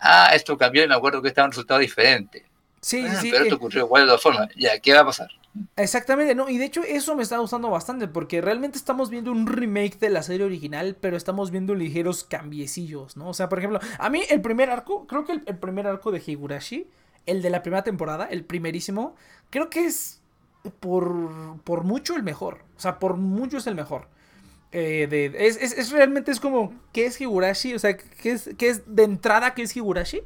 [0.00, 2.44] ah, esto cambió y me acuerdo que estaba un resultado diferente.
[2.80, 3.48] Sí, Ah, sí, pero sí.
[3.48, 4.48] esto ocurrió igual de todas formas.
[4.56, 5.28] Ya, ¿qué va a pasar?
[5.76, 9.46] Exactamente, no, y de hecho eso me está gustando bastante porque realmente estamos viendo un
[9.46, 13.28] remake de la serie original, pero estamos viendo ligeros cambiecillos, ¿no?
[13.28, 16.12] O sea, por ejemplo, a mí el primer arco, creo que el, el primer arco
[16.12, 16.88] de Higurashi,
[17.26, 19.14] el de la primera temporada, el primerísimo,
[19.50, 20.20] creo que es
[20.80, 24.08] por, por mucho el mejor, o sea, por mucho es el mejor.
[24.72, 27.74] Eh, es, es, es realmente es como, ¿qué es Higurashi?
[27.74, 30.22] O sea, ¿qué es, qué es de entrada qué es Higurashi?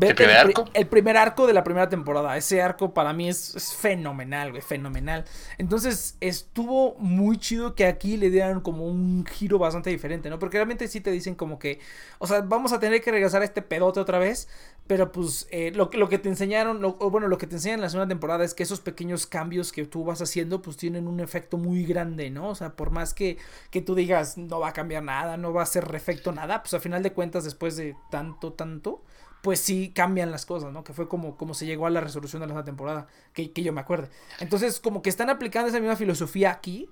[0.00, 0.64] Vete primer pri- arco?
[0.74, 2.36] el primer arco de la primera temporada.
[2.36, 5.24] Ese arco para mí es, es fenomenal, güey, fenomenal.
[5.56, 10.38] Entonces estuvo muy chido que aquí le dieran como un giro bastante diferente, ¿no?
[10.38, 11.80] Porque realmente sí te dicen como que,
[12.18, 14.48] o sea, vamos a tener que regresar a este pedote otra vez,
[14.86, 17.56] pero pues eh, lo, que- lo que te enseñaron, lo, o bueno, lo que te
[17.56, 20.76] enseñan en la segunda temporada es que esos pequeños cambios que tú vas haciendo pues
[20.76, 22.50] tienen un efecto muy grande, ¿no?
[22.50, 23.36] O sea, por más que,
[23.70, 26.74] que tú digas no va a cambiar nada, no va a hacer efecto nada, pues
[26.74, 29.02] a final de cuentas después de tanto, tanto
[29.42, 30.84] pues sí cambian las cosas, ¿no?
[30.84, 33.72] Que fue como, como se llegó a la resolución de la temporada, que, que yo
[33.72, 34.08] me acuerde.
[34.40, 36.88] Entonces, como que están aplicando esa misma filosofía aquí,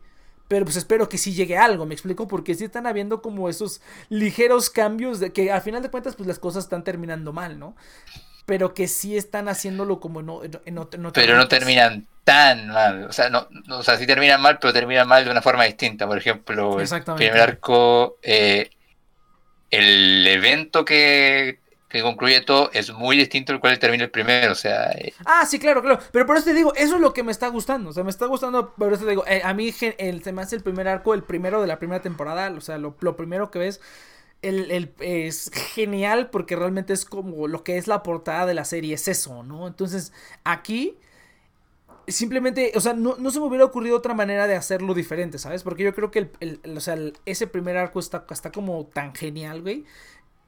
[0.48, 3.80] pero pues espero que sí llegue algo, me explico, porque sí están habiendo como esos
[4.08, 7.74] ligeros cambios de que al final de cuentas, pues las cosas están terminando mal, ¿no?
[8.46, 10.60] Pero que sí están haciéndolo como en,
[11.12, 13.04] Pero no terminan tan mal.
[13.04, 15.64] O sea, no, no- o sea, sí terminan mal, pero terminan mal de una forma
[15.64, 16.06] distinta.
[16.06, 17.24] Por ejemplo, el Exactamente.
[17.26, 18.70] primer arco, eh,
[19.70, 21.58] el evento que,
[21.96, 24.52] que concluye todo es muy distinto al cual termina el primero.
[24.52, 26.00] O sea, eh, Ah, sí, claro, claro.
[26.12, 27.90] Pero por eso te digo, eso es lo que me está gustando.
[27.90, 29.96] O sea, me está gustando, por eso te digo, eh, a mí se
[30.32, 32.50] me hace el primer arco, el primero de la primera temporada.
[32.56, 33.80] O sea, lo, lo primero que ves
[34.42, 38.64] el, el- es genial porque realmente es como lo que es la portada de la
[38.66, 39.66] serie, es eso, ¿no?
[39.68, 40.12] Entonces,
[40.44, 40.98] aquí
[42.08, 45.62] simplemente, o sea, no, no se me hubiera ocurrido otra manera de hacerlo diferente, ¿sabes?
[45.62, 46.30] Porque yo creo que el,
[46.62, 49.84] el- o sea, ese primer arco está, está como tan genial, güey,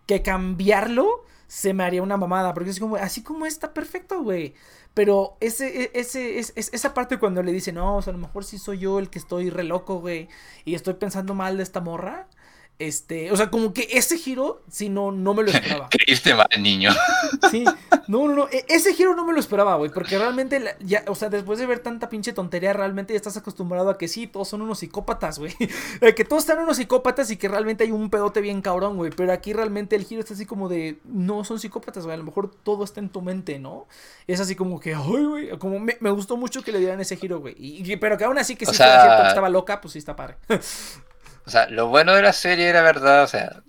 [0.08, 4.54] que cambiarlo se me haría una mamada, porque es como, así como está perfecto, güey.
[4.94, 8.44] Pero ese, e- ese, es, es- esa parte cuando le dice, no, a lo mejor
[8.44, 10.28] sí soy yo el que estoy re loco, güey,
[10.66, 12.28] y estoy pensando mal de esta morra.
[12.80, 15.88] Este, o sea, como que ese giro, sí, no, no me lo esperaba.
[15.90, 16.90] creíste mal, niño.
[17.50, 17.64] Sí,
[18.06, 21.02] no, no, no, e- ese giro no me lo esperaba, güey, porque realmente, la- ya,
[21.08, 24.28] o sea, después de ver tanta pinche tontería, realmente ya estás acostumbrado a que sí,
[24.28, 25.52] todos son unos psicópatas, güey,
[26.16, 29.32] que todos están unos psicópatas y que realmente hay un pedote bien cabrón, güey, pero
[29.32, 32.48] aquí realmente el giro está así como de, no son psicópatas, güey, a lo mejor
[32.62, 33.88] todo está en tu mente, ¿no?
[34.28, 37.16] Es así como que, ay, güey, como me, me gustó mucho que le dieran ese
[37.16, 39.48] giro, güey, y, y- pero que aún así que sí fuera sea- cierto que estaba
[39.48, 40.36] loca, pues sí está padre.
[41.48, 43.62] O sea, lo bueno de la serie era verdad, o sea,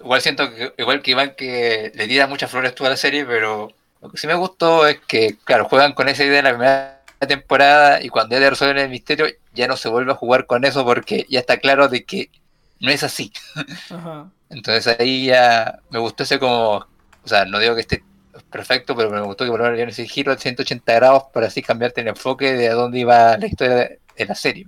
[0.00, 3.68] igual siento que, igual que Iván que le tira muchas flores toda la serie, pero
[4.00, 7.02] lo que sí me gustó es que, claro, juegan con esa idea en la primera
[7.28, 10.64] temporada y cuando ya te resuelven el misterio, ya no se vuelve a jugar con
[10.64, 12.30] eso porque ya está claro de que
[12.80, 13.30] no es así.
[13.90, 14.30] Ajá.
[14.48, 18.02] Entonces ahí ya me gustó ese como, o sea, no digo que esté
[18.50, 21.48] perfecto, pero me gustó que por lo menos le ese giro de 180 grados para
[21.48, 24.64] así cambiarte el enfoque de a dónde iba la historia de, de la serie.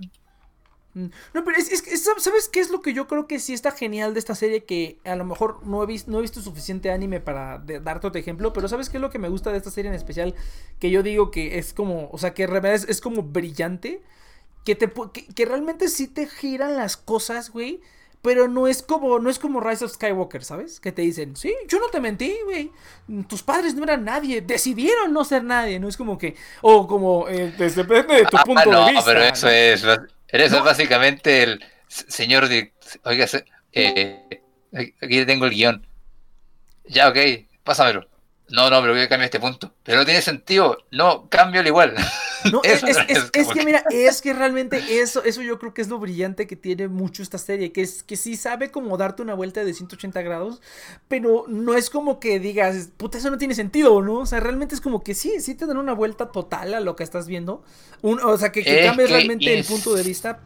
[0.95, 3.71] Mm, No, pero es, es ¿sabes qué es lo que yo creo que sí está
[3.71, 4.63] genial de esta serie?
[4.63, 8.07] Que a lo mejor no he, vis- no he visto suficiente anime para de- darte
[8.07, 10.33] otro ejemplo, pero ¿sabes qué es lo que me gusta de esta serie en especial?
[10.79, 14.01] Que yo digo que es como, o sea, que realmente es, es como brillante,
[14.63, 17.81] que, te, que, que realmente sí te giran las cosas, güey.
[18.21, 20.79] Pero no es como, no es como Rise of Skywalker, ¿sabes?
[20.79, 22.71] Que te dicen, sí, yo no te mentí, güey.
[23.27, 25.79] Tus padres no eran nadie, decidieron no ser nadie.
[25.79, 28.91] No es como que, o como, eh, desde- depende de tu Ah, punto no, de
[28.93, 29.05] vista.
[29.05, 29.51] pero eso ¿no?
[29.53, 29.85] es,
[30.43, 30.59] eso No.
[30.59, 34.41] es básicamente el señor de, oiga, se- eh,
[35.01, 35.87] aquí tengo el guion.
[36.85, 37.17] Ya, ok,
[37.63, 38.07] pásamelo.
[38.49, 39.73] No, no, pero voy a cambiar este punto.
[39.83, 40.77] Pero no tiene sentido.
[40.91, 41.95] No, cámbialo igual.
[42.51, 42.83] No, es,
[43.53, 46.87] que mira, es que realmente eso, eso yo creo que es lo brillante que tiene
[46.87, 50.61] mucho esta serie, que es que sí sabe como darte una vuelta de 180 grados,
[51.07, 54.19] pero no es como que digas, puta, eso no tiene sentido, ¿no?
[54.19, 56.95] O sea, realmente es como que sí, sí te dan una vuelta total a lo
[56.95, 57.63] que estás viendo,
[58.01, 60.39] Un- o sea, que, que Es cambies realmente el punto de vista,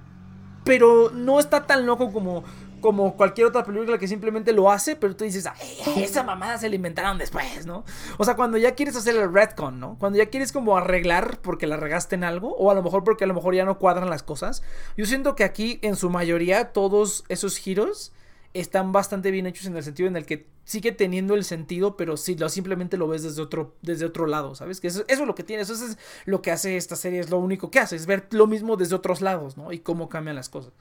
[0.63, 2.43] pero no está tan loco como,
[2.79, 6.69] como cualquier otra película que simplemente lo hace, pero tú dices, "Ay, esa mamada se
[6.69, 7.83] la inventaron después, ¿no?
[8.17, 9.97] O sea, cuando ya quieres hacer el retcon, ¿no?
[9.99, 13.23] Cuando ya quieres como arreglar porque la regaste en algo, o a lo mejor porque
[13.23, 14.63] a lo mejor ya no cuadran las cosas.
[14.97, 18.11] Yo siento que aquí, en su mayoría, todos esos giros
[18.53, 22.17] están bastante bien hechos en el sentido en el que sigue teniendo el sentido, pero
[22.17, 24.79] sí, lo, simplemente lo ves desde otro, desde otro lado, ¿sabes?
[24.79, 27.29] Que eso, eso es lo que tiene, eso es lo que hace esta serie, es
[27.29, 29.71] lo único que hace, es ver lo mismo desde otros lados, ¿no?
[29.71, 30.73] Y cómo cambian las cosas.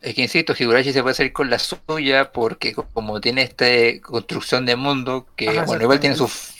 [0.00, 3.66] Es que insisto, Higurashi se puede salir con la suya porque co- como tiene esta
[4.02, 6.54] construcción de mundo que Ajá, bueno, igual tiene sus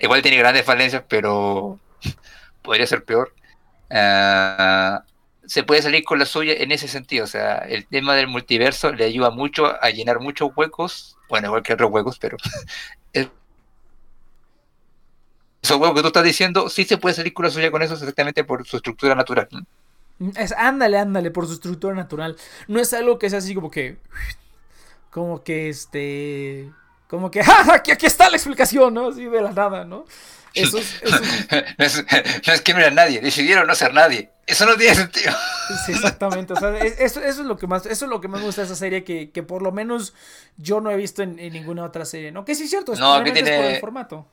[0.00, 1.78] igual tiene grandes falencias, pero
[2.62, 3.34] podría ser peor.
[3.90, 5.04] Ah,
[5.46, 7.24] se puede salir con la suya en ese sentido.
[7.24, 11.16] O sea, el tema del multiverso le ayuda mucho a llenar muchos huecos.
[11.28, 12.36] Bueno, igual que otros huecos, pero.
[15.62, 17.94] esos huecos que tú estás diciendo, sí se puede salir con la suya con eso
[17.94, 19.48] exactamente por su estructura natural.
[20.36, 22.36] Es, ándale, ándale, por su estructura natural.
[22.68, 23.96] No es algo que sea así como que.
[25.10, 26.70] Como que este.
[27.08, 27.40] Como que.
[27.46, 27.74] ¡Ah!
[27.74, 29.08] Aquí, aquí está la explicación, ¿no?
[29.08, 30.04] Así de la nada, ¿no?
[30.54, 31.02] Eso es,
[31.78, 34.30] no, es, que no era nadie, decidieron no ser nadie.
[34.46, 35.32] Eso no tiene sentido.
[35.86, 36.54] Sí, exactamente.
[36.54, 38.62] O sea, eso, eso, es lo que más, eso es lo que más me gusta
[38.62, 40.12] de esa serie, que, que por lo menos
[40.56, 42.44] yo no he visto en, ninguna otra serie, ¿no?
[42.44, 43.56] Que sí es cierto, es, no, que tiene...
[43.56, 44.26] por el formato.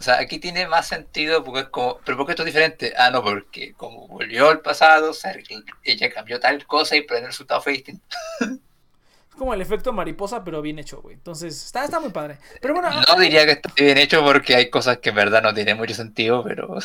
[0.00, 2.94] O sea, aquí tiene más sentido porque es como, pero ¿por qué esto es diferente?
[2.96, 5.34] Ah, no, porque como volvió al pasado, o sea,
[5.84, 8.16] ella cambió tal cosa y pero el resultado fue distinto.
[8.40, 11.16] Es como el efecto mariposa, pero bien hecho, güey.
[11.16, 12.38] Entonces, está, está muy padre.
[12.62, 12.90] Pero bueno.
[12.90, 15.94] No diría que está bien hecho porque hay cosas que en verdad no tienen mucho
[15.94, 16.78] sentido, pero.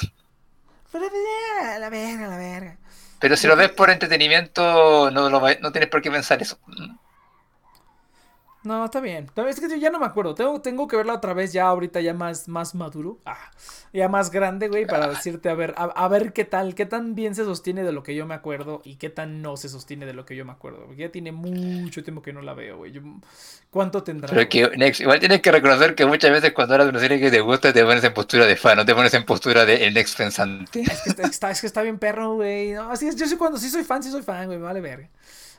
[0.92, 1.06] Pero
[1.80, 2.78] la verga, la verga.
[3.20, 6.60] Pero si lo ves por entretenimiento, no, lo, no tienes por qué pensar eso.
[8.66, 9.28] No, está bien.
[9.48, 10.34] Es que ya no me acuerdo.
[10.34, 13.20] Tengo, tengo que verla otra vez ya ahorita ya más, más maduro.
[13.26, 13.52] Ah,
[13.94, 17.36] ya más grande, güey, para decirte a ver, a, ver qué tal, qué tan bien
[17.36, 20.14] se sostiene de lo que yo me acuerdo y qué tan no se sostiene de
[20.14, 20.86] lo que yo me acuerdo.
[20.88, 22.94] Porque ya tiene mucho tiempo que no la veo, güey.
[23.70, 24.30] ¿Cuánto tendrá?
[24.30, 27.30] Pero que, igual tienes que reconocer que muchas veces cuando hablas de una serie que
[27.30, 29.94] te gusta te pones en postura de fan, no te pones en postura de el
[29.94, 30.82] next pensante.
[30.82, 32.72] Es que está, es que está bien perro, güey.
[32.72, 35.10] No, así es, yo sí cuando sí soy fan, sí soy fan, güey, vale ver.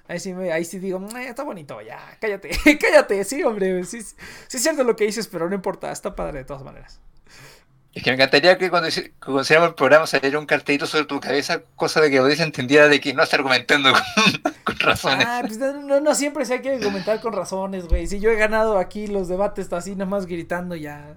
[0.08, 2.50] Ahí sí, ahí sí digo, está bonito, ya, cállate,
[2.80, 4.16] cállate, sí, hombre, sí, sí
[4.56, 7.00] es cierto lo que dices, pero no importa, está padre de todas maneras.
[7.96, 11.62] Es que me encantaría que cuando, hiciéramos el programa saliera un cartelito sobre tu cabeza,
[11.76, 13.90] cosa de que audiencia entendiera de que no estás argumentando
[14.64, 15.24] con, razones.
[15.26, 18.06] Ah, pues no, no, siempre se hay que argumentar con razones, güey.
[18.06, 21.16] Si yo he ganado aquí los debates así, nada más gritando ya.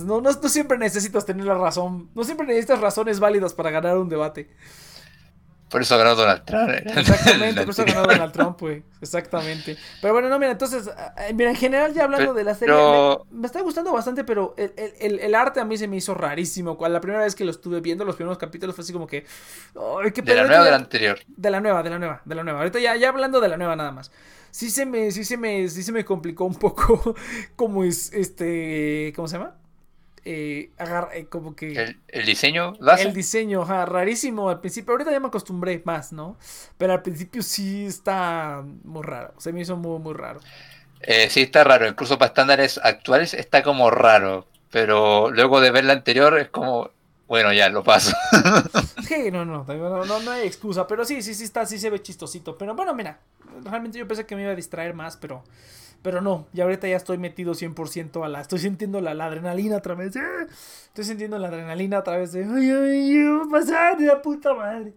[0.00, 2.08] No, no, no siempre necesitas tener la razón.
[2.14, 4.48] No siempre necesitas razones válidas para ganar un debate.
[5.68, 6.70] Por eso ganó Donald Trump.
[6.96, 8.84] Exactamente, por eso ganó Donald Trump, güey.
[9.00, 9.76] Exactamente.
[10.00, 12.74] Pero bueno, no, mira, entonces, eh, mira, en general ya hablando de la serie,
[13.30, 16.78] me, está gustando bastante, pero el, el, el, arte a mí se me hizo rarísimo.
[16.88, 19.26] La primera vez que lo estuve viendo, los primeros capítulos, fue así como que...
[19.74, 21.18] ¿De la nueva o de la anterior?
[21.26, 22.58] De la nueva, de la nueva, de la nueva.
[22.60, 24.12] Ahorita ya, ya hablando de la nueva nada más.
[24.52, 27.14] Sí se me, sí se me, sí se me complicó un poco
[27.56, 29.56] como es, este, ¿cómo se llama?
[30.28, 30.70] Eh,
[31.14, 31.94] eh, como que...
[32.08, 34.90] El, diseño, El diseño, rarísimo al principio.
[34.90, 36.36] Ahorita ya me acostumbré más, ¿no?
[36.76, 39.34] Pero al principio sí está muy raro.
[39.38, 40.40] Se me hizo muy, muy raro.
[41.00, 41.86] Eh, sí, está raro.
[41.86, 44.48] Incluso para estándares actuales está como raro.
[44.72, 46.90] Pero luego de ver la anterior es como...
[47.28, 48.16] Bueno, ya lo paso.
[49.06, 50.88] sí, no, no, no, no, hay excusa.
[50.88, 52.58] Pero sí, sí, sí está, sí se ve chistosito.
[52.58, 53.20] Pero bueno, mira,
[53.62, 55.44] realmente yo pensé que me iba a distraer más, pero
[56.02, 58.40] pero no, y ahorita ya estoy metido 100% a la...
[58.40, 60.20] Estoy sintiendo la, adrenalina a través de...
[60.86, 62.44] Estoy sintiendo la adrenalina a través de...
[62.44, 63.98] Ay, ay, ¿qué va a pasar?
[63.98, 64.94] De la puta madre.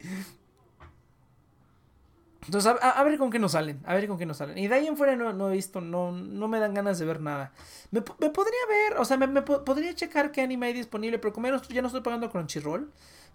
[2.46, 3.80] Entonces, a, ver con qué nos salen.
[3.86, 4.58] A ver con qué nos salen.
[4.58, 7.22] Y de ahí en fuera no, he visto, no, no me dan ganas de ver
[7.22, 7.54] nada.
[7.92, 11.82] Me, podría ver, o sea, me, podría checar qué anime hay disponible, pero como ya
[11.82, 12.92] no estoy pagando Crunchyroll,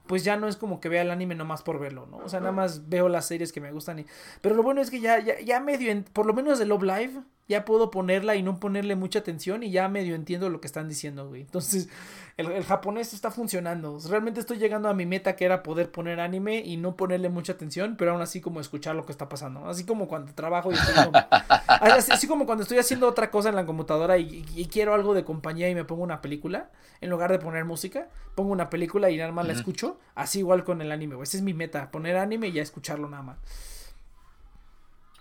[0.06, 2.16] pues ya no es como que vea el anime nomás por verlo, ¿no?
[2.18, 4.00] O sea, nada más veo las series que me gustan.
[4.00, 4.06] Y...
[4.40, 7.22] Pero lo bueno es que ya, ya, ya medio, por lo menos de Love Live,
[7.46, 10.88] ya puedo ponerla y no ponerle mucha atención y ya medio entiendo lo que están
[10.88, 11.42] diciendo, güey.
[11.42, 11.90] Entonces,
[12.38, 13.98] el, japonés está funcionando.
[14.08, 17.52] Realmente estoy llegando a mi meta que era poder poner anime y no ponerle mucha
[17.52, 19.66] atención, pero aún así como escuchar lo que está pasando.
[19.68, 20.94] Así como cuando trabajo y estoy
[22.12, 25.24] así, como cuando estoy haciendo otra cosa en la computadora y, y, quiero algo de
[25.24, 26.70] compañía y me pongo una película,
[27.02, 29.98] en lugar de poner música, pongo una película y nada más la escucho.
[30.14, 31.24] Así igual con el anime, güey.
[31.24, 33.38] Esa es mi meta, poner anime y ya escucharlo nada más.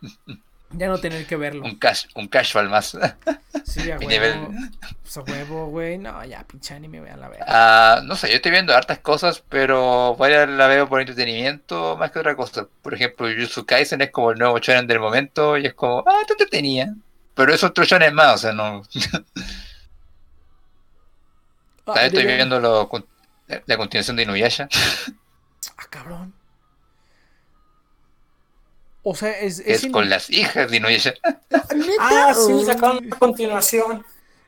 [0.76, 1.64] Ya no tener que verlo.
[1.64, 2.98] Un, cash, un casual más.
[3.66, 4.54] Sí, a huevo.
[5.02, 5.98] Pues a huevo, güey.
[5.98, 7.45] No, ya, pinche anime, vean la verga.
[7.48, 12.12] Ah, no sé, yo estoy viendo hartas cosas, pero vaya la veo por entretenimiento más
[12.12, 12.68] que otra cosa.
[12.82, 16.22] Por ejemplo, Jujutsu Kaisen es como el nuevo shonen del momento y es como, ah,
[16.38, 16.94] te tenía.
[17.36, 18.84] Pero es otro shonen más, o sea, no.
[21.86, 22.90] Ah, estoy viendo lo,
[23.66, 24.70] la continuación de Inuyasha.
[25.78, 26.34] Ah, cabrón.
[29.04, 29.60] O sea, es.
[29.60, 31.14] Es, con las hijas de Inuyasha.
[32.00, 34.06] Ah, sí, sacaron a continuación.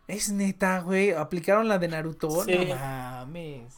[0.08, 1.12] Es neta, güey.
[1.12, 2.44] Aplicaron la de Naruto.
[2.46, 2.56] Sí.
[2.56, 3.74] No mames.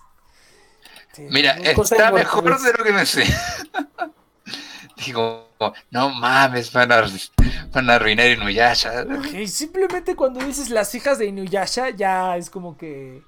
[1.17, 3.23] Mira, está mejor de lo que me sé.
[5.05, 5.49] Digo,
[5.91, 7.03] no mames, van a,
[7.71, 9.05] van a arruinar Inuyasha.
[9.45, 13.23] simplemente cuando dices las hijas de Inuyasha, ya es como que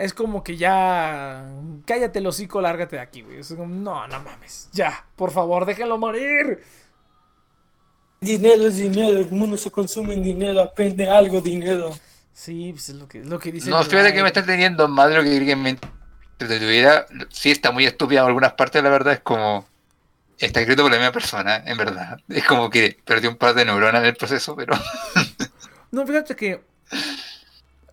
[0.00, 1.44] es como que ya.
[1.84, 3.40] Cállate el hocico, lárgate de aquí, güey.
[3.40, 4.70] Es como, no, no mames.
[4.72, 6.62] Ya, por favor, déjalo morir.
[8.18, 11.90] Dinero es dinero, el mundo se consume en dinero, aprende algo dinero.
[12.32, 13.68] Sí, pues es lo que, lo que dice.
[13.68, 15.76] No, fíjate que me está teniendo de lo que alguien me
[16.38, 19.66] tuviera, sí está muy estúpida en algunas partes, la verdad es como,
[20.38, 22.18] está escrito por la misma persona, en verdad.
[22.28, 24.74] Es como que perdió un par de neuronas en el proceso, pero...
[25.92, 26.60] No, fíjate que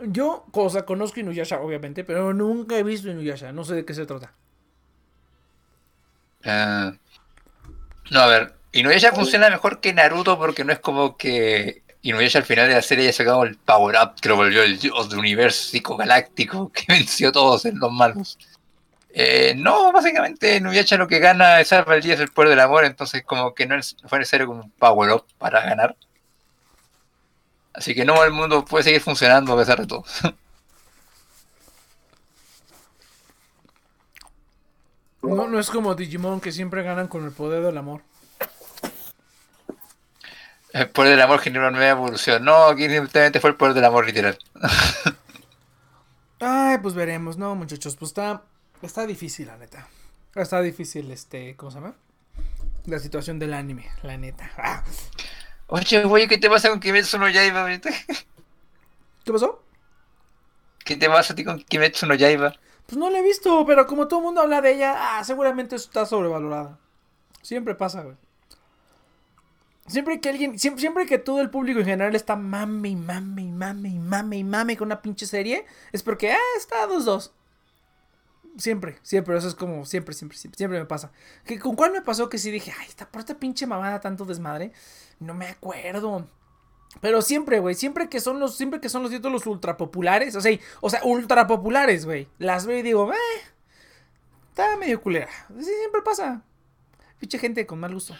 [0.05, 3.51] yo, cosa, conozco Inuyasha, obviamente, pero nunca he visto Inuyasha.
[3.51, 4.33] No sé de qué se trata.
[6.43, 6.93] Ah,
[8.11, 12.45] no, a ver, Inuyasha funciona mejor que Naruto porque no es como que Inuyasha al
[12.45, 15.19] final de la serie haya sacado el power up que lo volvió el dios del
[15.19, 18.37] universo galáctico que venció a todos en los malos.
[19.09, 22.85] Eh, no, básicamente Inuyasha lo que gana es el día es el poder del amor,
[22.85, 23.75] entonces como que no,
[24.05, 25.95] fue necesario como un power up para ganar.
[27.77, 30.03] Así que no, el mundo puede seguir funcionando a pesar de todo.
[35.21, 38.01] No, no es como Digimon que siempre ganan con el poder del amor.
[40.73, 42.43] El poder del amor genera una nueva evolución.
[42.43, 44.39] No, aquí simplemente fue el poder del amor literal.
[46.39, 48.41] Ay, pues veremos, no, muchachos, pues está,
[48.81, 49.87] está difícil, la neta.
[50.33, 51.93] Está difícil, este, ¿cómo se llama?
[52.85, 54.49] La situación del anime, la neta.
[55.67, 57.89] Oye, güey, ¿qué te pasa con Kimetsu no Yaiba ahorita?
[59.25, 59.61] ¿Qué pasó?
[60.85, 62.53] ¿Qué te pasa a ti con Kimetsu no Yaiba?
[62.85, 65.75] Pues no la he visto, pero como todo el mundo habla de ella, ah, seguramente
[65.75, 66.79] está sobrevalorada.
[67.41, 68.15] Siempre pasa, güey.
[69.87, 73.41] Siempre que alguien, siempre, siempre que todo el público en general está mame y mame
[73.41, 77.31] y mame y mame y mame con una pinche serie, es porque, ah, está 2-2.
[78.57, 81.11] Siempre, siempre, eso es como, siempre, siempre, siempre, siempre me pasa.
[81.45, 84.25] ¿Que, ¿Con cuál me pasó que sí dije, ay, está por esta pinche mamada tanto
[84.25, 84.71] desmadre?
[85.19, 86.27] No me acuerdo.
[87.01, 90.41] Pero siempre, güey, siempre que son los, siempre que son los títulos ultra populares, o
[90.41, 92.27] sea, o sea, ultra populares, güey.
[92.39, 93.41] Las veo y digo, eh,
[94.49, 95.29] está medio culera.
[95.59, 96.41] Sí, siempre pasa.
[97.19, 98.15] Pinche gente con mal gusto.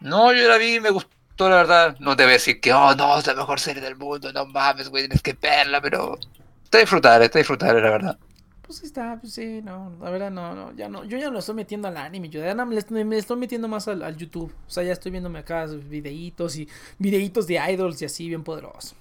[0.00, 1.96] No, yo la vi y me gustó, la verdad.
[1.98, 4.46] No te voy a decir que, oh, no, es la mejor serie del mundo, no
[4.46, 6.18] mames, güey, tienes que verla, pero
[6.64, 8.18] está disfrutable, está disfrutable, la verdad.
[8.68, 11.54] Pues está, pues sí, no, la verdad no, no, ya no, yo ya no estoy
[11.54, 14.82] metiendo al anime, yo ya no, me, me estoy metiendo más al, YouTube, o sea,
[14.82, 16.68] ya estoy viéndome acá videitos y
[16.98, 18.94] videitos de idols y así bien poderosos.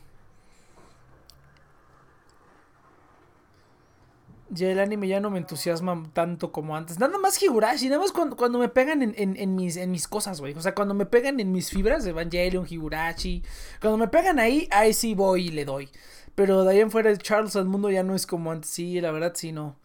[4.50, 6.98] Ya el anime ya no me entusiasma tanto como antes.
[7.00, 10.08] Nada más Higurashi, nada más cuando, cuando me pegan en, en, en, mis, en mis
[10.08, 10.54] cosas, güey.
[10.54, 13.44] O sea, cuando me pegan en mis fibras, Evangelion, Higurashi.
[13.82, 15.90] Cuando me pegan ahí, ahí sí voy y le doy.
[16.38, 18.70] Pero de ahí en fuera, Charles al mundo ya no es como antes.
[18.70, 19.76] Sí, la verdad sí, no.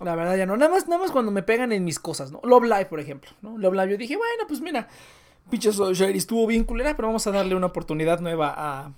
[0.00, 0.54] La verdad ya no.
[0.58, 2.42] Nada más, nada más cuando me pegan en mis cosas, ¿no?
[2.44, 3.56] Love Live, por ejemplo, ¿no?
[3.56, 4.86] Love Live, yo dije, bueno, pues mira,
[5.48, 8.92] pinche Sherry estuvo bien culera, pero vamos a darle una oportunidad nueva a,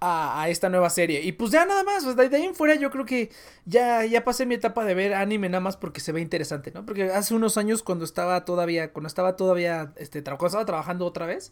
[0.00, 1.22] a, a, esta nueva serie.
[1.22, 3.30] Y pues ya nada más, pues de ahí en fuera yo creo que
[3.64, 6.84] ya, ya pasé mi etapa de ver anime nada más porque se ve interesante, ¿no?
[6.84, 11.24] Porque hace unos años cuando estaba todavía, cuando estaba todavía, este, cuando estaba trabajando otra
[11.24, 11.50] vez,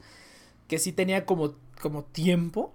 [0.68, 2.74] que sí tenía como, como tiempo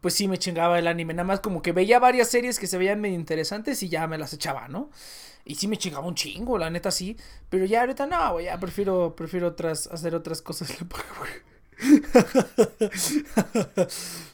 [0.00, 1.14] pues sí me chingaba el anime.
[1.14, 4.18] Nada más como que veía varias series que se veían medio interesantes y ya me
[4.18, 4.90] las echaba, ¿no?
[5.44, 7.16] Y sí me chingaba un chingo, la neta sí.
[7.48, 10.72] Pero ya ahorita no, güey, ya prefiero, prefiero otras, hacer otras cosas.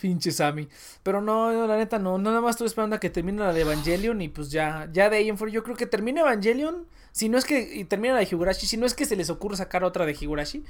[0.00, 0.68] Pinche Sammy.
[1.02, 2.18] Pero no, no, la neta no.
[2.18, 4.20] Nada más estoy esperando a que termine la de Evangelion.
[4.20, 5.52] Y pues ya, ya de ahí en fuera.
[5.52, 6.86] Yo creo que termine Evangelion.
[7.12, 7.60] Si no es que.
[7.60, 8.66] Y termina la de Higurashi.
[8.66, 10.64] Si no es que se les ocurre sacar otra de Higurashi.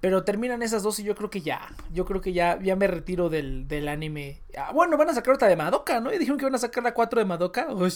[0.00, 1.68] Pero terminan esas dos y yo creo que ya.
[1.92, 4.42] Yo creo que ya, ya me retiro del, del anime.
[4.58, 6.12] Ah, bueno, van a sacar otra de Madoka, ¿no?
[6.12, 7.68] Y dijeron que van a sacar la 4 de Madoka.
[7.72, 7.92] Uy,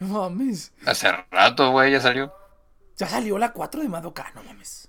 [0.00, 0.72] no mames.
[0.86, 2.32] Hace rato, güey, ya salió.
[2.96, 4.88] Ya salió la 4 de Madoka, no mames.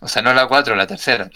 [0.00, 1.30] O sea, no la 4, la tercera.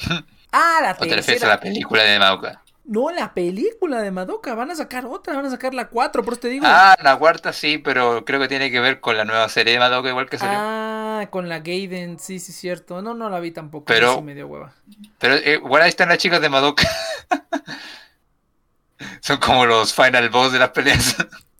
[0.52, 2.62] Ah, la ¿O te refieres a la película de Madoka?
[2.88, 4.54] No, la película de Madoka.
[4.54, 6.64] Van a sacar otra, van a sacar la 4, por eso te digo.
[6.66, 9.78] Ah, la cuarta sí, pero creo que tiene que ver con la nueva serie de
[9.78, 10.56] Madoka, igual que salió.
[10.58, 13.02] Ah, con la Gaiden, sí, sí, cierto.
[13.02, 13.84] No, no la vi tampoco.
[13.84, 14.72] Pero, sí me dio hueva.
[15.18, 16.88] Pero eh, bueno, ahí están las chicas de Madoka.
[19.20, 21.14] Son como los final boss de las peleas.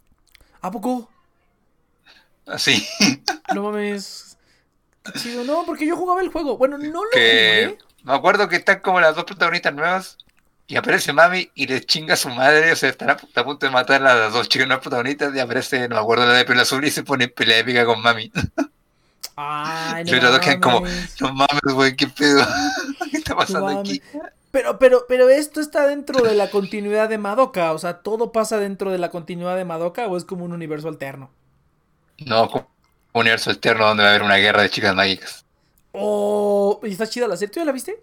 [0.62, 1.10] ¿A poco?
[2.46, 2.86] Así.
[3.54, 4.36] No mames.
[5.02, 5.44] Qué chido.
[5.44, 6.58] No, porque yo jugaba el juego.
[6.58, 7.76] Bueno, no lo que...
[7.76, 7.78] jugué.
[8.04, 10.18] Me acuerdo que están como las dos protagonistas nuevas.
[10.70, 13.72] Y aparece Mami y le chinga a su madre, o sea, están a, punto de
[13.72, 16.60] matar a las dos chicas no protagonistas y aparece, no me acuerdo la de pelo
[16.60, 18.30] azul y se pone pelea épica con Mami.
[19.34, 20.82] Ay, y los dos quedan como,
[21.20, 22.46] no mames, güey, qué pedo.
[23.10, 24.02] ¿Qué está pasando No aquí?
[24.50, 27.72] Pero, pero, pero esto está dentro de la continuidad de Madoka.
[27.72, 30.88] O sea, ¿todo pasa dentro de la continuidad de Madoka o es como un universo
[30.88, 31.30] alterno?
[32.18, 32.68] No, como
[33.14, 35.46] un universo externo donde va a haber una guerra de chicas mágicas.
[35.92, 37.52] Oh, ¿y está chida la serie?
[37.52, 38.02] ¿Tú ya la viste?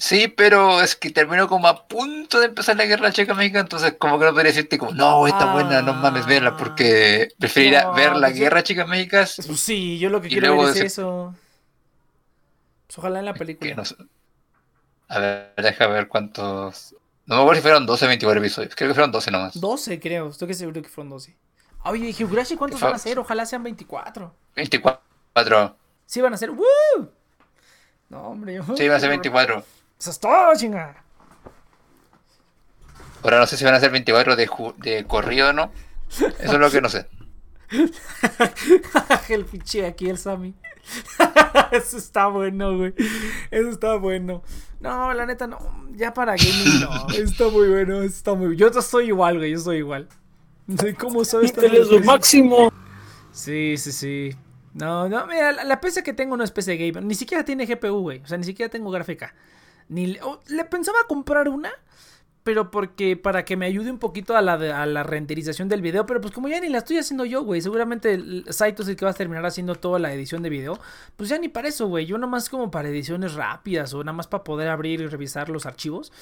[0.00, 4.18] Sí, pero es que terminó como a punto de empezar la guerra mágica, entonces como
[4.18, 5.52] que no podría decirte como, no, está Ah.
[5.52, 9.98] buena, no mames, verla, porque preferiría No, ver la pues yo- guerra mágicas Pues sí,
[9.98, 11.34] yo lo que quiero luego ver es decir- eso.
[12.86, 13.68] Pues ojalá en la película.
[13.70, 13.94] que no sé.
[15.08, 16.94] A ver, deja ver cuántos
[17.26, 18.74] No me acuerdo si fueron 12 o 24 episodios.
[18.74, 19.60] Creo que fueron 12 nomás.
[19.60, 20.30] 12, creo.
[20.30, 21.36] Estoy que seguro que fueron 12.
[21.84, 23.18] Oye, Higurashi, ¿cuántos van a ser?
[23.18, 24.34] Ojalá sean 24.
[24.56, 25.76] 24.
[26.06, 26.50] Sí, van a ser.
[26.50, 26.64] ¡Woo!
[28.08, 28.54] No, hombre.
[28.54, 28.64] Yo...
[28.76, 29.62] Sí, van a ser 24.
[30.00, 31.04] Eso es todo, chinga.
[33.22, 34.48] Ahora no sé si van a ser 24 de,
[34.78, 35.70] de corrido o no.
[36.08, 37.06] Eso es lo que no sé.
[39.28, 40.54] el pinche aquí, el Sammy.
[41.70, 42.94] Eso está bueno, güey.
[43.50, 44.42] Eso está bueno.
[44.80, 45.58] No, la neta, no.
[45.92, 47.08] Ya para gaming, no.
[47.14, 48.02] Está muy bueno.
[48.02, 49.50] Está muy Yo estoy igual, güey.
[49.50, 50.08] Yo estoy igual.
[50.78, 51.46] Soy como soy.
[51.46, 52.72] Intel es lo máximo.
[53.32, 54.36] Sí, sí, sí.
[54.72, 57.04] No, no, mira, la, la PC que tengo no es PC gamer.
[57.04, 58.20] Ni siquiera tiene GPU, güey.
[58.20, 59.34] O sea, ni siquiera tengo gráfica.
[59.90, 61.70] Ni le, pensaba comprar una,
[62.44, 66.06] pero porque para que me ayude un poquito a la, a la renderización del video.
[66.06, 67.60] Pero pues como ya ni la estoy haciendo yo, güey.
[67.60, 70.78] Seguramente el Saito es el que va a terminar haciendo toda la edición de video.
[71.16, 72.06] Pues ya ni para eso, güey.
[72.06, 75.66] Yo nomás como para ediciones rápidas o nada más para poder abrir y revisar los
[75.66, 76.12] archivos.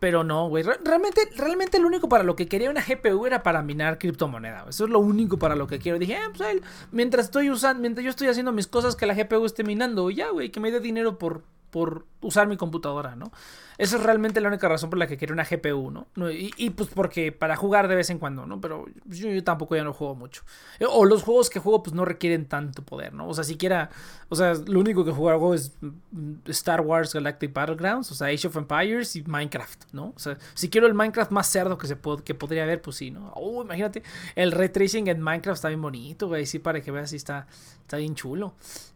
[0.00, 0.62] Pero no, güey.
[0.62, 4.64] Re- Realmente, realmente lo único para lo que quería una GPU era para minar criptomoneda.
[4.68, 5.98] Eso es lo único para lo que quiero.
[5.98, 6.60] Dije, ah, pues
[6.92, 10.30] mientras estoy usando, mientras yo estoy haciendo mis cosas que la GPU esté minando, ya,
[10.30, 13.30] güey, que me dé dinero por, por usar mi computadora, ¿no?
[13.76, 16.08] Esa es realmente la única razón por la que quería una GPU, ¿no?
[16.16, 18.60] No, Y, y, pues porque para jugar de vez en cuando, ¿no?
[18.60, 20.42] Pero yo, tampoco ya no juego mucho.
[20.90, 23.28] O los juegos que juego pues no requieren tanto poder, ¿no?
[23.28, 23.90] O sea, siquiera,
[24.30, 28.48] o sea, lo único que juego es mm, Star Wars Galactic Battlegrounds, o sea, Age
[28.48, 30.12] of Empires y Minecraft, ¿no?
[30.16, 32.96] O sea, si quiero el Minecraft más cerdo que se pod- que podría haber, pues
[32.96, 33.30] sí, ¿no?
[33.36, 34.02] Oh, imagínate,
[34.34, 37.46] el ray tracing en Minecraft está bien bonito, güey, sí, para que veas si está,
[37.82, 38.54] está bien chulo.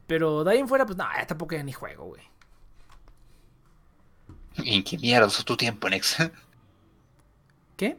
[0.08, 2.22] Pero de ahí en fuera, pues no, ya tampoco ya ni juego, güey.
[4.56, 6.16] ¿Y en qué mierda usas tu tiempo, Nex?
[7.76, 7.98] ¿Qué?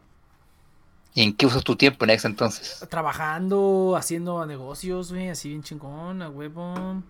[1.13, 2.85] ¿Y en qué usas tu tiempo, Nex, entonces?
[2.89, 7.03] Trabajando, haciendo negocios, güey, así bien chingón, a huevo.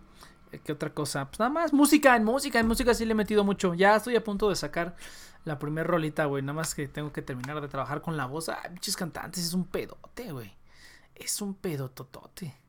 [0.51, 1.25] Eh, ¿Qué otra cosa?
[1.25, 3.73] Pues nada más, música, en música, en música sí le he metido mucho.
[3.73, 4.95] Ya estoy a punto de sacar
[5.45, 6.43] la primer rolita, güey.
[6.43, 8.49] Nada más que tengo que terminar de trabajar con la voz.
[8.49, 10.53] Ay, pinches cantantes, es un pedote, güey.
[11.15, 12.62] Es un pedototote.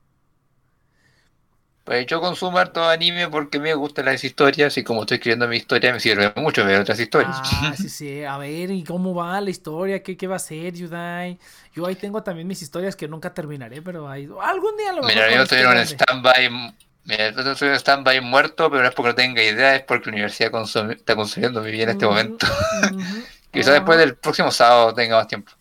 [1.84, 5.56] Pues yo consumo harto anime porque me gustan las historias y como estoy escribiendo mi
[5.56, 7.42] historia me sirve mucho ver otras historias.
[7.42, 8.24] Ah, sí, sí.
[8.24, 10.02] A ver, ¿y cómo va la historia?
[10.02, 11.38] ¿Qué, qué va a ser, Yudai?
[11.74, 15.14] Yo ahí tengo también mis historias que nunca terminaré, pero ahí, algún día lo mejor
[15.14, 16.74] Mira, yo estoy en un stand-by.
[17.04, 19.82] Mira, yo estoy en un stand-by muerto, pero no es porque no tenga idea, es
[19.82, 22.46] porque la universidad consumi- está consumiendo mi vida en este momento.
[23.52, 25.52] Quizás después del próximo sábado tenga más tiempo.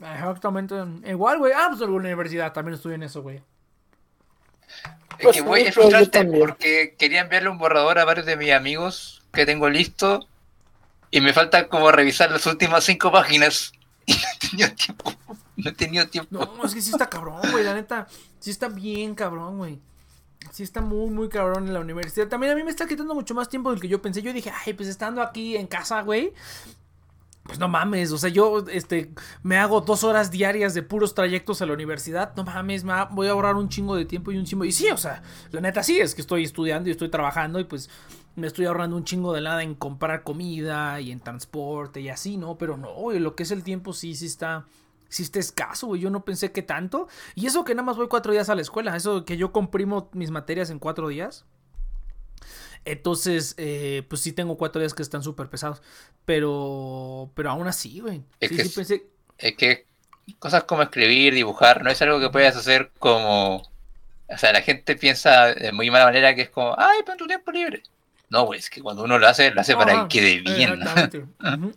[0.00, 0.74] Exactamente.
[1.06, 1.52] Igual, güey.
[1.54, 3.42] Ah, pues la universidad también estuve en eso, güey.
[5.18, 8.52] Es Pues que voy, es frustrante porque quería enviarle un borrador a varios de mis
[8.52, 10.26] amigos que tengo listo
[11.10, 13.72] y me falta como revisar las últimas cinco páginas
[14.06, 15.14] y no he tenido tiempo.
[15.56, 16.56] No he tenido tiempo.
[16.56, 17.64] No, es que sí está cabrón, güey.
[17.64, 18.06] La neta,
[18.38, 19.80] sí está bien cabrón, güey.
[20.52, 22.28] Sí está muy, muy cabrón en la universidad.
[22.28, 24.22] También a mí me está quitando mucho más tiempo del que yo pensé.
[24.22, 26.32] Yo dije, ay, pues estando aquí en casa, güey.
[27.46, 29.12] Pues no mames, o sea, yo este,
[29.42, 32.34] me hago dos horas diarias de puros trayectos a la universidad.
[32.36, 34.64] No mames, voy a ahorrar un chingo de tiempo y un chingo.
[34.64, 37.64] Y sí, o sea, la neta sí, es que estoy estudiando y estoy trabajando y
[37.64, 37.88] pues
[38.36, 42.36] me estoy ahorrando un chingo de lana en comprar comida y en transporte y así,
[42.36, 42.58] ¿no?
[42.58, 44.66] Pero no, güey, lo que es el tiempo sí, sí está.
[45.08, 46.00] Sí está escaso, güey.
[46.00, 47.06] Yo no pensé que tanto.
[47.36, 48.96] Y eso que nada más voy cuatro días a la escuela.
[48.96, 51.46] Eso que yo comprimo mis materias en cuatro días.
[52.86, 55.82] Entonces, eh, pues sí tengo cuatro días que están súper pesados.
[56.24, 58.22] Pero, pero aún así, güey.
[58.40, 59.06] Es Sí, que sí es- pensé.
[59.38, 59.84] Es que
[60.38, 63.56] cosas como escribir, dibujar, no es algo que puedas hacer como...
[64.28, 67.18] O sea, la gente piensa de muy mala manera que es como, ay, pero en
[67.18, 67.82] tu tiempo libre.
[68.28, 70.80] No, güey, es que cuando uno lo hace, lo hace para que quede bien.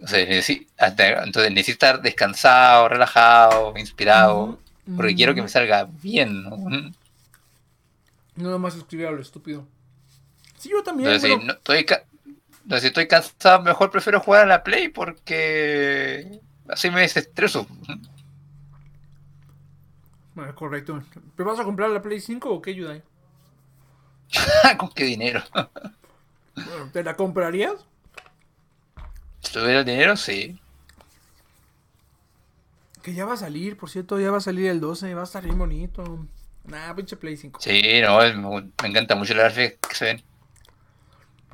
[0.00, 0.24] O sea,
[0.78, 4.58] hasta- entonces necesito estar descansado, relajado, inspirado,
[4.96, 6.44] porque quiero que me salga bien.
[6.44, 6.56] ¿no?
[8.38, 9.66] No nada más escribir a lo estúpido.
[10.58, 11.10] Sí, yo también.
[11.10, 12.04] Entonces, si pero- no estoy, ca-
[12.62, 17.66] entonces, si estoy cansado, mejor prefiero jugar a la Play porque así me desestreso.
[20.34, 21.02] Bueno, correcto.
[21.36, 23.02] ¿Te vas a comprar la Play 5 o qué, Yudai?
[24.78, 25.42] ¿Con qué dinero?
[25.52, 27.74] Bueno, ¿Te la comprarías?
[29.40, 30.60] Si tuviera el dinero, sí.
[33.02, 35.24] Que ya va a salir, por cierto, ya va a salir el 12, va a
[35.24, 36.26] estar bien bonito.
[36.68, 37.60] Nah, pinche Play 5.
[37.60, 40.22] Sí, no, es- me, encanta mucho la gráfica que se ven.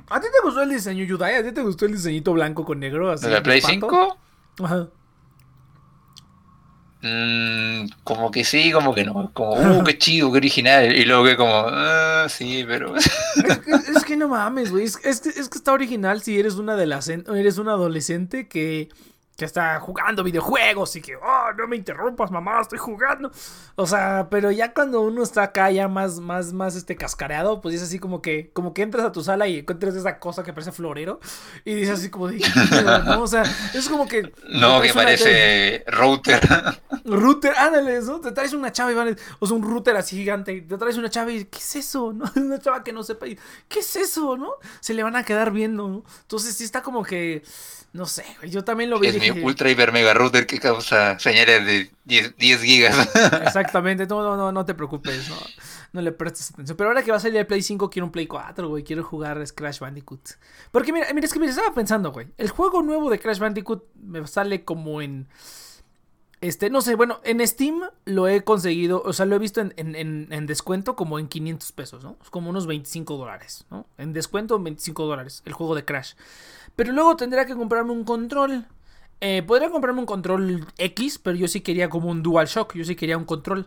[0.09, 1.35] ¿A ti te gustó el diseño, Yudai?
[1.35, 3.11] ¿A ti te gustó el diseñito blanco con negro?
[3.11, 3.73] Así, ¿De la Play pato?
[3.73, 4.17] 5?
[4.63, 4.87] Ajá.
[7.01, 9.31] Mm, como que sí, como que no.
[9.33, 10.95] Como, uh, qué chido, qué original.
[10.95, 12.95] Y luego que como, ah, sí, pero.
[12.95, 13.09] Es,
[13.59, 14.85] que- es que no mames, güey.
[14.85, 18.47] Es, es que, es que está original si eres una de las eres un adolescente
[18.47, 18.89] que
[19.35, 23.31] que está jugando videojuegos y que, oh, no me interrumpas, mamá, estoy jugando.
[23.75, 27.75] O sea, pero ya cuando uno está acá ya más, más, más, este, cascareado, pues
[27.75, 30.53] es así como que, como que entras a tu sala y encuentras esa cosa que
[30.53, 31.19] parece florero
[31.65, 32.39] y dices así como de,
[33.05, 33.23] ¿no?
[33.23, 33.43] O sea,
[33.73, 34.31] es como que...
[34.55, 36.41] No, que parece router.
[37.05, 38.19] Router, ándale, ¿no?
[38.19, 40.97] Te traes una chava y van, o sea, un router así gigante, y te traes
[40.97, 42.13] una chava y, ¿qué es eso?
[42.13, 42.25] ¿No?
[42.35, 43.37] Una chava que no sepa, y,
[43.67, 44.37] ¿qué es eso?
[44.37, 44.53] ¿No?
[44.79, 46.03] Se le van a quedar viendo, ¿no?
[46.21, 47.43] Entonces sí está como que
[47.95, 49.07] no sé, yo también lo vi.
[49.07, 53.09] Es mi ultra hiper mega router que causa señales de 10, 10 gigas.
[53.41, 55.37] Exactamente, no, no, no, no te preocupes, no,
[55.93, 56.75] no le prestes atención.
[56.75, 59.01] Pero ahora que va a salir el Play 5, quiero un Play 4, güey, quiero
[59.01, 60.31] jugar Crash Bandicoot.
[60.71, 63.85] Porque mira, mira, es que me estaba pensando, güey, el juego nuevo de Crash Bandicoot
[63.95, 65.27] me sale como en...
[66.41, 69.73] Este, no sé, bueno, en Steam lo he conseguido, o sea, lo he visto en,
[69.77, 72.17] en, en, descuento como en 500 pesos, ¿no?
[72.29, 73.87] Como unos 25 dólares, ¿no?
[73.97, 76.13] En descuento 25 dólares, el juego de Crash.
[76.75, 78.65] Pero luego tendría que comprarme un control.
[79.21, 82.73] Eh, podría comprarme un control X, pero yo sí quería como un DualShock.
[82.75, 83.65] Yo sí quería un control.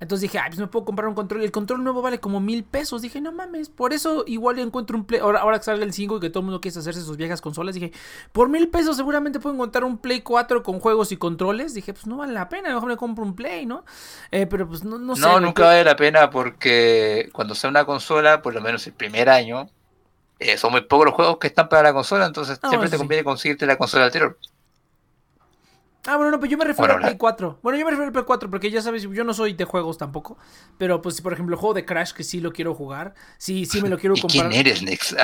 [0.00, 1.42] Entonces dije, ay, pues me puedo comprar un control.
[1.42, 3.02] Y el control nuevo vale como mil pesos.
[3.02, 5.20] Dije, no mames, por eso igual encuentro un Play.
[5.20, 7.40] Ahora, ahora que salga el 5 y que todo el mundo quiere hacerse sus viejas
[7.40, 7.92] consolas, dije,
[8.32, 11.74] por mil pesos seguramente puedo encontrar un Play 4 con juegos y controles.
[11.74, 13.84] Dije, pues no vale la pena, mejor me compro un Play, ¿no?
[14.30, 15.22] Eh, pero pues no, no sé.
[15.22, 19.28] No, nunca vale la pena porque cuando sea una consola, por lo menos el primer
[19.28, 19.68] año,
[20.38, 23.24] eh, son muy pocos los juegos que están para la consola, entonces siempre te conviene
[23.24, 24.38] conseguirte la consola anterior.
[26.06, 27.58] Ah, bueno, no, pero yo me refiero al Play 4.
[27.62, 29.98] Bueno, yo me refiero al Play 4 porque ya sabes, yo no soy de juegos
[29.98, 30.38] tampoco.
[30.78, 33.14] Pero pues, por ejemplo, el juego de Crash, que sí lo quiero jugar.
[33.36, 34.48] Sí, sí me lo quiero comprar.
[34.48, 35.14] ¿Quién eres, Nex?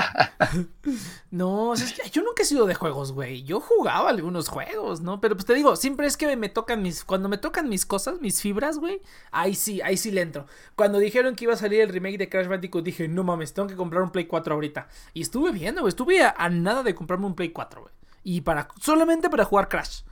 [1.31, 3.45] no, o sea, es que yo nunca he sido de juegos, güey.
[3.45, 5.21] Yo jugaba algunos juegos, ¿no?
[5.21, 7.05] Pero pues te digo, siempre es que me tocan mis.
[7.05, 9.01] Cuando me tocan mis cosas, mis fibras, güey.
[9.31, 10.47] Ahí sí, ahí sí le entro.
[10.75, 13.69] Cuando dijeron que iba a salir el remake de Crash Bandicoot, dije, no mames, tengo
[13.69, 14.89] que comprar un Play 4 ahorita.
[15.15, 15.91] Y estuve viendo, güey.
[15.91, 17.95] Estuve a, a nada de comprarme un Play 4, güey.
[18.23, 18.69] Y para.
[18.81, 20.03] Solamente para jugar Crash.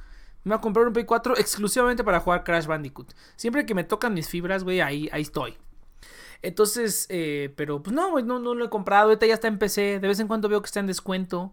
[0.44, 3.12] Me voy a comprar un Play 4 exclusivamente para jugar Crash Bandicoot.
[3.36, 5.56] Siempre que me tocan mis fibras, güey, ahí, ahí estoy.
[6.43, 9.09] Entonces, eh, pero pues no, güey, no, no lo he comprado.
[9.09, 10.01] Ahorita ya está en PC.
[10.01, 11.52] De vez en cuando veo que está en descuento.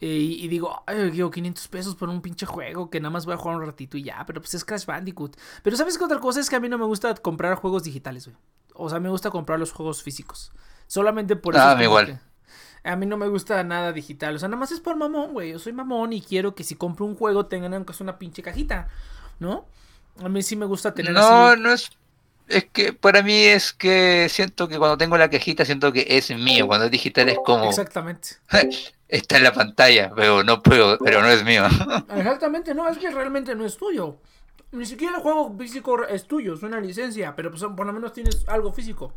[0.00, 3.34] Eh, y, digo, ay, digo, 500 pesos por un pinche juego que nada más voy
[3.34, 4.24] a jugar un ratito y ya.
[4.26, 5.36] Pero pues es Crash Bandicoot.
[5.62, 6.40] Pero ¿sabes qué otra cosa?
[6.40, 8.36] Es que a mí no me gusta comprar juegos digitales, güey.
[8.74, 10.52] O sea, me gusta comprar los juegos físicos.
[10.86, 11.64] Solamente por eso.
[11.64, 12.20] Ah, igual.
[12.88, 14.36] A mí no me gusta nada digital.
[14.36, 15.52] O sea, nada más es por mamón, güey.
[15.52, 18.42] Yo soy mamón y quiero que si compro un juego tengan aunque sea una pinche
[18.42, 18.88] cajita,
[19.40, 19.66] ¿no?
[20.24, 21.90] A mí sí me gusta tener No, no es.
[22.48, 26.30] Es que para mí es que siento que cuando tengo la cajita siento que es
[26.30, 26.66] mío.
[26.66, 27.68] Cuando es digital es como.
[27.68, 28.36] Exactamente.
[29.08, 31.64] Está en la pantalla, pero no puedo, pero no es mío.
[32.16, 34.16] Exactamente, no, es que realmente no es tuyo.
[34.72, 38.14] Ni siquiera el juego físico es tuyo, es una licencia, pero pues por lo menos
[38.14, 39.12] tienes algo físico.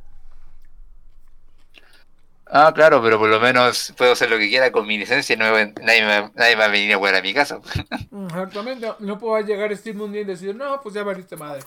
[2.53, 5.39] Ah, claro, pero por lo menos puedo hacer lo que quiera con mi licencia y
[5.39, 7.61] no nadie, me, nadie va a venir a jugar a mi casa.
[8.27, 11.61] Exactamente, no puedo llegar a Steam un día y decir, no, pues ya valiste madre.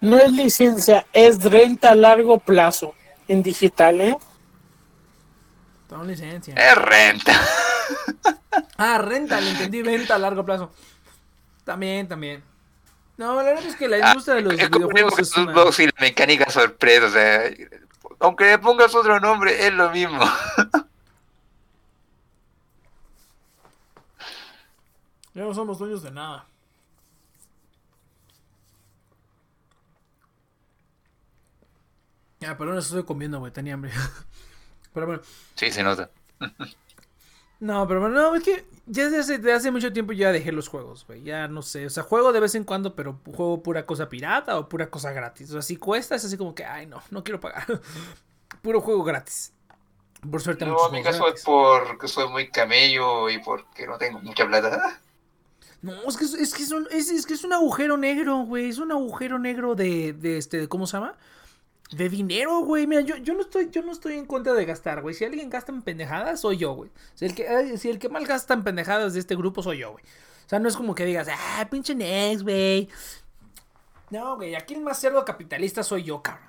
[0.00, 2.94] No es licencia, es renta a largo plazo
[3.28, 4.16] en digital, ¿eh?
[5.88, 6.52] Todo licencia.
[6.54, 7.40] Es renta.
[8.78, 10.72] ah, renta, le entendí, venta a largo plazo.
[11.64, 12.42] También, también.
[13.16, 15.52] No, la verdad es que la ah, industria de los videojuegos es una...
[15.52, 17.42] y la mecánica sorpresa, o sea,
[18.20, 20.20] aunque le pongas otro nombre, es lo mismo.
[25.34, 26.46] ya no somos dueños de nada.
[32.40, 33.92] Ya, pero no estoy comiendo, güey, tenía hambre.
[34.94, 35.22] pero bueno.
[35.54, 36.10] Sí, se nota.
[37.58, 41.06] no, pero bueno, no, es que ya desde hace, mucho tiempo ya dejé los juegos,
[41.06, 41.22] güey.
[41.22, 41.86] Ya no sé.
[41.86, 45.12] O sea, juego de vez en cuando, pero juego pura cosa pirata o pura cosa
[45.12, 45.50] gratis.
[45.50, 47.66] O sea, si cuesta, es así como que, ay, no, no quiero pagar.
[48.62, 49.52] Puro juego gratis.
[50.28, 54.20] Por suerte, no, en mi caso es porque soy muy camello y porque no tengo
[54.20, 55.00] mucha plata.
[55.82, 58.70] No, es que es, que es, un, es, que es un agujero negro, güey.
[58.70, 61.14] Es un agujero negro de, de este, ¿cómo se llama?
[61.92, 62.86] De dinero, güey.
[62.86, 65.14] Mira, yo, yo, no estoy, yo no estoy en contra de gastar, güey.
[65.14, 66.90] Si alguien gasta en pendejadas, soy yo, güey.
[67.14, 69.92] Si el que, si el que mal gasta en pendejadas de este grupo, soy yo,
[69.92, 70.04] güey.
[70.46, 72.88] O sea, no es como que digas, ah, pinche Nex, güey.
[74.10, 76.48] No, güey, aquí el más cerdo capitalista soy yo, cabrón.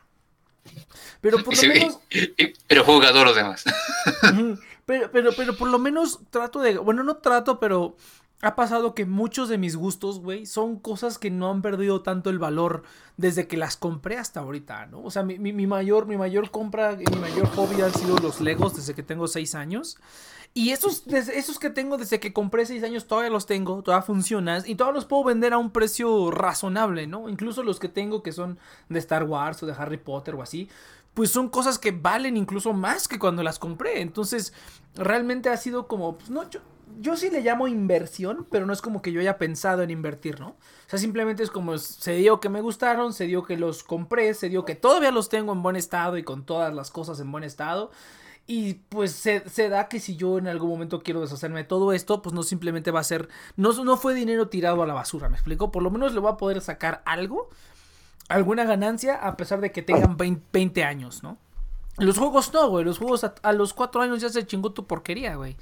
[1.21, 1.99] Pero por lo menos.
[2.67, 3.63] Pero jugador los demás.
[4.87, 6.77] Pero, pero, pero por lo menos trato de.
[6.77, 7.97] Bueno, no trato, pero
[8.41, 12.29] ha pasado que muchos de mis gustos, güey, son cosas que no han perdido tanto
[12.29, 12.83] el valor
[13.17, 15.01] desde que las compré hasta ahorita, ¿no?
[15.03, 18.75] O sea, mi, mi mayor, mi mayor compra, mi mayor hobby han sido los Legos
[18.75, 19.97] desde que tengo seis años.
[20.53, 24.63] Y esos, esos que tengo desde que compré 6 años todavía los tengo, todavía funcionan
[24.65, 27.29] y todavía los puedo vender a un precio razonable, ¿no?
[27.29, 28.57] Incluso los que tengo que son
[28.89, 30.67] de Star Wars o de Harry Potter o así,
[31.13, 34.01] pues son cosas que valen incluso más que cuando las compré.
[34.01, 34.51] Entonces,
[34.95, 36.59] realmente ha sido como, pues no, yo,
[36.99, 40.39] yo sí le llamo inversión, pero no es como que yo haya pensado en invertir,
[40.39, 40.49] ¿no?
[40.49, 44.33] O sea, simplemente es como se dio que me gustaron, se dio que los compré,
[44.33, 47.31] se dio que todavía los tengo en buen estado y con todas las cosas en
[47.31, 47.91] buen estado.
[48.49, 52.21] Y pues se, da que si yo en algún momento quiero deshacerme de todo esto,
[52.21, 55.35] pues no simplemente va a ser, no, no fue dinero tirado a la basura, ¿me
[55.35, 55.69] explico?
[55.69, 57.49] Por lo menos le voy a poder sacar algo,
[58.29, 61.37] alguna ganancia, a pesar de que tengan 20, años, ¿no?
[61.97, 64.87] Los juegos no, güey, los juegos a, a los 4 años ya se chingó tu
[64.87, 65.57] porquería, güey.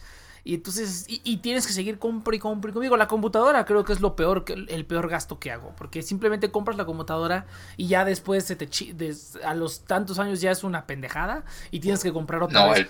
[0.47, 2.95] Y entonces, y, tienes que seguir compra y compra y conmigo.
[2.97, 5.73] La computadora creo que es lo peor, el peor gasto que hago.
[5.76, 7.47] Porque simplemente compras la computadora
[7.77, 8.69] y ya después se te
[9.43, 12.81] a los tantos años ya es una pendejada y tienes que comprar otra no, vez.
[12.81, 12.89] El,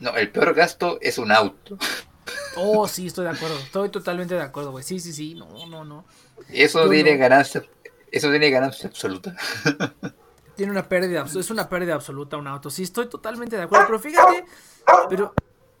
[0.00, 1.76] no, el peor gasto es un auto.
[2.56, 3.58] Oh, sí, estoy de acuerdo.
[3.62, 4.84] Estoy totalmente de acuerdo, güey.
[4.84, 5.34] Sí, sí, sí.
[5.34, 6.06] No, no, no.
[6.48, 7.62] Eso tiene ganancia.
[8.10, 9.36] Eso tiene ganancia absoluta.
[10.56, 12.68] Tiene una pérdida, es una pérdida absoluta un auto.
[12.68, 13.86] Sí, estoy totalmente de acuerdo.
[13.86, 14.44] Pero fíjate,
[15.08, 15.32] pero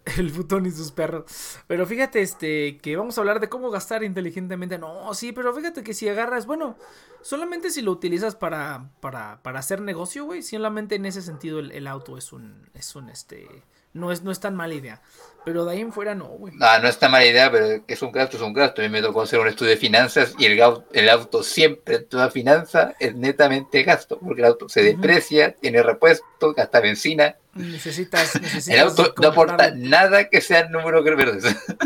[0.18, 1.24] el botón y sus perros.
[1.66, 4.78] Pero fíjate, este, que vamos a hablar de cómo gastar inteligentemente.
[4.78, 6.76] No, sí, pero fíjate que si agarras, bueno,
[7.22, 11.72] solamente si lo utilizas para, para, para hacer negocio, güey, solamente en ese sentido el,
[11.72, 13.48] el auto es un, es un, este,
[13.92, 15.02] no es, no es tan mala idea.
[15.44, 16.54] Pero de ahí en fuera no, güey.
[16.56, 18.82] No, no es tan mala idea, pero es un gasto, es un gasto.
[18.82, 20.60] A mí me tocó hacer un estudio de finanzas y el,
[20.92, 26.52] el auto siempre toda finanza es netamente gasto, porque el auto se deprecia, tiene repuesto,
[26.54, 27.36] gasta benzina.
[27.58, 31.44] Necesitas, necesitas El auto no aporta nada que sea el número que verdes.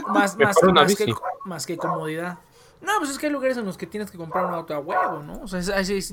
[0.09, 2.39] Más, más, más, que, más que comodidad.
[2.81, 4.81] No, pues es que hay lugares en los que tienes que comprar un auto a
[4.81, 5.41] huevo, ¿no?
[5.43, 5.61] O sea,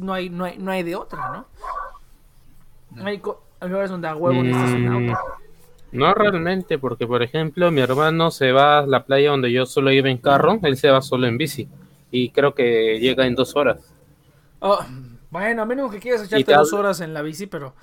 [0.02, 3.06] no hay, no hay, no hay de otra, ¿no?
[3.06, 3.22] Hay,
[3.60, 5.11] hay lugares donde a huevo necesitas un auto.
[5.11, 5.49] Mm.
[5.91, 9.91] No realmente, porque por ejemplo mi hermano se va a la playa donde yo solo
[9.91, 11.68] iba en carro, él se va solo en bici
[12.11, 13.91] y creo que llega en dos horas.
[14.60, 14.80] Oh,
[15.31, 17.73] bueno, a menos que quieras echarte dos horas en la bici, pero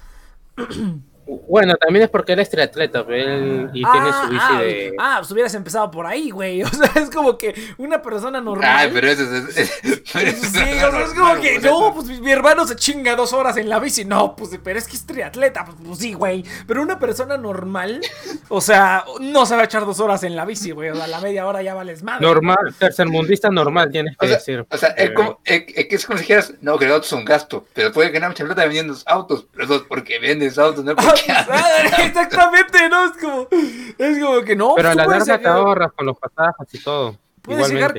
[1.27, 4.95] Bueno, también es porque él es triatleta, él, y tiene su bici ah, de...
[4.99, 6.63] Ah, pues hubieras empezado por ahí, güey.
[6.67, 8.71] O sea, es como que una persona normal...
[8.71, 9.55] Ay, pero eso es...
[9.55, 14.05] sí, es como que, no, pues mi, hermano se chinga dos horas en la bici.
[14.05, 15.65] No, pues, pero es que es triatleta.
[15.65, 16.45] Pues, pues, sí, güey.
[16.67, 18.01] Pero una persona normal,
[18.49, 20.91] o sea, no se va a echar dos horas en la bici, güey.
[20.91, 22.25] O sea, a la media hora ya vales madre.
[22.25, 24.67] Normal, tercermundista normal, tienes que decir.
[24.69, 27.25] O sea, es como, es, es como si dijeras, no, que el auto es un
[27.25, 30.95] gasto, pero puede ganar mucha plata vendiendo autos, pero eso es porque vendes autos, no
[30.97, 31.16] porque
[32.07, 33.05] Exactamente, ¿no?
[33.07, 34.75] Es como, es como que no.
[34.77, 37.17] Pero a la larga te ahorras con los pasajes y todo.
[37.43, 37.95] Puedes llegar,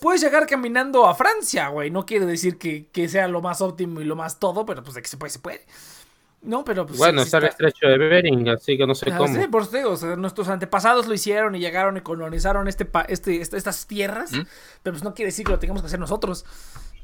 [0.00, 1.90] puedes llegar caminando a Francia, güey.
[1.90, 4.94] No quiere decir que, que, sea lo más óptimo y lo más todo, pero pues
[4.94, 5.64] de que se puede, se puede.
[6.42, 6.98] No, pero pues.
[6.98, 9.34] Bueno, está el estrecho de Bering, así que no sé ah, cómo.
[9.34, 13.40] Sí, por eso o sea, nuestros antepasados lo hicieron y llegaron y colonizaron este, este,
[13.40, 14.42] estas tierras, ¿Mm?
[14.82, 16.44] pero pues no quiere decir que lo tengamos que hacer nosotros.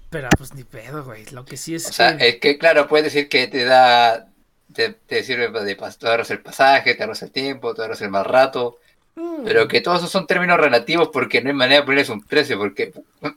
[0.08, 1.26] Pero pues ni pedo, güey.
[1.32, 1.88] Lo que sí es.
[1.88, 4.28] O sea, es que claro, puede decir que te da
[4.76, 8.26] te, sirve de te ahorras el pasaje, te ahorras el tiempo, te ahorras el más
[8.26, 8.78] rato.
[9.14, 9.44] Mm.
[9.44, 12.58] Pero que todos esos son términos relativos porque no hay manera de ponerles un precio,
[12.58, 12.92] porque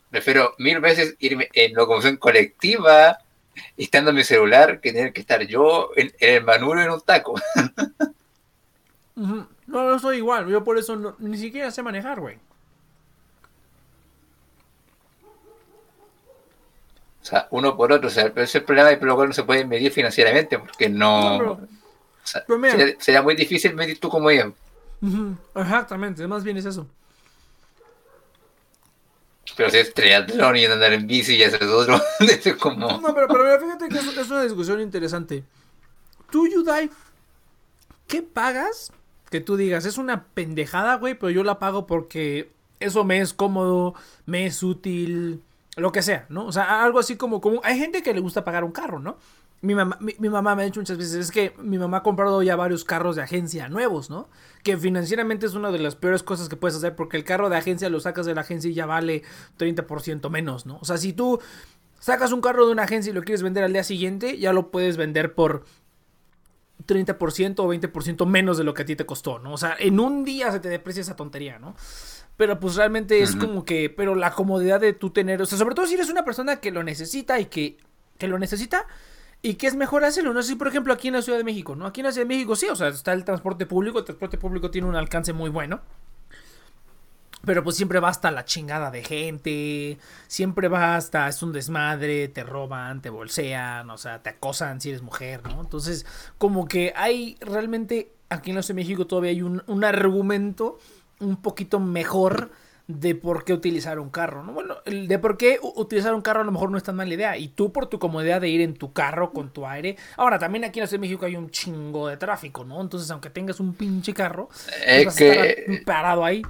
[0.09, 3.17] prefiero mil veces irme en locomoción colectiva
[3.77, 7.39] estando en mi celular que tener que estar yo en, el manubrio en un taco.
[9.15, 12.37] No, no soy igual, yo por eso ni siquiera sé manejar, güey.
[17.21, 18.07] O sea, uno por otro.
[18.07, 20.57] O sea, pero ese es el problema de lo cual no se puede medir financieramente
[20.59, 21.59] porque no.
[22.99, 24.49] sería, muy difícil medir tu comodidad.
[25.55, 26.87] Exactamente, más bien es eso.
[29.55, 32.87] Pero si es triatlón y andar en bici y hacer otro, es como.
[32.87, 35.43] No, pero, pero fíjate que es, es una discusión interesante.
[36.31, 36.89] Tú, Yudai,
[38.07, 38.93] ¿qué pagas?
[39.29, 43.33] Que tú digas, es una pendejada, güey, pero yo la pago porque eso me es
[43.33, 45.41] cómodo, me es útil,
[45.75, 46.45] lo que sea, ¿no?
[46.45, 49.17] O sea, algo así como, como hay gente que le gusta pagar un carro, ¿no?
[49.61, 52.41] Mi mamá, mi, mamá me ha dicho muchas veces, es que mi mamá ha comprado
[52.41, 54.29] ya varios carros de agencia nuevos, ¿no?
[54.63, 57.57] Que financieramente es una de las peores cosas que puedes hacer porque el carro de
[57.57, 59.23] agencia lo sacas de la agencia y ya vale
[59.57, 60.77] 30% menos, ¿no?
[60.81, 61.39] O sea, si tú
[61.99, 64.71] sacas un carro de una agencia y lo quieres vender al día siguiente, ya lo
[64.71, 65.65] puedes vender por
[66.87, 69.53] 30% o 20% menos de lo que a ti te costó, ¿no?
[69.53, 71.75] O sea, en un día se te deprecia esa tontería, ¿no?
[72.39, 75.75] Pero pues realmente es como que, pero la comodidad de tú tener, o sea, sobre
[75.75, 77.75] todo si eres una persona que lo necesita y que,
[78.17, 78.87] que lo necesita
[79.41, 80.31] y que es mejor hacerlo.
[80.33, 81.85] No sé si, por ejemplo, aquí en la Ciudad de México, ¿no?
[81.85, 84.37] Aquí en la Ciudad de México sí, o sea, está el transporte público, el transporte
[84.37, 85.81] público tiene un alcance muy bueno.
[87.43, 89.97] Pero pues siempre va hasta la chingada de gente,
[90.27, 94.91] siempre va hasta, es un desmadre, te roban, te bolsean, o sea, te acosan si
[94.91, 95.59] eres mujer, ¿no?
[95.59, 96.05] Entonces,
[96.37, 100.79] como que hay realmente, aquí en la Ciudad de México todavía hay un, un argumento
[101.19, 102.51] un poquito mejor
[102.89, 104.51] de por qué utilizar un carro, ¿no?
[104.51, 107.13] Bueno, el de por qué utilizar un carro a lo mejor no es tan mala
[107.13, 107.37] idea.
[107.37, 109.95] Y tú por tu comodidad de ir en tu carro con tu aire.
[110.17, 112.81] Ahora, también aquí en la Ciudad de México hay un chingo de tráfico, ¿no?
[112.81, 114.49] Entonces, aunque tengas un pinche carro,
[114.83, 115.83] es que...
[115.85, 116.41] parado ahí.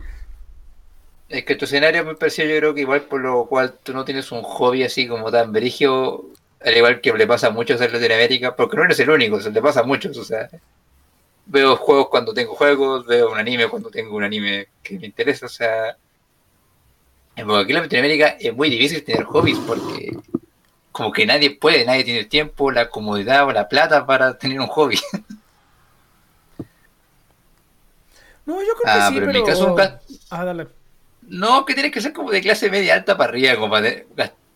[1.27, 4.05] Es que tu escenario me pareció yo creo que igual por lo cual tú no
[4.05, 6.25] tienes un hobby así como tan berigio,
[6.63, 9.51] al igual que le pasa a muchos en Latinoamérica, porque no eres el único, se
[9.51, 10.49] le pasa a muchos, o sea,
[11.49, 15.47] veo juegos cuando tengo juegos, veo un anime cuando tengo un anime que me interesa,
[15.47, 15.97] o sea,
[17.35, 20.11] porque aquí en Latinoamérica es muy difícil tener hobbies porque
[20.91, 24.59] como que nadie puede, nadie tiene el tiempo, la comodidad o la plata para tener
[24.59, 24.99] un hobby.
[28.45, 29.37] No, yo creo que Ah, sí, pero pero...
[29.37, 29.75] en mi caso
[30.31, 30.67] Ah, dale.
[31.21, 33.93] No, que tienes que ser como de clase media alta para arriba, como para,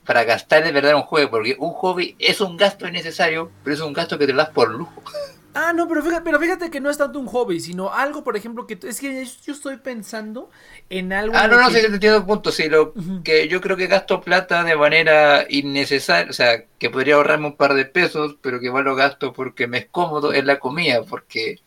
[0.03, 3.76] para gastar de verdad en un juego, porque un hobby es un gasto innecesario, pero
[3.76, 5.03] es un gasto que te lo das por lujo.
[5.56, 8.36] Ah, no, pero fíjate, pero fíjate que no es tanto un hobby, sino algo, por
[8.36, 8.80] ejemplo, que...
[8.84, 10.50] Es que yo estoy pensando
[10.90, 11.40] en algo...
[11.40, 13.76] Ah, en no, no, que- sí, te entiendo el punto, sí, lo que yo creo
[13.78, 18.38] que gasto plata de manera innecesaria, o sea, que podría ahorrarme un par de pesos,
[18.42, 21.64] pero que igual lo gasto porque me es cómodo en la comida, porque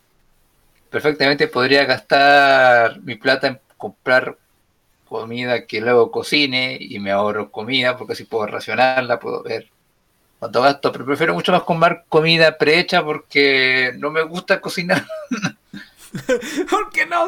[0.90, 4.38] perfectamente podría gastar mi plata en comprar
[5.04, 9.72] comida que luego cocine y me ahorro comida, porque así puedo racionarla, puedo ver
[10.52, 15.04] gasto, pero prefiero mucho más comer comida prehecha porque no me gusta cocinar.
[16.70, 17.26] ¿Por qué no?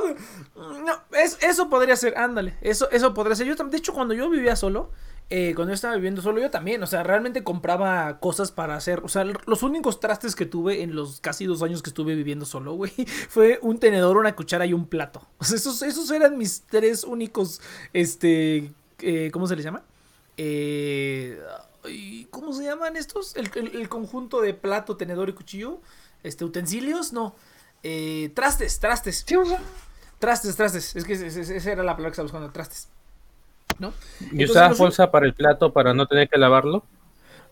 [0.56, 3.46] No, es- eso podría ser, ándale, eso, eso podría ser.
[3.46, 4.90] Yo, de hecho, cuando yo vivía solo,
[5.30, 9.00] eh, cuando yo estaba viviendo solo, yo también, o sea, realmente compraba cosas para hacer.
[9.04, 12.46] O sea, los únicos trastes que tuve en los casi dos años que estuve viviendo
[12.46, 12.92] solo, güey,
[13.28, 15.22] fue un tenedor, una cuchara y un plato.
[15.38, 17.60] O sea, esos, esos eran mis tres únicos,
[17.92, 19.82] este, eh, ¿cómo se les llama?
[20.38, 21.38] Eh,
[22.30, 23.34] ¿Cómo se llaman estos?
[23.36, 25.80] El, el- el conjunto de plato, tenedor y cuchillo.
[26.22, 27.34] Este, utensilios, no.
[27.82, 29.24] Eh, trastes, trastes.
[30.18, 30.96] Trastes, trastes.
[30.96, 32.88] Es que esa era la palabra que estaba buscando, trastes.
[33.78, 33.92] ¿No?
[34.32, 36.84] ¿Y usabas los- bolsa para el plato para no tener que lavarlo?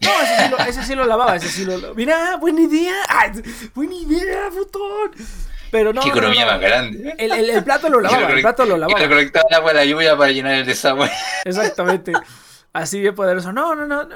[0.00, 1.94] No, ese sí lo, ese sí lo lavaba, ese sí lo lavaba.
[1.94, 2.94] Mira, buena idea.
[3.08, 3.30] Ay,
[3.74, 5.12] buena idea, botón.
[5.70, 6.00] Pero no.
[6.02, 6.50] Qué no, no, economía no.
[6.52, 7.14] más grande.
[7.18, 9.08] El, el- el plato lo lavaba, el plato lo Y lavaba.
[9.08, 11.10] conectaba el agua a la lluvia para llenar el desagüe.
[11.44, 12.12] Exactamente.
[12.77, 13.53] Así de poderoso.
[13.53, 14.05] No, no, no.
[14.05, 14.15] no.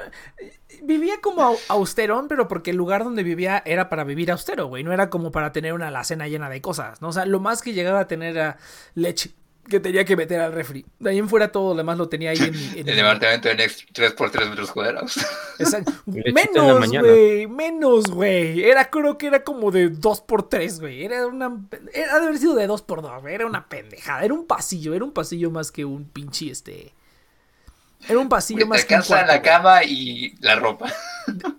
[0.83, 4.83] Vivía como au- austerón, pero porque el lugar donde vivía era para vivir austero, güey.
[4.83, 7.09] No era como para tener una alacena llena de cosas, ¿no?
[7.09, 8.57] O sea, lo más que llegaba a tener era
[8.93, 9.31] leche
[9.67, 10.85] que tenía que meter al refri.
[10.99, 12.79] De ahí en fuera todo lo demás lo tenía ahí en mi...
[12.79, 15.17] en El departamento de Next 3x3 metros cuadrados.
[15.59, 15.91] Exacto.
[16.05, 17.47] Lechita en la Menos, güey.
[17.47, 18.63] Menos, güey.
[18.63, 21.05] Era, creo que era como de 2x3, güey.
[21.05, 21.59] Era una.
[21.93, 23.33] Era de haber sido de 2x2, güey.
[23.35, 24.23] Era una pendejada.
[24.23, 24.93] Era un pasillo.
[24.93, 26.93] Era un pasillo más que un pinche este.
[28.07, 29.41] Era un pasillo Te más que un cuarto, la güey.
[29.41, 30.87] cama y la ropa.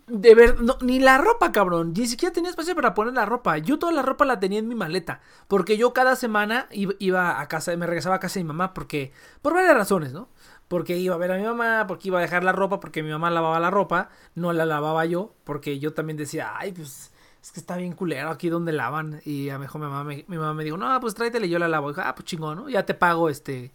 [0.06, 1.94] De ver, no, ni la ropa, cabrón.
[1.96, 3.58] Ni siquiera tenía espacio para poner la ropa.
[3.58, 5.20] Yo toda la ropa la tenía en mi maleta.
[5.48, 8.74] Porque yo cada semana iba, iba a casa, me regresaba a casa de mi mamá
[8.74, 9.12] porque.
[9.40, 10.28] Por varias razones, ¿no?
[10.68, 13.10] Porque iba a ver a mi mamá, porque iba a dejar la ropa, porque mi
[13.10, 17.12] mamá lavaba la ropa, no la lavaba yo, porque yo también decía, ay, pues
[17.42, 19.20] es que está bien culero aquí donde lavan.
[19.24, 21.50] Y a lo mejor mi mamá me, mi mamá me dijo, no, pues tráetela y
[21.50, 21.90] yo la lavo.
[21.90, 22.68] Y dije, ah, pues chingón, ¿no?
[22.68, 23.72] Ya te pago este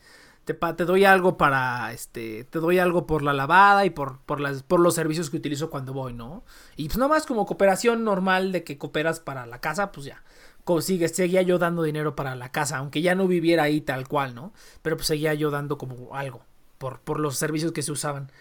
[0.54, 4.64] te, doy algo para este te doy algo por la lavada y por por las
[4.64, 6.44] por los servicios que utilizo cuando voy no
[6.76, 10.24] y pues nada más como cooperación normal de que cooperas para la casa pues ya.
[10.64, 14.36] Consigues seguía yo dando dinero para la casa aunque ya no viviera ahí tal cual
[14.36, 16.42] no pero pues seguía yo dando como algo
[16.78, 18.32] por por los servicios que se usaban.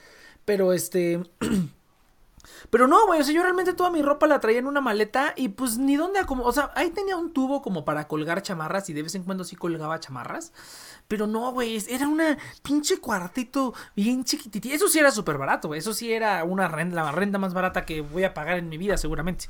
[0.44, 1.20] Pero este
[2.70, 5.34] Pero no, güey, o sea, yo realmente toda mi ropa la traía en una maleta
[5.36, 8.88] y pues ni dónde como, o sea, ahí tenía un tubo como para colgar chamarras
[8.90, 10.52] y de vez en cuando sí colgaba chamarras.
[11.08, 14.68] Pero no, güey, era una pinche cuartito bien chiquitito.
[14.68, 18.00] Eso sí era súper barato, eso sí era una renta, la renta más barata que
[18.00, 19.46] voy a pagar en mi vida seguramente.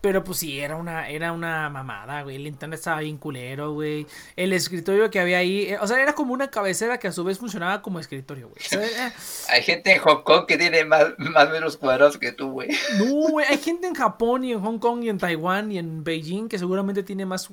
[0.00, 2.36] Pero pues sí, era una, era una mamada, güey.
[2.36, 4.06] El internet estaba bien culero, güey.
[4.34, 7.22] El escritorio que había ahí, eh, o sea, era como una cabecera que a su
[7.22, 8.60] vez funcionaba como escritorio, güey.
[8.64, 9.12] O sea, era-
[9.50, 12.70] Hay gente en Hong Kong que tiene más, más metros cuadrados que tú, güey.
[12.98, 16.02] No, güey, hay gente en Japón y en Hong Kong y en Taiwán y en
[16.02, 17.48] Beijing que seguramente tiene más,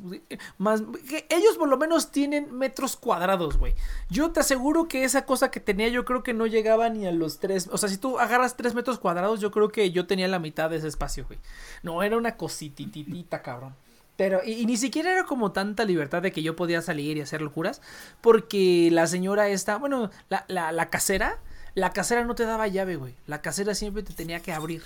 [0.58, 3.74] más, que ellos por lo menos tienen metros cuadrados, güey.
[4.10, 7.12] Yo te aseguro que esa cosa que tenía yo creo que no llegaba ni a
[7.12, 10.28] los tres, o sea, si tú agarras tres metros cuadrados, yo creo que yo tenía
[10.28, 11.40] la mitad de ese espacio, güey.
[11.84, 13.76] No, era una cosititita, cabrón.
[14.16, 17.22] Pero, y, y ni siquiera era como tanta libertad de que yo podía salir y
[17.22, 17.82] hacer locuras,
[18.22, 21.40] porque la señora esta, bueno, la, la, la casera,
[21.76, 23.16] la casera no te daba llave, güey.
[23.28, 24.84] La casera siempre te tenía que abrir.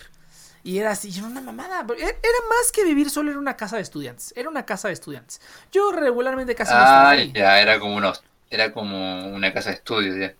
[0.63, 1.85] Y era así, era una mamada.
[1.87, 4.33] pero Era era más que vivir solo en una casa de estudiantes.
[4.35, 5.41] Era una casa de estudiantes.
[5.71, 10.35] Yo regularmente casi Ah, ya, era como unos, era como una casa de estudios, ya.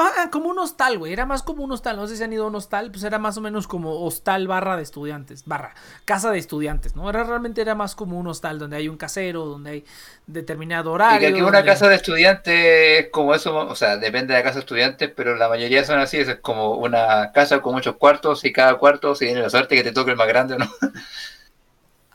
[0.00, 1.12] Ah, como un hostal, güey.
[1.12, 1.96] Era más como un hostal.
[1.96, 2.90] No sé si han ido a un hostal.
[2.92, 5.44] Pues era más o menos como hostal barra de estudiantes.
[5.44, 5.74] Barra.
[6.04, 7.10] Casa de estudiantes, ¿no?
[7.10, 9.84] Era realmente era más como un hostal donde hay un casero, donde hay
[10.26, 11.18] determinado Y horario.
[11.18, 12.54] que aquí una casa de estudiantes
[13.06, 15.98] es como eso, o sea, depende de la casa de estudiantes, pero la mayoría son
[15.98, 19.74] así, es como una casa con muchos cuartos y cada cuarto, si tienes la suerte
[19.74, 20.66] que te toque el más grande o no.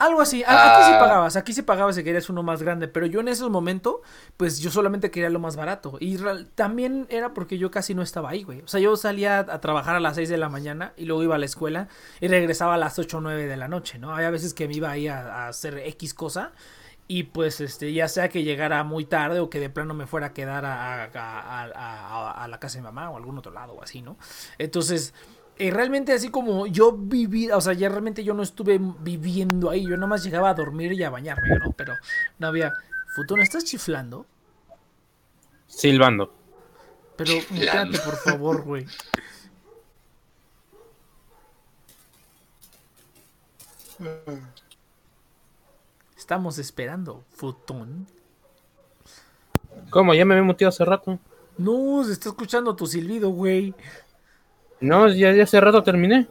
[0.06, 0.98] Algo así, aquí sí Ah.
[1.00, 4.02] pagabas, aquí sí pagabas si querías uno más grande, pero yo en ese momento,
[4.38, 5.98] pues yo solamente quería lo más barato.
[6.00, 6.18] Y
[6.56, 8.62] también era porque yo casi no estaba ahí, güey.
[8.62, 11.36] O sea, yo salía a trabajar a las 6 de la mañana y luego iba
[11.36, 11.88] a la escuela
[12.20, 14.14] y regresaba a las 8 o 9 de la noche, ¿no?
[14.16, 16.52] Había veces que me iba ahí a, a hacer X cosa
[17.08, 20.28] y pues este, ya sea que llegara muy tarde o que de plano me fuera
[20.28, 23.38] a quedar a, a- a- a- a la casa de mi mamá o a algún
[23.38, 24.18] otro lado o así, ¿no?
[24.58, 25.14] Entonces,
[25.64, 29.84] eh, realmente así como yo viví, o sea, ya realmente yo no estuve viviendo ahí,
[29.84, 31.72] yo nada más llegaba a dormir y a bañarme, ¿no?
[31.72, 31.94] Pero
[32.38, 32.74] no había...
[33.16, 34.26] Futón, ¿estás chiflando?
[35.68, 36.34] Silbando.
[37.16, 38.86] Pero muteate, por favor, güey.
[46.18, 48.06] Estamos esperando, Futón.
[49.92, 50.14] ¿Cómo?
[50.14, 51.20] Ya me había muteado hace rato.
[51.58, 53.74] No, se está escuchando tu silbido, güey.
[54.84, 56.28] No, ya, ya hace rato terminé.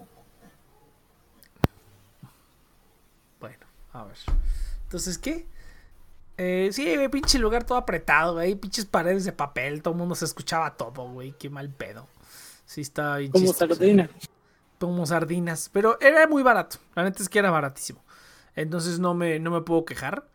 [3.40, 4.16] Bueno, a ver.
[4.84, 5.46] Entonces, ¿qué?
[6.36, 8.54] Eh, sí, güey, pinche lugar todo apretado, güey.
[8.54, 9.82] Pinches paredes de papel.
[9.82, 11.32] Todo el mundo se escuchaba todo, güey.
[11.38, 12.08] Qué mal pedo.
[12.66, 13.74] Sí, está bien Como chistoso.
[13.74, 14.10] sardina.
[14.78, 15.70] como sardinas.
[15.72, 16.76] Pero era muy barato.
[16.94, 18.04] La neta es que era baratísimo.
[18.54, 20.26] Entonces no me, no me puedo quejar.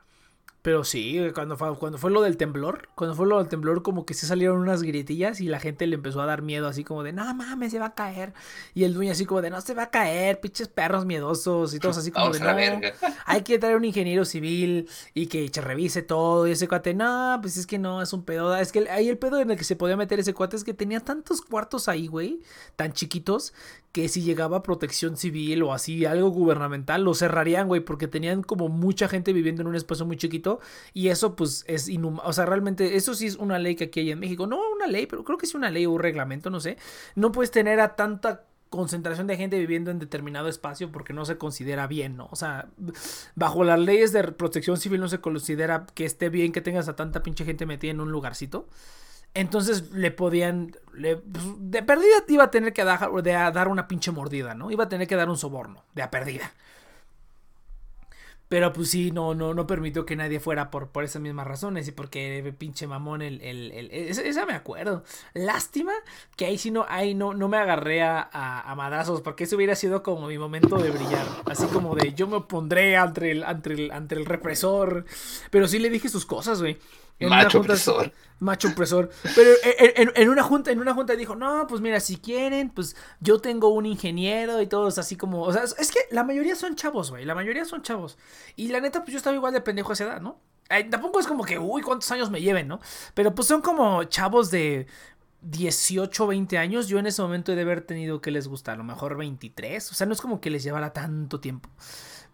[0.68, 4.06] Pero sí, cuando fue, cuando fue lo del temblor, cuando fue lo del temblor, como
[4.06, 7.04] que se salieron unas gritillas y la gente le empezó a dar miedo, así como
[7.04, 8.34] de, no mames, se va a caer.
[8.74, 11.80] Y el dueño así como de, no se va a caer, pinches perros miedosos y
[11.80, 12.92] todos así como Vamos de, no, verga.
[13.26, 16.46] hay que traer un ingeniero civil y que se revise todo.
[16.50, 18.54] Y ese cuate, no, pues es que no, es un pedo.
[18.54, 20.74] Es que ahí el pedo en el que se podía meter ese cuate es que
[20.74, 22.42] tenía tantos cuartos ahí, güey,
[22.76, 23.54] tan chiquitos,
[23.98, 28.70] que si llegaba protección civil o así, algo gubernamental, lo cerrarían, güey, porque tenían como
[28.70, 30.60] mucha gente viviendo en un espacio muy chiquito.
[30.94, 32.22] Y eso, pues, es inhumano.
[32.30, 34.46] O sea, realmente, eso sí es una ley que aquí hay en México.
[34.46, 36.78] No una ley, pero creo que es una ley o un reglamento, no sé.
[37.16, 41.40] No puedes tener a tanta concentración de gente viviendo en determinado espacio porque no se
[41.40, 42.30] considera bien, ¿no?
[42.30, 42.70] O sea,
[43.34, 46.96] bajo las leyes de protección civil no se considera que esté bien que tengas a
[46.96, 48.68] tanta pinche gente metida en un lugarcito.
[49.34, 53.88] Entonces le podían, le- pues, de perdida iba a tener que dar, de dar una
[53.88, 54.72] pinche mordida, ¿no?
[54.72, 56.54] Iba a tener que dar un soborno, de a perdida.
[58.50, 61.86] Pero pues sí, no, no, no permitió que nadie fuera por, por esas mismas razones
[61.90, 65.04] y porque pinche mamón el, el, el- esa, me acuerdo.
[65.34, 65.92] Lástima
[66.38, 69.76] que ahí sí no, ahí no, no me agarré a, a, madrazos, porque eso hubiera
[69.76, 71.26] sido como mi momento de brillar.
[71.46, 75.04] Así como de yo me pondré ante el, ante el, ante el represor.
[75.52, 76.78] Pero sí le dije sus cosas, güey.
[77.20, 78.12] En Macho junta- opresor.
[78.40, 79.10] macho opresor.
[79.36, 82.70] Pero en, en- en una junta, en una junta dijo, no, pues mira, si quieren,
[82.70, 85.42] pues yo tengo un ingeniero y todos así como.
[85.44, 87.26] O sea, es- que la mayoría son chavos, güey.
[87.26, 88.18] La mayoría son chavos.
[88.56, 90.40] Y la neta, pues yo estaba igual de pendejo a esa edad, ¿no?
[90.92, 92.80] Tampoco es como que, uy, cuántos años me lleven, ¿no?
[93.14, 94.86] Pero pues son como chavos de
[95.42, 96.88] 18, 20 años.
[96.88, 99.92] Yo en ese momento he de haber tenido que les gusta, a lo mejor 23.
[99.92, 101.70] O sea, no es como que les llevara tanto tiempo.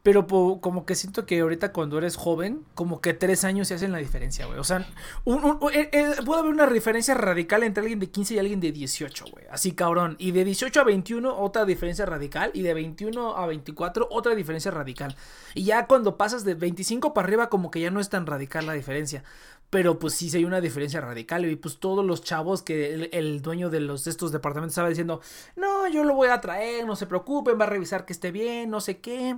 [0.04, 3.94] Pero como que siento que ahorita cuando eres joven, como que tres años se hacen
[3.94, 4.60] la diferencia, güey.
[4.60, 4.86] O sea,
[5.24, 8.74] un- eh, eh, puede haber una diferencia radical entre alguien de 15 y alguien de
[8.74, 9.46] 18, güey.
[9.50, 10.18] Así cabrón.
[10.20, 12.52] Y de 18 a 21, otra diferencia radical.
[12.54, 15.16] Y de 21 a 24, otra diferencia radical.
[15.54, 18.66] Y ya cuando pasas de 25 para arriba, como que ya no es tan radical
[18.66, 19.24] la diferencia.
[19.70, 21.46] Pero pues sí, sí hay una diferencia radical.
[21.46, 24.90] Y pues todos los chavos que el, el dueño de los de estos departamentos estaba
[24.90, 25.22] diciendo,
[25.56, 28.70] no, yo lo voy a traer, no se preocupen, va a revisar que esté bien,
[28.70, 29.38] no sé qué.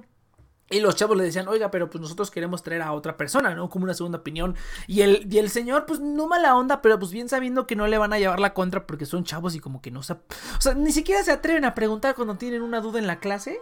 [0.68, 3.70] Y los chavos le decían, oiga, pero pues nosotros queremos traer a otra persona, ¿no?
[3.70, 4.56] Como una segunda opinión.
[4.88, 7.86] Y el, y el señor, pues no mala onda, pero pues bien sabiendo que no
[7.86, 10.14] le van a llevar la contra porque son chavos y como que no se...
[10.14, 10.18] O
[10.60, 13.60] sea, ni siquiera se atreven a preguntar cuando tienen una duda en la clase.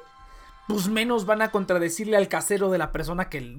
[0.69, 3.57] Pues menos van a contradecirle al casero de la persona que...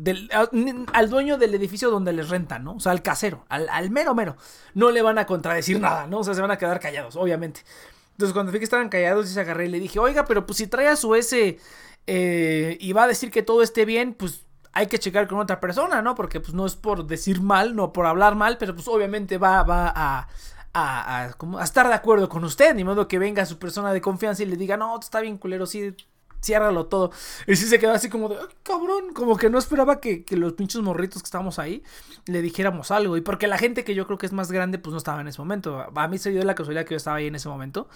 [0.95, 2.77] Al dueño del edificio donde les rentan, ¿no?
[2.77, 4.39] O sea, al casero, al, al mero mero.
[4.73, 6.21] No le van a contradecir nada, ¿no?
[6.21, 7.61] O sea, se van a quedar callados, obviamente.
[8.13, 10.57] Entonces cuando vi que estaban callados, y se agarré y le dije, oiga, pero pues
[10.57, 11.59] si trae a su S
[12.07, 15.61] eh, y va a decir que todo esté bien, pues hay que checar con otra
[15.61, 16.15] persona, ¿no?
[16.15, 19.63] Porque pues no es por decir mal, no por hablar mal, pero pues obviamente va,
[19.63, 20.29] va a,
[20.75, 24.47] a, estar de acuerdo con usted, ni modo que venga su persona de confianza y
[24.47, 25.95] le diga, no, está bien culero, sí,
[26.45, 27.11] ciérralo todo.
[27.47, 30.37] Y sí se quedó así como de, "Ay, cabrón, como que no esperaba que, que
[30.37, 31.83] los pinches morritos que estábamos ahí
[32.27, 33.17] le dijéramos algo.
[33.17, 35.29] Y porque la gente que yo creo que es más grande, pues no estaba en
[35.29, 35.87] ese momento.
[35.95, 37.89] A mí se dio la casualidad que yo estaba ahí en ese momento.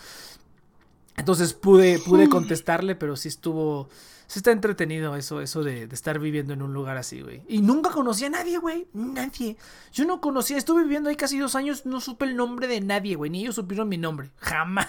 [1.19, 3.89] Entonces pude, pude contestarle, pero sí estuvo.
[4.27, 7.43] Sí está entretenido eso, eso de, de estar viviendo en un lugar así, güey.
[7.49, 8.87] Y nunca conocí a nadie, güey.
[8.93, 9.57] Nadie.
[9.93, 13.15] Yo no conocía, estuve viviendo ahí casi dos años, no supe el nombre de nadie,
[13.17, 13.31] güey.
[13.31, 14.31] Ni ellos supieron mi nombre.
[14.39, 14.87] Jamás.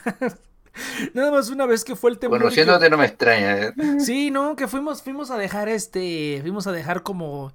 [1.13, 2.39] Nada más una vez que fue el temblor.
[2.41, 3.57] y que- Conociéndote no me extraña.
[3.57, 3.73] ¿eh?
[3.99, 7.53] Sí, no, que fuimos, fuimos a dejar este, fuimos a dejar como,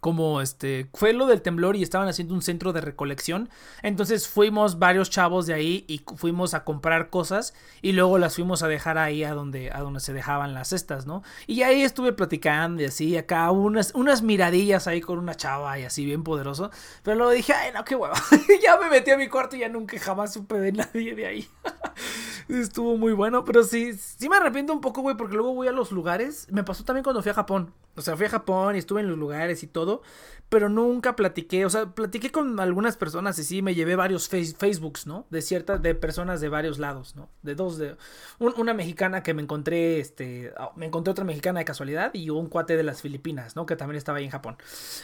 [0.00, 3.48] como este fue lo del temblor y estaban haciendo un centro de recolección.
[3.82, 8.62] Entonces fuimos varios chavos de ahí y fuimos a comprar cosas y luego las fuimos
[8.62, 11.22] a dejar ahí a donde a donde se dejaban las cestas, ¿no?
[11.46, 15.84] Y ahí estuve platicando y así acá unas unas miradillas ahí con una chava y
[15.84, 16.70] así bien poderoso,
[17.02, 18.14] pero luego dije, "Ay, no, qué hueva."
[18.62, 21.48] ya me metí a mi cuarto y ya nunca jamás supe de nadie de ahí.
[22.48, 25.72] Estuvo muy bueno, pero sí sí me arrepiento un poco, güey, porque luego voy a
[25.72, 26.46] los lugares.
[26.50, 27.74] Me pasó también cuando fui a Japón.
[27.94, 30.02] O sea, fui a Japón y estuve en los lugares y todo,
[30.48, 34.54] pero nunca platiqué, o sea, platiqué con algunas personas y sí, me llevé varios face,
[34.56, 35.26] Facebooks, ¿no?
[35.30, 37.28] De ciertas, de personas de varios lados, ¿no?
[37.42, 37.96] De dos, de
[38.38, 42.46] una mexicana que me encontré, este, ah, me encontré otra mexicana de casualidad y un
[42.46, 43.66] cuate de las Filipinas, ¿no?
[43.66, 44.56] Que también estaba ahí en Japón.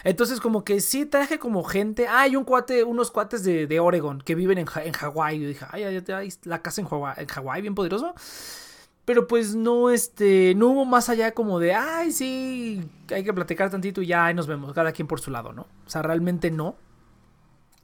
[0.03, 4.21] Entonces, como que sí traje como gente, hay un cuate, unos cuates de, de Oregon
[4.23, 5.41] que viven en, en Hawái.
[5.41, 8.15] Yo dije, ay, ay, ay, la casa en Hawái, en Hawái, bien poderoso.
[9.05, 13.71] Pero pues no, este, no hubo más allá como de, ay, sí, hay que platicar
[13.71, 15.67] tantito y ya ahí nos vemos, cada quien por su lado, ¿no?
[15.87, 16.77] O sea, realmente no.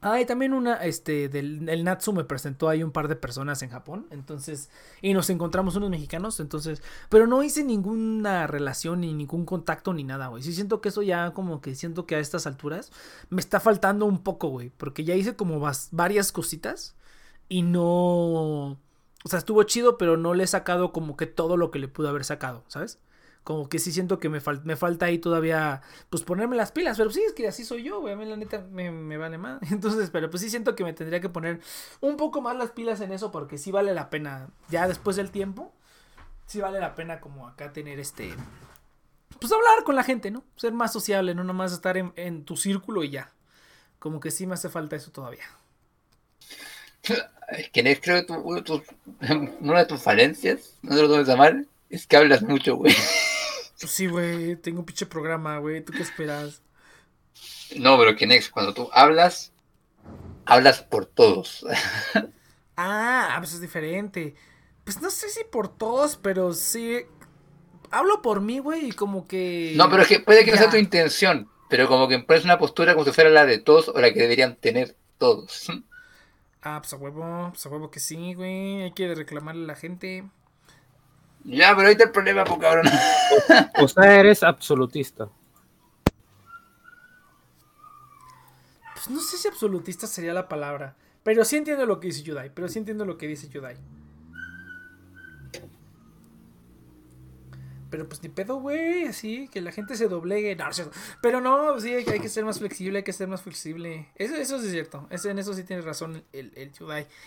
[0.03, 3.69] Ah, también una, este, del el Natsu me presentó ahí un par de personas en
[3.69, 9.45] Japón, entonces, y nos encontramos unos mexicanos, entonces, pero no hice ninguna relación ni ningún
[9.45, 10.41] contacto ni nada, güey.
[10.41, 12.91] Sí siento que eso ya como que siento que a estas alturas
[13.29, 15.59] me está faltando un poco, güey, porque ya hice como
[15.91, 16.95] varias cositas
[17.47, 18.79] y no
[19.23, 21.87] o sea, estuvo chido, pero no le he sacado como que todo lo que le
[21.87, 22.99] pude haber sacado, ¿sabes?
[23.43, 27.09] Como que sí siento que me, me falta ahí todavía, pues ponerme las pilas, pero
[27.09, 29.61] sí, es que así soy yo, güey, a mí la neta me, me vale más.
[29.71, 31.59] Entonces, pero pues sí siento que me tendría que poner
[32.01, 35.31] un poco más las pilas en eso porque sí vale la pena, ya después del
[35.31, 35.73] tiempo,
[36.45, 38.33] sí vale la pena como acá tener este,
[39.39, 40.43] pues hablar con la gente, ¿no?
[40.55, 43.31] Ser más sociable, no nomás estar en, en tu círculo y ya.
[43.97, 45.45] Como que sí me hace falta eso todavía.
[47.51, 48.33] Es que creo que
[49.59, 52.95] una de tus falencias, no te lo tomes a mal, es que hablas mucho, güey.
[53.79, 56.61] Pues sí, güey, tengo un pinche programa, güey, ¿tú qué esperas?
[57.75, 59.51] No, pero que Next, cuando tú hablas,
[60.45, 61.65] hablas por todos.
[62.77, 64.35] ah, pues es diferente.
[64.83, 66.99] Pues no sé si por todos, pero sí.
[67.89, 69.73] Hablo por mí, güey, y como que.
[69.75, 72.57] No, pero es que puede que no sea tu intención, pero como que pones una
[72.57, 75.69] postura como si fuera la de todos o la que deberían tener todos.
[76.63, 78.83] Ah, pues a huevo, pues a huevo que sí, güey.
[78.83, 80.23] Hay que reclamarle a la gente.
[81.43, 82.85] Ya, pero ahorita el problema, pues cabrón.
[83.81, 85.29] O sea, eres absolutista.
[88.93, 90.95] Pues no sé si absolutista sería la palabra.
[91.23, 92.51] Pero sí entiendo lo que dice Yudai.
[92.53, 93.77] Pero sí entiendo lo que dice Yudai.
[97.91, 100.55] Pero pues ni pedo, güey, así, que la gente se doblegue.
[100.55, 100.65] No,
[101.21, 104.09] pero no, sí, hay que ser más flexible, hay que ser más flexible.
[104.15, 106.71] Eso, eso es cierto, en eso sí tienes razón el, el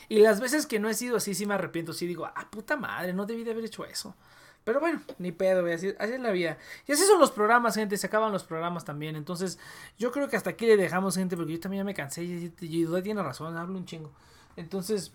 [0.09, 2.77] Y las veces que no he sido así, sí me arrepiento, sí digo, ah, puta
[2.79, 4.17] madre, no debí de haber hecho eso.
[4.65, 6.57] Pero bueno, ni pedo, güey, así, así es la vida.
[6.89, 9.17] Y así son los programas, gente, se acaban los programas también.
[9.17, 9.59] Entonces,
[9.99, 12.55] yo creo que hasta aquí le dejamos, gente, porque yo también ya me cansé y,
[12.59, 14.11] y, tiene razón, hablo un chingo.
[14.57, 15.13] Entonces...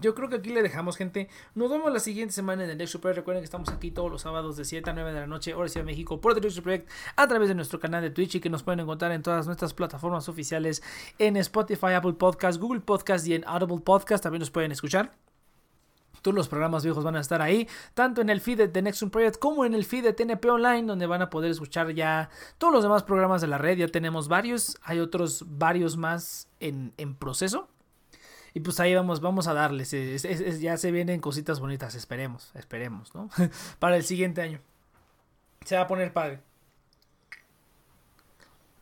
[0.00, 1.28] Yo creo que aquí le dejamos, gente.
[1.54, 3.18] Nos vemos la siguiente semana en el Next Project.
[3.18, 5.68] Recuerden que estamos aquí todos los sábados de 7 a 9 de la noche, hora
[5.68, 8.40] Ciudad de México, por The Next Project, a través de nuestro canal de Twitch y
[8.40, 10.82] que nos pueden encontrar en todas nuestras plataformas oficiales
[11.18, 14.22] en Spotify, Apple Podcast, Google Podcast y en Audible Podcast.
[14.22, 15.12] También nos pueden escuchar.
[16.22, 19.02] Todos los programas viejos van a estar ahí, tanto en el feed de The Next
[19.08, 22.72] Project como en el feed de TNP Online, donde van a poder escuchar ya todos
[22.72, 23.76] los demás programas de la red.
[23.76, 27.68] Ya tenemos varios, hay otros varios más en, en proceso.
[28.54, 29.90] Y pues ahí vamos, vamos a darles.
[30.60, 33.30] ya se vienen cositas bonitas, esperemos, esperemos, ¿no?
[33.78, 34.60] Para el siguiente año.
[35.64, 36.40] Se va a poner padre.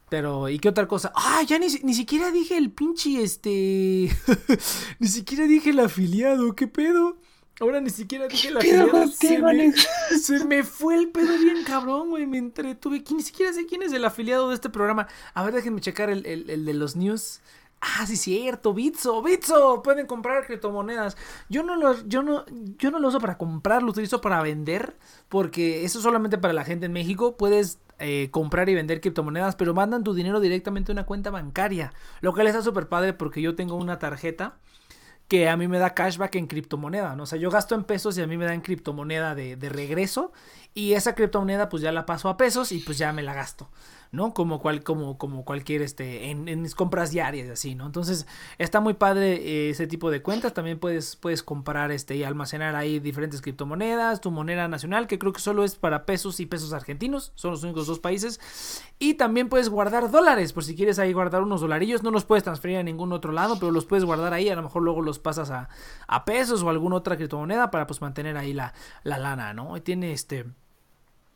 [0.08, 1.12] Pero, ¿y qué otra cosa?
[1.14, 4.10] Ah, ya ni, ni siquiera dije el pinche, este...
[4.98, 7.16] ni siquiera dije el afiliado, ¿qué pedo?
[7.60, 9.06] Ahora ni siquiera dije el afiliado.
[9.06, 9.72] Se me,
[10.20, 12.26] se me, fue el pedo bien cabrón, güey.
[12.26, 13.04] Me entretuve.
[13.14, 15.06] Ni siquiera sé quién es el afiliado de este programa.
[15.34, 17.40] A ver, déjenme checar el, el, el de los news.
[17.82, 21.16] Ah, sí, cierto, Bitso, Bitso, pueden comprar criptomonedas.
[21.48, 22.44] Yo no yo no,
[22.76, 24.98] yo no lo uso para comprar, lo utilizo para vender,
[25.30, 27.36] porque eso es solamente para la gente en México.
[27.38, 31.94] Puedes eh, comprar y vender criptomonedas, pero mandan tu dinero directamente a una cuenta bancaria,
[32.20, 34.58] lo cual está súper padre porque yo tengo una tarjeta
[35.28, 37.22] que a mí me da cashback en criptomoneda, ¿no?
[37.22, 40.32] O sea, yo gasto en pesos y a mí me dan criptomoneda de, de regreso
[40.74, 43.70] y esa criptomoneda pues ya la paso a pesos y pues ya me la gasto.
[44.12, 44.34] ¿No?
[44.34, 47.86] Como, cual, como, como cualquier, este, en, en mis compras diarias, así, ¿no?
[47.86, 48.26] Entonces,
[48.58, 50.52] está muy padre eh, ese tipo de cuentas.
[50.52, 55.32] También puedes, puedes comprar, este, y almacenar ahí diferentes criptomonedas, tu moneda nacional, que creo
[55.32, 58.40] que solo es para pesos y pesos argentinos, son los únicos dos países.
[58.98, 62.44] Y también puedes guardar dólares, por si quieres ahí guardar unos dolarillos, no los puedes
[62.44, 65.18] transferir a ningún otro lado, pero los puedes guardar ahí, a lo mejor luego los
[65.18, 65.68] pasas a,
[66.06, 68.74] a pesos o alguna otra criptomoneda para pues mantener ahí la,
[69.04, 69.76] la lana, ¿no?
[69.76, 70.46] Y tiene este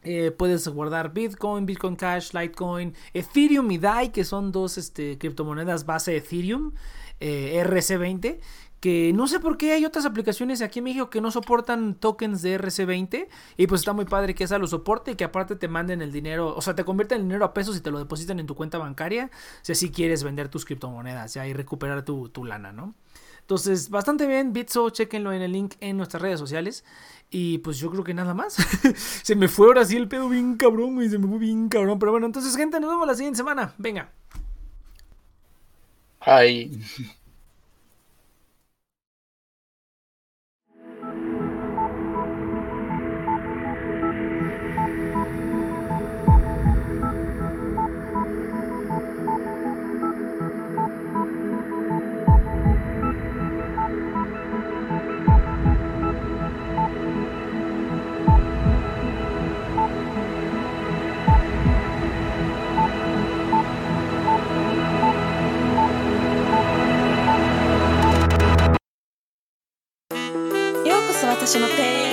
[0.04, 5.86] Eh, puedes guardar Bitcoin, Bitcoin Cash, Litecoin, Ethereum y DAI, que son dos este, criptomonedas
[5.86, 6.72] base Ethereum,
[7.20, 8.38] eh, RC20.
[8.80, 12.42] Que no sé por qué hay otras aplicaciones aquí en México que no soportan tokens
[12.42, 13.28] de RC20.
[13.56, 16.12] Y pues está muy padre que esa lo soporte y que aparte te manden el
[16.12, 18.54] dinero, o sea, te convierten el dinero a pesos y te lo depositan en tu
[18.54, 19.30] cuenta bancaria.
[19.62, 22.94] Si así quieres vender tus criptomonedas ya, y recuperar tu, tu lana, ¿no?
[23.44, 26.82] Entonces, bastante bien, Bitso, chequenlo en el link en nuestras redes sociales.
[27.36, 28.54] Y pues yo creo que nada más.
[29.24, 31.98] se me fue ahora sí el pedo bien cabrón, y se me fue bien cabrón.
[31.98, 33.74] Pero bueno, entonces, gente, nos vemos la siguiente semana.
[33.76, 34.08] Venga.
[36.20, 36.80] Ay.
[71.43, 72.12] 私の庭園